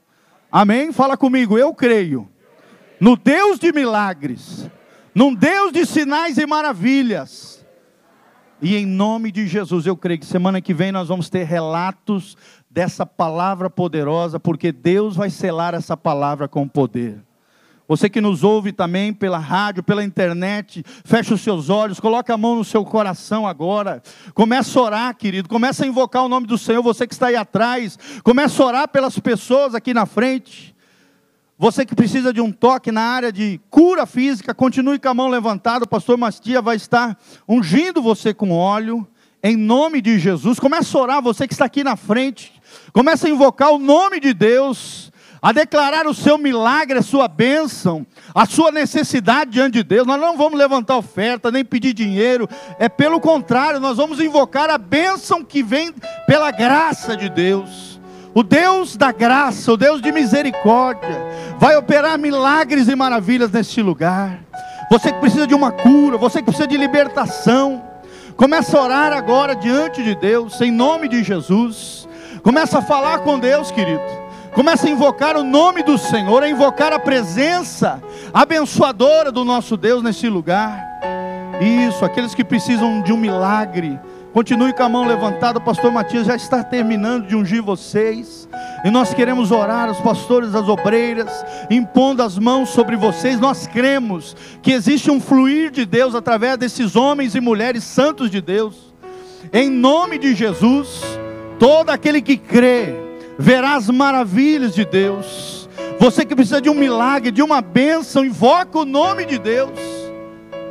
[0.51, 0.91] Amém?
[0.91, 2.29] Fala comigo, eu creio
[2.99, 4.69] no Deus de milagres,
[5.13, 7.65] num Deus de sinais e maravilhas.
[8.61, 12.37] E em nome de Jesus, eu creio que semana que vem nós vamos ter relatos
[12.69, 17.24] dessa palavra poderosa, porque Deus vai selar essa palavra com poder.
[17.87, 22.37] Você que nos ouve também pela rádio, pela internet, fecha os seus olhos, coloca a
[22.37, 24.01] mão no seu coração agora.
[24.33, 25.47] Começa a orar, querido.
[25.47, 26.81] Começa a invocar o nome do Senhor.
[26.81, 30.75] Você que está aí atrás, começa a orar pelas pessoas aqui na frente.
[31.59, 35.29] Você que precisa de um toque na área de cura física, continue com a mão
[35.29, 35.85] levantada.
[35.85, 37.17] O pastor Mastia vai estar
[37.47, 39.07] ungindo você com óleo,
[39.43, 40.59] em nome de Jesus.
[40.59, 42.51] Começa a orar, você que está aqui na frente.
[42.91, 48.05] Começa a invocar o nome de Deus a declarar o seu milagre, a sua bênção,
[48.33, 50.07] a sua necessidade diante de Deus.
[50.07, 52.49] Nós não vamos levantar oferta, nem pedir dinheiro,
[52.79, 55.93] é pelo contrário, nós vamos invocar a bênção que vem
[56.25, 57.99] pela graça de Deus.
[58.33, 61.25] O Deus da graça, o Deus de misericórdia,
[61.57, 64.39] vai operar milagres e maravilhas neste lugar.
[64.91, 67.81] Você que precisa de uma cura, você que precisa de libertação,
[68.35, 72.07] começa a orar agora diante de Deus, em nome de Jesus.
[72.43, 74.24] Começa a falar com Deus, querido.
[74.55, 78.01] Começa a invocar o nome do Senhor, a invocar a presença
[78.33, 80.81] abençoadora do nosso Deus nesse lugar.
[81.59, 83.99] Isso, aqueles que precisam de um milagre,
[84.31, 85.59] continue com a mão levantada.
[85.59, 88.47] O pastor Matias já está terminando de ungir vocês.
[88.85, 93.37] E nós queremos orar, os pastores, as obreiras, impondo as mãos sobre vocês.
[93.41, 98.39] Nós cremos que existe um fluir de Deus através desses homens e mulheres santos de
[98.39, 98.93] Deus.
[99.51, 101.01] Em nome de Jesus,
[101.59, 103.04] todo aquele que crê,
[103.37, 105.69] verá as maravilhas de Deus.
[105.99, 109.79] Você que precisa de um milagre, de uma bênção, invoca o nome de Deus.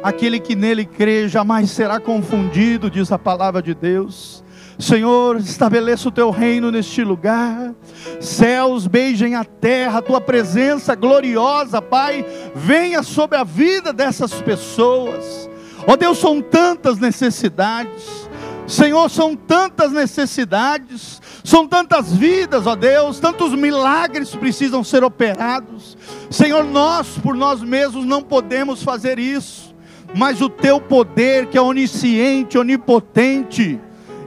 [0.02, 4.44] Aquele que nele crê jamais será confundido, diz a palavra de Deus.
[4.78, 7.72] Senhor, estabeleça o teu reino neste lugar.
[8.20, 12.24] Céus beijem a terra, a tua presença gloriosa, Pai,
[12.54, 15.48] venha sobre a vida dessas pessoas.
[15.86, 18.28] Ó oh, Deus, são tantas necessidades.
[18.66, 21.20] Senhor, são tantas necessidades.
[21.44, 25.94] São tantas vidas, ó Deus, tantos milagres precisam ser operados.
[26.30, 29.74] Senhor, nós por nós mesmos não podemos fazer isso,
[30.14, 33.78] mas o teu poder, que é onisciente, onipotente,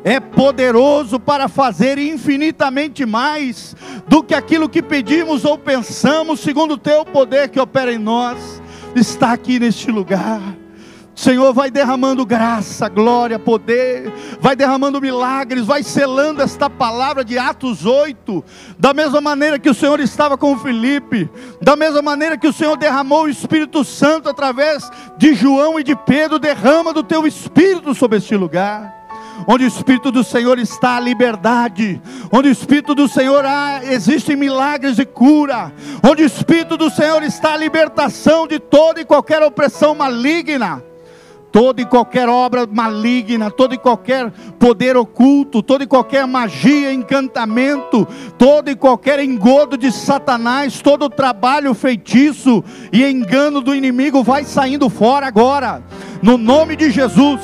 [0.04, 3.76] é poderoso para fazer infinitamente mais
[4.08, 8.62] do que aquilo que pedimos ou pensamos, segundo o teu poder que opera em nós,
[8.96, 10.40] está aqui neste lugar.
[11.18, 17.88] Senhor, vai derramando graça, glória, poder, vai derramando milagres, vai selando esta palavra de Atos
[17.88, 18.46] 8,
[18.78, 21.28] da mesma maneira que o Senhor estava com Felipe,
[21.60, 25.96] da mesma maneira que o Senhor derramou o Espírito Santo através de João e de
[25.96, 28.96] Pedro, derrama do teu Espírito sobre este lugar.
[29.48, 32.00] Onde o Espírito do Senhor está a liberdade,
[32.32, 35.74] onde o Espírito do Senhor há, existem milagres de cura,
[36.08, 40.84] onde o Espírito do Senhor está a libertação de toda e qualquer opressão maligna
[41.58, 44.30] toda e qualquer obra maligna, todo e qualquer
[44.60, 48.08] poder oculto, toda e qualquer magia, encantamento,
[48.38, 52.64] todo e qualquer engodo de Satanás, todo o trabalho feitiço
[52.94, 55.82] e engano do inimigo vai saindo fora agora,
[56.22, 57.42] no nome de Jesus.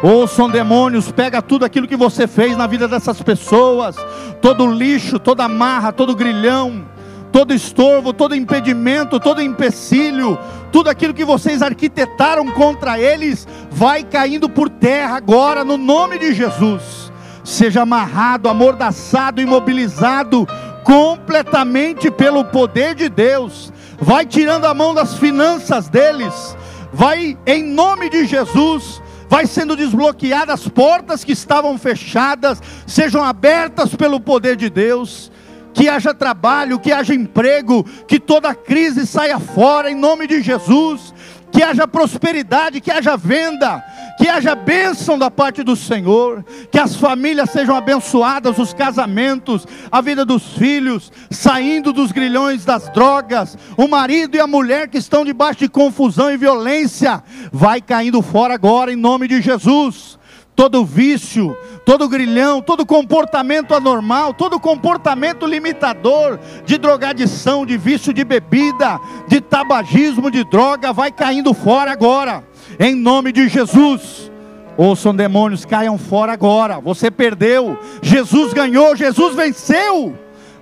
[0.00, 3.96] Ouçam demônios, pega tudo aquilo que você fez na vida dessas pessoas,
[4.40, 6.86] todo lixo, toda marra, todo grilhão,
[7.32, 10.38] todo estorvo, todo impedimento, todo empecilho,
[10.72, 16.34] tudo aquilo que vocês arquitetaram contra eles, vai caindo por terra agora, no nome de
[16.34, 17.10] Jesus.
[17.44, 20.46] Seja amarrado, amordaçado, imobilizado
[20.84, 23.72] completamente pelo poder de Deus.
[23.98, 26.56] Vai tirando a mão das finanças deles,
[26.92, 33.94] vai em nome de Jesus vai sendo desbloqueadas as portas que estavam fechadas, sejam abertas
[33.94, 35.30] pelo poder de Deus
[35.72, 41.14] que haja trabalho, que haja emprego, que toda crise saia fora em nome de Jesus,
[41.50, 43.82] que haja prosperidade, que haja venda,
[44.16, 50.00] que haja bênção da parte do Senhor, que as famílias sejam abençoadas, os casamentos, a
[50.00, 55.24] vida dos filhos, saindo dos grilhões das drogas, o marido e a mulher que estão
[55.24, 57.22] debaixo de confusão e violência,
[57.52, 60.19] vai caindo fora agora em nome de Jesus
[60.60, 61.56] todo vício,
[61.86, 69.40] todo grilhão, todo comportamento anormal, todo comportamento limitador de drogadição, de vício de bebida, de
[69.40, 72.44] tabagismo, de droga, vai caindo fora agora,
[72.78, 74.30] em nome de Jesus.
[74.76, 76.78] Ouçam demônios, caiam fora agora.
[76.78, 80.14] Você perdeu, Jesus ganhou, Jesus venceu.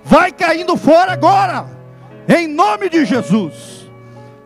[0.05, 1.65] Vai caindo fora agora,
[2.25, 3.78] em nome de Jesus.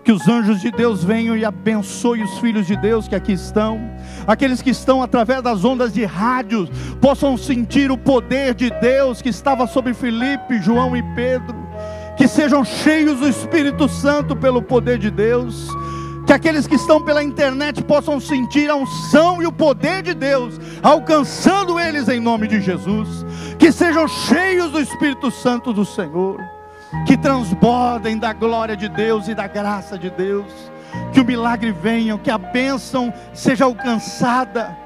[0.03, 3.79] Que os anjos de Deus venham e abençoem os filhos de Deus que aqui estão.
[4.27, 6.67] Aqueles que estão através das ondas de rádio
[6.99, 11.55] possam sentir o poder de Deus que estava sobre Felipe, João e Pedro.
[12.17, 15.69] Que sejam cheios do Espírito Santo pelo poder de Deus.
[16.27, 20.59] Que aqueles que estão pela internet possam sentir a unção e o poder de Deus,
[20.81, 23.25] alcançando eles em nome de Jesus.
[23.57, 26.52] Que sejam cheios do Espírito Santo do Senhor
[27.05, 30.51] que transbordem da glória de Deus e da graça de Deus,
[31.11, 34.77] que o milagre venha, que a bênção seja alcançada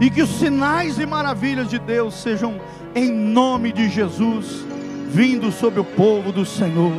[0.00, 2.60] e que os sinais e maravilhas de Deus sejam
[2.94, 4.66] em nome de Jesus
[5.08, 6.92] vindo sobre o povo do Senhor.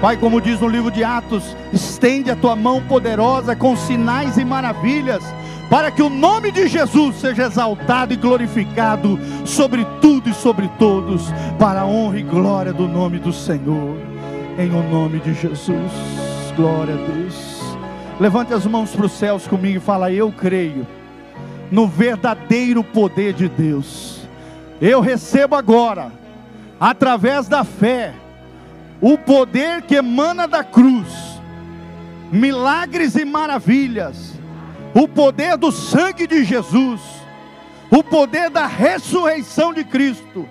[0.00, 4.44] Pai, como diz no livro de Atos, estende a tua mão poderosa com sinais e
[4.44, 5.22] maravilhas
[5.70, 11.32] para que o nome de Jesus seja exaltado e glorificado sobre tudo e sobre todos,
[11.58, 13.96] para a honra e glória do nome do Senhor,
[14.58, 15.92] em o nome de Jesus.
[16.56, 17.60] Glória a Deus.
[18.20, 20.86] Levante as mãos para os céus comigo e fala: Eu creio
[21.70, 24.20] no verdadeiro poder de Deus.
[24.80, 26.12] Eu recebo agora,
[26.78, 28.12] através da fé,
[29.00, 31.40] o poder que emana da cruz,
[32.30, 34.34] milagres e maravilhas
[34.94, 37.00] o poder do sangue de Jesus,
[37.90, 40.48] o poder da ressurreição de Cristo,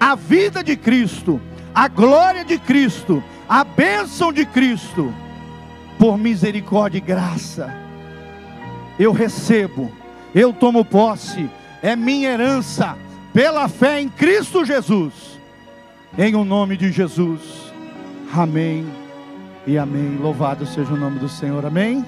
[0.00, 1.40] a vida de Cristo,
[1.72, 5.14] a glória de Cristo, a bênção de Cristo,
[5.96, 7.72] por misericórdia e graça,
[8.98, 9.92] eu recebo,
[10.34, 11.48] eu tomo posse,
[11.80, 12.96] é minha herança,
[13.32, 15.38] pela fé em Cristo Jesus,
[16.18, 17.40] em o nome de Jesus,
[18.34, 18.84] amém
[19.66, 20.16] e amém.
[20.20, 22.04] Louvado seja o nome do Senhor, amém.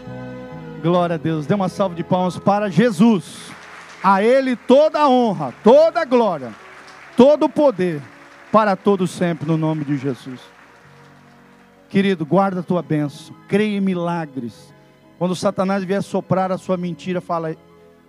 [0.81, 1.47] Glória a Deus.
[1.47, 3.51] Dê uma salva de palmas para Jesus.
[4.03, 6.55] A Ele toda a honra, toda a glória,
[7.17, 8.01] todo o poder,
[8.51, 10.41] para todos sempre, no nome de Jesus.
[11.91, 14.73] Querido, guarda a tua bênção, creia em milagres.
[15.19, 17.55] Quando Satanás vier soprar a sua mentira, fala: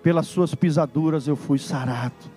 [0.01, 2.31] pelas suas pisaduras eu fui sarado.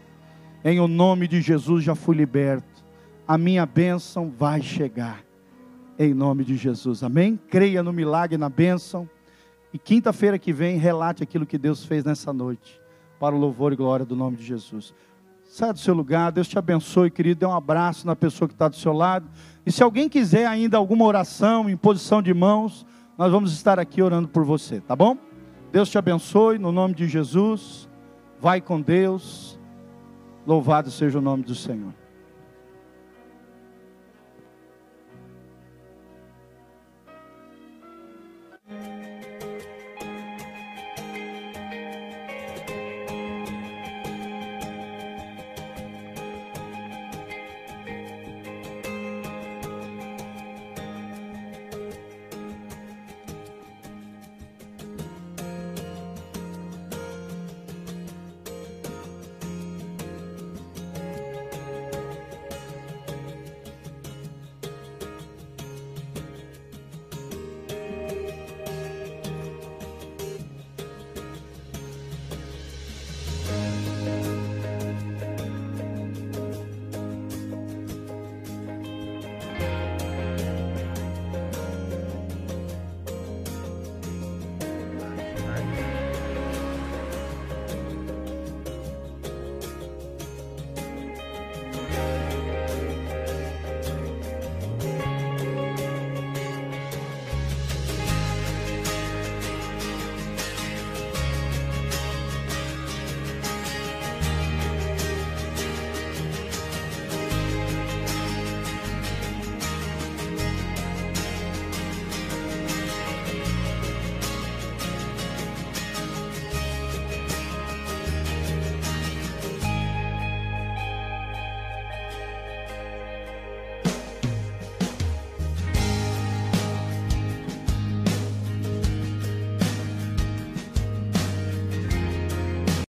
[0.65, 2.83] Em o nome de Jesus já fui liberto.
[3.29, 5.21] A minha bênção vai chegar.
[5.97, 7.05] Em nome de Jesus.
[7.05, 7.39] Amém?
[7.49, 9.09] Creia no milagre, na bênção.
[9.75, 12.81] E quinta-feira que vem, relate aquilo que Deus fez nessa noite,
[13.19, 14.95] para o louvor e glória do nome de Jesus.
[15.43, 17.41] Sai do seu lugar, Deus te abençoe, querido.
[17.41, 19.29] Dê um abraço na pessoa que está do seu lado.
[19.67, 22.87] E se alguém quiser ainda alguma oração, em posição de mãos,
[23.19, 25.19] nós vamos estar aqui orando por você, tá bom?
[25.73, 27.89] Deus te abençoe, no nome de Jesus.
[28.41, 29.59] Vai com Deus.
[30.47, 31.93] Louvado seja o nome do Senhor.